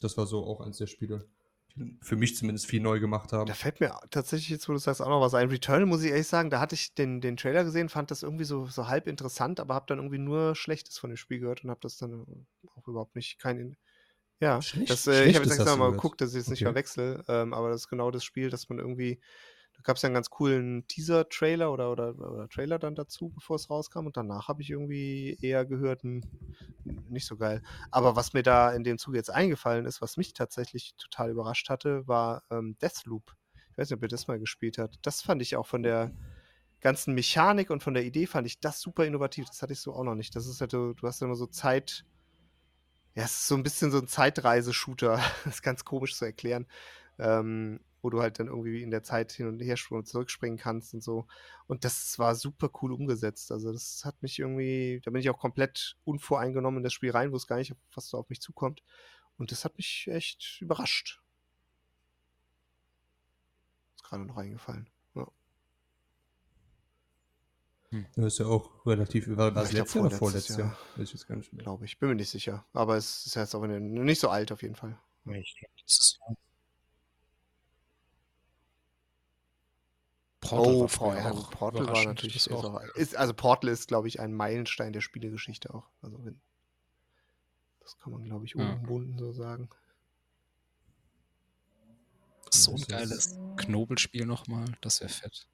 Das 0.00 0.16
war 0.16 0.26
so 0.26 0.44
auch 0.44 0.60
eins 0.60 0.78
der 0.78 0.86
Spiele, 0.86 1.28
die 1.74 1.98
für 2.02 2.16
mich 2.16 2.36
zumindest 2.36 2.66
viel 2.66 2.80
neu 2.80 3.00
gemacht 3.00 3.32
haben. 3.32 3.46
Da 3.46 3.54
fällt 3.54 3.80
mir 3.80 3.98
tatsächlich 4.10 4.48
jetzt, 4.48 4.68
wo 4.68 4.72
du 4.72 4.78
sagst, 4.78 5.02
auch 5.02 5.08
noch 5.08 5.20
was 5.20 5.34
ein. 5.34 5.48
Returnal, 5.50 5.86
muss 5.86 6.02
ich 6.02 6.10
ehrlich 6.10 6.26
sagen, 6.26 6.50
da 6.50 6.60
hatte 6.60 6.74
ich 6.74 6.94
den, 6.94 7.20
den 7.20 7.36
Trailer 7.36 7.64
gesehen, 7.64 7.88
fand 7.88 8.10
das 8.10 8.22
irgendwie 8.22 8.44
so, 8.44 8.66
so 8.66 8.88
halb 8.88 9.06
interessant, 9.06 9.60
aber 9.60 9.74
habe 9.74 9.86
dann 9.88 9.98
irgendwie 9.98 10.18
nur 10.18 10.54
Schlechtes 10.54 10.98
von 10.98 11.10
dem 11.10 11.16
Spiel 11.16 11.40
gehört 11.40 11.64
und 11.64 11.70
habe 11.70 11.80
das 11.82 11.96
dann 11.96 12.46
auch 12.74 12.88
überhaupt 12.88 13.16
nicht, 13.16 13.38
kein. 13.38 13.76
Ja, 14.40 14.62
Schlecht- 14.62 14.90
das, 14.90 15.06
äh, 15.08 15.24
ich 15.26 15.34
habe 15.34 15.44
jetzt 15.46 15.58
extra 15.58 15.76
mal 15.76 15.90
geguckt, 15.90 16.20
dass 16.20 16.32
ich 16.34 16.40
es 16.42 16.48
nicht 16.48 16.60
Okay. 16.60 16.66
verwechsel, 16.66 17.24
ähm, 17.26 17.52
aber 17.52 17.70
das 17.70 17.82
ist 17.82 17.88
genau 17.88 18.12
das 18.12 18.22
Spiel, 18.22 18.50
dass 18.50 18.68
man 18.68 18.78
irgendwie, 18.78 19.20
da 19.78 19.82
gab 19.84 19.96
es 19.96 20.02
ja 20.02 20.08
einen 20.08 20.14
ganz 20.14 20.28
coolen 20.28 20.84
Teaser-Trailer 20.88 21.72
oder, 21.72 21.92
oder, 21.92 22.18
oder 22.18 22.48
Trailer 22.48 22.80
dann 22.80 22.96
dazu, 22.96 23.28
bevor 23.28 23.54
es 23.56 23.70
rauskam 23.70 24.06
und 24.06 24.16
danach 24.16 24.48
habe 24.48 24.60
ich 24.60 24.70
irgendwie 24.70 25.38
eher 25.40 25.64
gehört, 25.64 26.02
hm, 26.02 26.22
nicht 27.08 27.26
so 27.26 27.36
geil. 27.36 27.62
Aber 27.92 28.16
was 28.16 28.32
mir 28.32 28.42
da 28.42 28.72
in 28.72 28.82
dem 28.82 28.98
Zuge 28.98 29.18
jetzt 29.18 29.30
eingefallen 29.30 29.86
ist, 29.86 30.02
was 30.02 30.16
mich 30.16 30.32
tatsächlich 30.32 30.96
total 30.96 31.30
überrascht 31.30 31.70
hatte, 31.70 32.08
war 32.08 32.42
ähm, 32.50 32.76
Deathloop. 32.82 33.36
Ich 33.70 33.78
weiß 33.78 33.90
nicht, 33.90 33.96
ob 33.96 34.02
ihr 34.02 34.08
das 34.08 34.26
mal 34.26 34.40
gespielt 34.40 34.78
habt. 34.78 34.98
Das 35.02 35.22
fand 35.22 35.42
ich 35.42 35.54
auch 35.54 35.66
von 35.66 35.84
der 35.84 36.12
ganzen 36.80 37.14
Mechanik 37.14 37.70
und 37.70 37.80
von 37.80 37.94
der 37.94 38.04
Idee 38.04 38.26
fand 38.26 38.48
ich 38.48 38.58
das 38.58 38.80
super 38.80 39.06
innovativ. 39.06 39.46
Das 39.46 39.62
hatte 39.62 39.74
ich 39.74 39.80
so 39.80 39.94
auch 39.94 40.02
noch 40.02 40.16
nicht. 40.16 40.34
Das 40.34 40.48
ist 40.48 40.60
halt, 40.60 40.72
du 40.72 40.94
hast 41.04 41.22
immer 41.22 41.36
so 41.36 41.46
Zeit. 41.46 42.04
Ja, 43.14 43.22
es 43.24 43.30
ist 43.30 43.46
so 43.46 43.54
ein 43.54 43.62
bisschen 43.62 43.92
so 43.92 43.98
ein 43.98 44.08
Zeitreise-Shooter. 44.08 45.20
Das 45.44 45.54
ist 45.54 45.62
ganz 45.62 45.84
komisch 45.84 46.16
zu 46.16 46.24
erklären. 46.24 46.66
Ähm, 47.20 47.78
wo 48.02 48.10
du 48.10 48.20
halt 48.20 48.38
dann 48.38 48.48
irgendwie 48.48 48.82
in 48.82 48.90
der 48.90 49.02
Zeit 49.02 49.32
hin 49.32 49.46
und 49.46 49.60
her 49.60 49.76
springen 49.76 50.00
und 50.00 50.06
zurückspringen 50.06 50.58
kannst 50.58 50.94
und 50.94 51.02
so. 51.02 51.26
Und 51.66 51.84
das 51.84 52.18
war 52.18 52.34
super 52.34 52.70
cool 52.82 52.92
umgesetzt. 52.92 53.52
Also 53.52 53.72
das 53.72 54.04
hat 54.04 54.22
mich 54.22 54.38
irgendwie, 54.38 55.00
da 55.04 55.10
bin 55.10 55.20
ich 55.20 55.30
auch 55.30 55.38
komplett 55.38 55.96
unvoreingenommen 56.04 56.78
in 56.78 56.84
das 56.84 56.92
Spiel 56.92 57.10
rein, 57.10 57.32
wusste 57.32 57.48
gar 57.48 57.56
nicht, 57.56 57.74
was 57.94 58.08
so 58.08 58.18
auf 58.18 58.28
mich 58.28 58.40
zukommt. 58.40 58.82
Und 59.36 59.52
das 59.52 59.64
hat 59.64 59.76
mich 59.76 60.08
echt 60.10 60.60
überrascht. 60.60 61.20
Ist 63.96 64.04
gerade 64.04 64.24
noch 64.24 64.36
eingefallen. 64.36 64.88
Ja. 65.14 65.26
Das 68.16 68.26
ist 68.26 68.38
ja 68.38 68.46
auch 68.46 68.84
relativ, 68.86 69.28
war 69.36 69.50
das 69.50 69.72
letzte 69.72 70.00
oder 70.00 70.10
vorletztes 70.10 70.56
Jahr? 70.56 70.68
Jahr. 70.68 71.04
Ich 71.04 71.12
jetzt 71.12 71.26
gar 71.26 71.36
nicht 71.36 71.52
mehr. 71.52 71.62
glaube 71.62 71.84
ich. 71.84 71.98
Bin 71.98 72.10
mir 72.10 72.16
nicht 72.16 72.30
sicher. 72.30 72.66
Aber 72.72 72.96
es 72.96 73.26
ist 73.26 73.34
ja 73.34 73.42
jetzt 73.42 73.54
auch 73.54 73.66
nicht 73.66 74.20
so 74.20 74.28
alt 74.28 74.52
auf 74.52 74.62
jeden 74.62 74.74
Fall. 74.74 74.98
Ich 75.24 75.56
glaub, 75.58 75.70
das 75.82 75.98
ist 75.98 76.18
Portal 80.48 80.74
oh, 80.74 80.80
war 80.82 80.88
früher 80.88 81.08
Por- 81.08 81.16
ja, 81.16 81.30
auch 81.32 81.50
Portal 81.50 81.86
war 81.88 82.04
natürlich. 82.04 82.34
Das 82.34 82.46
Ist 82.46 82.52
auch, 82.52 82.80
ist, 82.94 83.16
also 83.16 83.34
Portal 83.34 83.70
ist, 83.70 83.88
glaube 83.88 84.08
ich, 84.08 84.20
ein 84.20 84.32
Meilenstein 84.34 84.92
der 84.92 85.00
Spielegeschichte 85.00 85.72
auch. 85.74 85.88
Also 86.02 86.24
wenn, 86.24 86.40
das 87.80 87.98
kann 87.98 88.12
man, 88.12 88.24
glaube 88.24 88.44
ich, 88.44 88.54
Ja. 88.54 88.64
unumwunden 88.72 89.18
so 89.18 89.32
sagen. 89.32 89.68
so 92.50 92.70
ein 92.72 92.76
Das 92.76 92.80
ist- 92.82 92.88
geiles 92.88 93.38
Knobelspiel 93.56 94.24
nochmal. 94.26 94.64
Das 94.80 95.00
wäre 95.00 95.10
fett. 95.10 95.46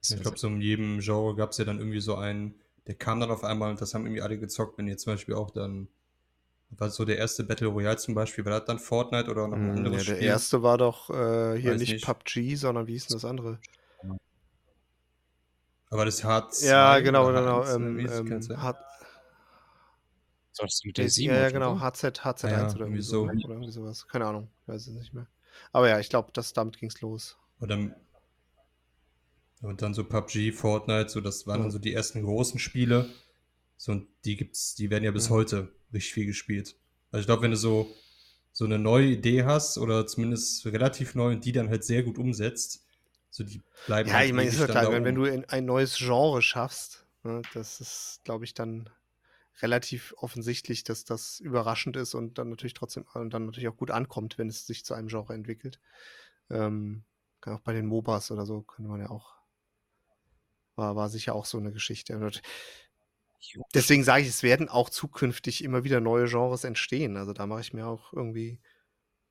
Das 0.00 0.10
Ich 0.10 0.20
glaube, 0.20 0.38
so 0.38 0.48
in 0.48 0.60
jedem 0.60 0.98
Genre 1.00 1.34
gab 1.36 1.50
es 1.50 1.58
ja 1.58 1.64
dann 1.64 1.78
irgendwie 1.78 2.00
so 2.00 2.16
einen, 2.16 2.60
der 2.86 2.94
kam 2.96 3.20
dann 3.20 3.30
auf 3.30 3.44
einmal 3.44 3.70
und 3.70 3.80
das 3.80 3.94
haben 3.94 4.04
irgendwie 4.06 4.22
alle 4.22 4.38
gezockt. 4.38 4.76
Wenn 4.76 4.88
ihr 4.88 4.98
zum 4.98 5.14
Beispiel 5.14 5.34
auch 5.34 5.50
dann, 5.50 5.88
war 6.78 6.90
so 6.90 7.04
der 7.04 7.18
erste 7.18 7.44
Battle 7.44 7.68
Royale 7.68 7.96
zum 7.98 8.14
Beispiel, 8.14 8.44
war 8.44 8.52
das 8.60 8.66
dann 8.66 8.78
Fortnite 8.78 9.30
oder 9.30 9.48
noch 9.48 9.62
ein 9.62 9.70
Hm, 9.70 9.76
anderes 9.76 10.02
ja, 10.02 10.04
der 10.04 10.18
Spiel? 10.18 10.20
erste 10.20 10.62
war 10.62 10.76
doch 10.78 11.08
äh, 11.10 11.58
hier 11.60 11.74
Weiß 11.74 11.76
nicht, 11.76 12.00
nicht. 12.00 12.02
PUBG, 12.02 12.56
sondern 12.56 12.86
wie 12.86 12.92
hieß 12.92 13.06
denn 13.08 13.14
das 13.16 13.24
andere? 13.24 13.58
Aber 15.88 16.04
das 16.04 16.22
Hard 16.24 16.52
Ja, 16.56 16.98
2 16.98 17.00
genau, 17.00 17.32
oder 17.32 17.32
genau. 17.32 17.64
H1, 17.64 17.76
Ähm, 17.76 18.04
das 18.04 18.22
ähm, 18.22 18.24
Ganze? 18.24 18.60
H- 18.60 18.74
Solltest 20.52 20.82
du 20.84 20.88
mit 20.88 20.96
ja, 20.96 21.04
der 21.04 21.10
7 21.10 21.36
ja, 21.42 21.50
genau, 21.50 21.80
HZ, 21.80 22.24
HZ1 22.24 22.44
Ah 22.44 22.48
ja, 22.50 22.76
oder, 22.76 22.86
irgendwie 22.86 23.02
irgendwie 23.02 23.02
so, 23.02 23.14
so. 23.28 23.30
oder 23.42 23.54
irgendwie 23.54 23.72
sowas. 23.72 24.06
Keine 24.08 24.26
Ahnung, 24.26 24.50
ich 24.62 24.68
weiß 24.68 24.86
es 24.86 24.94
nicht 24.94 25.12
mehr. 25.12 25.26
Aber 25.72 25.88
ja, 25.88 25.98
ich 26.00 26.08
glaube, 26.08 26.30
das 26.32 26.52
damit 26.52 26.78
ging's 26.78 27.00
los. 27.00 27.38
Oder 27.60 27.78
und 29.62 29.82
dann 29.82 29.94
so 29.94 30.04
PUBG, 30.04 30.52
Fortnite, 30.52 31.08
so 31.08 31.20
das 31.20 31.44
waren 31.48 31.58
Ja. 31.58 31.62
dann 31.62 31.70
so 31.72 31.80
die 31.80 31.92
ersten 31.92 32.22
großen 32.22 32.60
Spiele. 32.60 33.08
So 33.76 33.92
und 33.92 34.08
die 34.24 34.36
gibt's, 34.36 34.74
die 34.74 34.90
werden 34.90 35.04
ja 35.04 35.10
bis 35.10 35.26
Ja. 35.26 35.30
heute 35.30 35.72
richtig 35.92 36.14
viel 36.14 36.26
gespielt. 36.26 36.76
Also 37.10 37.20
ich 37.22 37.26
glaube, 37.26 37.42
wenn 37.42 37.50
du 37.52 37.56
so 37.56 37.94
so 38.52 38.64
eine 38.64 38.78
neue 38.78 39.08
Idee 39.08 39.44
hast 39.44 39.78
oder 39.78 40.06
zumindest 40.06 40.64
relativ 40.66 41.14
neu 41.16 41.32
und 41.32 41.44
die 41.44 41.52
dann 41.52 41.68
halt 41.70 41.84
sehr 41.84 42.04
gut 42.04 42.18
umsetzt, 42.18 42.86
so 43.30 43.44
die 43.44 43.62
bleiben 43.86 44.12
Ja, 44.12 44.14
halt 44.14 44.28
ich 44.28 44.32
meine, 44.32 44.48
ist 44.48 44.58
ja 44.60 44.68
klar, 44.68 44.90
wenn, 44.90 45.04
wenn 45.04 45.14
du 45.14 45.24
in 45.24 45.44
ein 45.46 45.64
neues 45.64 45.96
Genre 45.96 46.42
schaffst, 46.42 47.06
ne, 47.22 47.42
das 47.54 47.80
ist, 47.80 48.20
glaube 48.24 48.44
ich, 48.44 48.54
dann 48.54 48.90
relativ 49.62 50.14
offensichtlich, 50.18 50.84
dass 50.84 51.04
das 51.04 51.40
überraschend 51.40 51.96
ist 51.96 52.14
und 52.14 52.38
dann 52.38 52.50
natürlich 52.50 52.74
trotzdem 52.74 53.06
und 53.14 53.34
dann 53.34 53.46
natürlich 53.46 53.68
auch 53.68 53.76
gut 53.76 53.90
ankommt, 53.90 54.38
wenn 54.38 54.48
es 54.48 54.66
sich 54.66 54.84
zu 54.84 54.94
einem 54.94 55.08
Genre 55.08 55.34
entwickelt. 55.34 55.80
Ähm, 56.50 57.04
kann 57.40 57.54
auch 57.56 57.60
bei 57.60 57.72
den 57.74 57.86
MOBAs 57.86 58.30
oder 58.32 58.46
so 58.46 58.62
könnte 58.62 58.90
man 58.90 59.00
ja 59.00 59.10
auch 59.10 59.34
war, 60.76 60.96
war 60.96 61.08
sicher 61.08 61.34
auch 61.34 61.44
so 61.44 61.58
eine 61.58 61.72
Geschichte. 61.72 62.14
Deswegen 63.74 64.04
sage 64.04 64.22
ich, 64.22 64.28
es 64.28 64.42
werden 64.42 64.68
auch 64.68 64.90
zukünftig 64.90 65.64
immer 65.64 65.84
wieder 65.84 66.00
neue 66.00 66.26
Genres 66.26 66.64
entstehen. 66.64 67.16
Also 67.16 67.32
da 67.32 67.46
mache 67.46 67.60
ich 67.60 67.72
mir 67.72 67.86
auch 67.86 68.12
irgendwie 68.12 68.60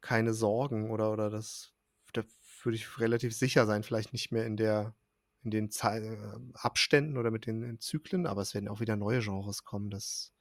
keine 0.01 0.33
Sorgen 0.33 0.91
oder, 0.91 1.11
oder 1.11 1.29
das, 1.29 1.73
da 2.13 2.23
würde 2.63 2.75
ich 2.75 2.99
relativ 2.99 3.35
sicher 3.35 3.65
sein, 3.65 3.83
vielleicht 3.83 4.13
nicht 4.13 4.31
mehr 4.31 4.45
in 4.45 4.57
der, 4.57 4.95
in 5.43 5.51
den 5.51 5.71
Zei 5.71 5.99
äh, 5.99 6.39
Abständen 6.53 7.17
oder 7.17 7.31
mit 7.31 7.45
den 7.47 7.79
Zyklen, 7.79 8.25
aber 8.27 8.41
es 8.41 8.53
werden 8.53 8.69
auch 8.69 8.79
wieder 8.79 8.95
neue 8.95 9.21
Genres 9.21 9.63
kommen. 9.63 9.89
Das 9.89 10.33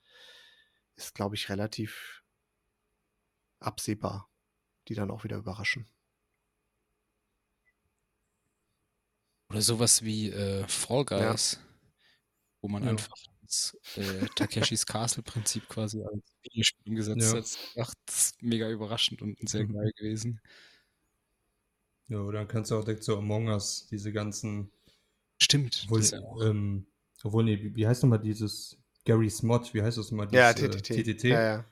ist, 0.96 1.14
glaube 1.14 1.34
ich, 1.34 1.48
relativ 1.48 2.22
absehbar, 3.60 4.28
die 4.88 4.94
dann 4.94 5.10
auch 5.10 5.24
wieder 5.24 5.36
überraschen. 5.38 5.88
Oder 9.50 9.62
sowas 9.62 10.02
wie 10.02 10.30
äh, 10.30 10.66
Fall 10.66 11.04
Ja. 11.10 11.30
Guys, 11.32 11.60
wo 12.62 12.68
man 12.68 12.82
Ja. 12.82 12.90
einfach 12.90 13.14
das 13.52 13.76
äh, 13.96 14.26
Takeshis 14.34 14.86
Castle-Prinzip 14.86 15.68
quasi 15.68 16.02
als 16.02 16.22
Videospiel 16.42 16.88
umgesetzt 16.88 17.20
Ja. 17.32 17.38
hat. 17.38 17.58
Ach, 17.88 17.94
das 18.06 18.18
ist 18.18 18.42
mega 18.42 18.68
überraschend 18.70 19.20
und 19.22 19.36
sehr 19.48 19.64
Mhm. 19.64 19.74
geil 19.74 19.92
gewesen. 19.96 20.40
Ja, 22.08 22.18
oder 22.20 22.38
dann 22.40 22.48
kannst 22.48 22.70
du 22.70 22.76
auch 22.76 22.84
direkt 22.84 23.04
so 23.04 23.16
Among 23.16 23.48
Us, 23.48 23.86
diese 23.90 24.12
ganzen, 24.12 24.70
Stimmt. 25.40 25.82
obwohl, 25.84 26.02
ja 26.02 26.20
ähm, 26.48 26.86
obwohl 27.22 27.44
nee, 27.44 27.62
wie, 27.62 27.74
wie 27.76 27.86
heißt 27.86 28.02
nochmal 28.02 28.18
dieses 28.20 28.76
Gary's 29.04 29.42
Mod, 29.42 29.72
wie 29.74 29.82
heißt 29.82 29.98
das 29.98 30.10
nochmal? 30.10 30.28
Ja, 30.34 30.52
Dieses, 30.52 30.82
TTT. 30.82 30.90
Äh, 30.90 31.02
TTT. 31.14 31.24
Ja, 31.24 31.42
ja. 31.42 31.64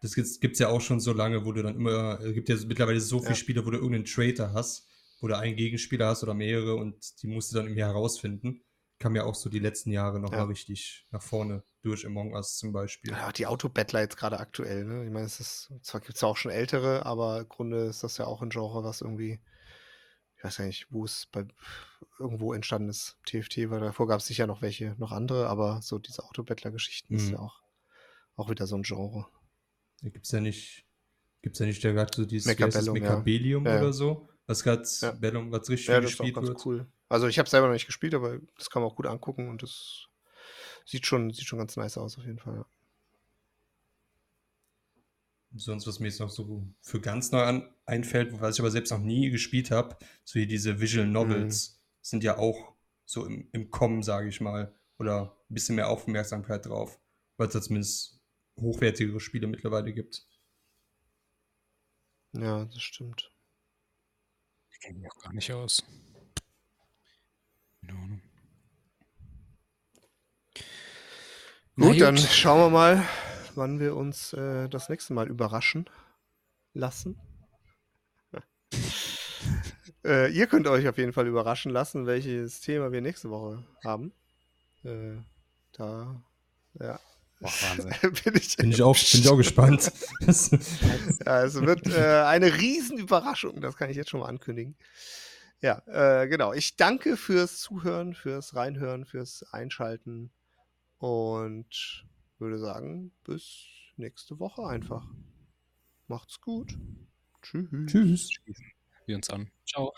Das 0.00 0.14
gibt's, 0.14 0.40
gibt's 0.40 0.58
ja 0.58 0.68
auch 0.68 0.80
schon 0.80 0.98
so 1.00 1.12
lange, 1.12 1.44
wo 1.44 1.52
du 1.52 1.62
dann 1.62 1.76
immer, 1.76 2.20
es 2.20 2.34
gibt 2.34 2.48
ja 2.48 2.56
mittlerweile 2.66 3.00
so 3.00 3.18
viele 3.20 3.30
Ja. 3.30 3.34
Spiele, 3.36 3.64
wo 3.64 3.70
du 3.70 3.76
irgendeinen 3.76 4.04
Traitor 4.04 4.52
hast, 4.52 4.88
wo 5.20 5.28
du 5.28 5.36
einen 5.38 5.54
Gegenspieler 5.56 6.06
hast 6.08 6.22
oder 6.24 6.34
mehrere 6.34 6.74
und 6.74 7.22
die 7.22 7.28
musst 7.28 7.52
du 7.52 7.56
dann 7.56 7.66
irgendwie 7.66 7.82
herausfinden. 7.84 8.62
Kam 9.02 9.16
ja 9.16 9.24
auch 9.24 9.34
so 9.34 9.50
die 9.50 9.58
letzten 9.58 9.90
Jahre 9.90 10.20
noch 10.20 10.30
Ja. 10.30 10.38
mal 10.38 10.44
richtig 10.44 11.08
nach 11.10 11.20
vorne 11.22 11.64
durch 11.82 12.06
Among 12.06 12.34
Us 12.34 12.56
zum 12.56 12.72
Beispiel. 12.72 13.10
Ja, 13.10 13.32
die 13.32 13.46
Autobattler 13.48 14.00
jetzt 14.00 14.16
gerade 14.16 14.38
aktuell, 14.38 14.84
ne? 14.84 15.04
Ich 15.04 15.10
meine, 15.10 15.26
es 15.26 15.40
ist, 15.40 15.72
zwar 15.82 16.00
gibt 16.00 16.14
es 16.14 16.20
ja 16.20 16.28
auch 16.28 16.36
schon 16.36 16.52
ältere, 16.52 17.04
aber 17.04 17.40
im 17.40 17.48
Grunde 17.48 17.86
ist 17.86 18.04
das 18.04 18.16
ja 18.18 18.26
auch 18.26 18.42
ein 18.42 18.50
Genre, 18.50 18.84
was 18.84 19.00
irgendwie, 19.00 19.40
ich 20.36 20.44
weiß 20.44 20.58
ja 20.58 20.66
nicht, 20.66 20.86
wo 20.90 21.04
es 21.04 21.26
bei 21.32 21.44
irgendwo 22.20 22.52
entstanden 22.52 22.90
ist. 22.90 23.18
TFT, 23.26 23.70
weil 23.70 23.80
davor 23.80 24.06
gab 24.06 24.20
es 24.20 24.26
sicher 24.26 24.46
noch 24.46 24.62
welche, 24.62 24.94
noch 24.98 25.10
andere, 25.10 25.48
aber 25.48 25.80
so 25.82 25.98
diese 25.98 26.22
Autobattler-Geschichten 26.22 27.16
ist 27.16 27.26
Mhm. 27.26 27.32
ja 27.32 27.38
auch, 27.40 27.60
auch 28.36 28.50
wieder 28.50 28.68
so 28.68 28.76
ein 28.76 28.82
Genre. 28.82 29.26
Da 30.02 30.10
gibt's 30.10 30.30
ja 30.30 30.38
nicht, 30.40 30.86
gibt's 31.42 31.58
ja 31.58 31.66
nicht 31.66 31.84
da 31.84 31.90
gerade 31.90 32.12
so 32.14 32.24
dieses 32.24 32.46
Mechabellum, 32.56 33.66
ja. 33.66 33.78
oder 33.78 33.92
so, 33.92 34.28
was 34.52 34.62
gerade 34.64 34.84
Ja. 35.00 35.12
Bellum, 35.12 35.52
was 35.52 35.68
richtig 35.70 35.88
Ja, 35.88 35.94
viel 35.94 36.02
das 36.02 36.12
ist 36.14 36.20
auch 36.20 36.30
gespielt 36.30 36.34
ganz 36.34 36.48
wird. 36.48 36.58
cool. 36.64 36.86
Also 37.08 37.26
ich 37.28 37.38
habe 37.38 37.48
selber 37.48 37.66
noch 37.66 37.74
nicht 37.74 37.86
gespielt, 37.86 38.14
aber 38.14 38.38
das 38.56 38.70
kann 38.70 38.82
man 38.82 38.90
auch 38.90 38.96
gut 38.96 39.06
angucken 39.06 39.48
und 39.48 39.62
das 39.62 40.08
sieht 40.86 41.06
schon, 41.06 41.32
sieht 41.32 41.46
schon 41.46 41.58
ganz 41.60 41.76
nice 41.76 41.98
aus 41.98 42.18
auf 42.18 42.24
jeden 42.24 42.38
Fall. 42.38 42.56
Ja. 42.56 42.66
Sonst, 45.54 45.86
was 45.86 46.00
mir 46.00 46.08
jetzt 46.08 46.20
noch 46.20 46.30
so 46.30 46.66
für 46.80 47.00
ganz 47.00 47.30
neu 47.30 47.42
an, 47.42 47.68
einfällt, 47.84 48.40
was 48.40 48.56
ich 48.56 48.60
aber 48.60 48.70
selbst 48.70 48.90
noch 48.90 48.98
nie 49.00 49.30
gespielt 49.30 49.70
habe, 49.70 49.96
so 50.24 50.38
hier 50.38 50.46
diese 50.48 50.80
Visual 50.80 51.06
Mhm. 51.06 51.12
Novels 51.12 51.80
sind 52.00 52.24
ja 52.24 52.38
auch 52.38 52.74
so 53.04 53.26
im, 53.26 53.48
im 53.52 53.70
Kommen, 53.70 54.02
sage 54.02 54.28
ich 54.28 54.40
mal, 54.40 54.74
oder 54.98 55.36
ein 55.50 55.54
bisschen 55.54 55.76
mehr 55.76 55.88
Aufmerksamkeit 55.90 56.64
drauf, 56.66 56.98
weil 57.36 57.48
es 57.48 57.52
da 57.52 57.60
zumindest 57.62 58.18
hochwertigere 58.58 59.20
Spiele 59.20 59.46
mittlerweile 59.46 59.92
gibt. 59.92 60.26
ja, 62.32 62.64
das 62.66 62.82
stimmt. 62.82 63.30
Ich 64.82 64.86
kenne 64.88 64.98
mich 64.98 65.12
auch 65.12 65.22
gar 65.22 65.32
nicht 65.32 65.52
aus. 65.52 65.84
Ahnung. 67.88 68.20
Na 71.76 71.86
Gut, 71.86 72.00
dann 72.00 72.16
schauen 72.18 72.60
wir 72.60 72.70
mal, 72.70 73.08
wann 73.54 73.78
wir 73.78 73.94
uns 73.94 74.32
äh, 74.32 74.68
das 74.68 74.88
nächste 74.88 75.14
Mal 75.14 75.28
überraschen 75.28 75.88
lassen. 76.74 77.16
äh, 80.04 80.32
ihr 80.32 80.48
könnt 80.48 80.66
euch 80.66 80.88
auf 80.88 80.98
jeden 80.98 81.12
Fall 81.12 81.28
überraschen 81.28 81.70
lassen, 81.70 82.06
welches 82.06 82.60
Thema 82.60 82.90
wir 82.90 83.00
nächste 83.02 83.30
Woche 83.30 83.64
haben. 83.84 84.12
Äh, 84.82 85.18
da, 85.72 86.20
ja. 86.74 86.98
Boah, 87.42 88.10
bin 88.24 88.34
ich, 88.36 88.56
Bin 88.56 88.70
ich 88.70 88.82
auch, 88.82 88.96
bin 88.96 89.20
ich 89.20 89.28
auch 89.28 89.36
gespannt. 89.36 89.92
ja, 90.20 91.44
es 91.44 91.60
wird 91.60 91.88
äh, 91.88 92.22
eine 92.24 92.56
Riesenüberraschung, 92.56 93.60
das 93.60 93.76
kann 93.76 93.90
ich 93.90 93.96
jetzt 93.96 94.10
schon 94.10 94.20
mal 94.20 94.28
ankündigen. 94.28 94.76
Ja, 95.60 95.82
äh, 95.86 96.28
genau. 96.28 96.52
Ich 96.52 96.76
danke 96.76 97.16
fürs 97.16 97.58
Zuhören, 97.58 98.14
fürs 98.14 98.54
Reinhören, 98.54 99.04
fürs 99.04 99.44
Einschalten 99.52 100.32
und 100.98 102.04
würde 102.38 102.58
sagen, 102.58 103.12
bis 103.24 103.66
nächste 103.96 104.38
Woche 104.38 104.66
einfach. 104.66 105.06
Macht's 106.08 106.40
gut. 106.40 106.76
Tschüss. 107.42 107.68
Tschüss. 107.86 108.30
Wir 109.06 109.16
uns 109.16 109.30
an. 109.30 109.50
Ciao. 109.66 109.92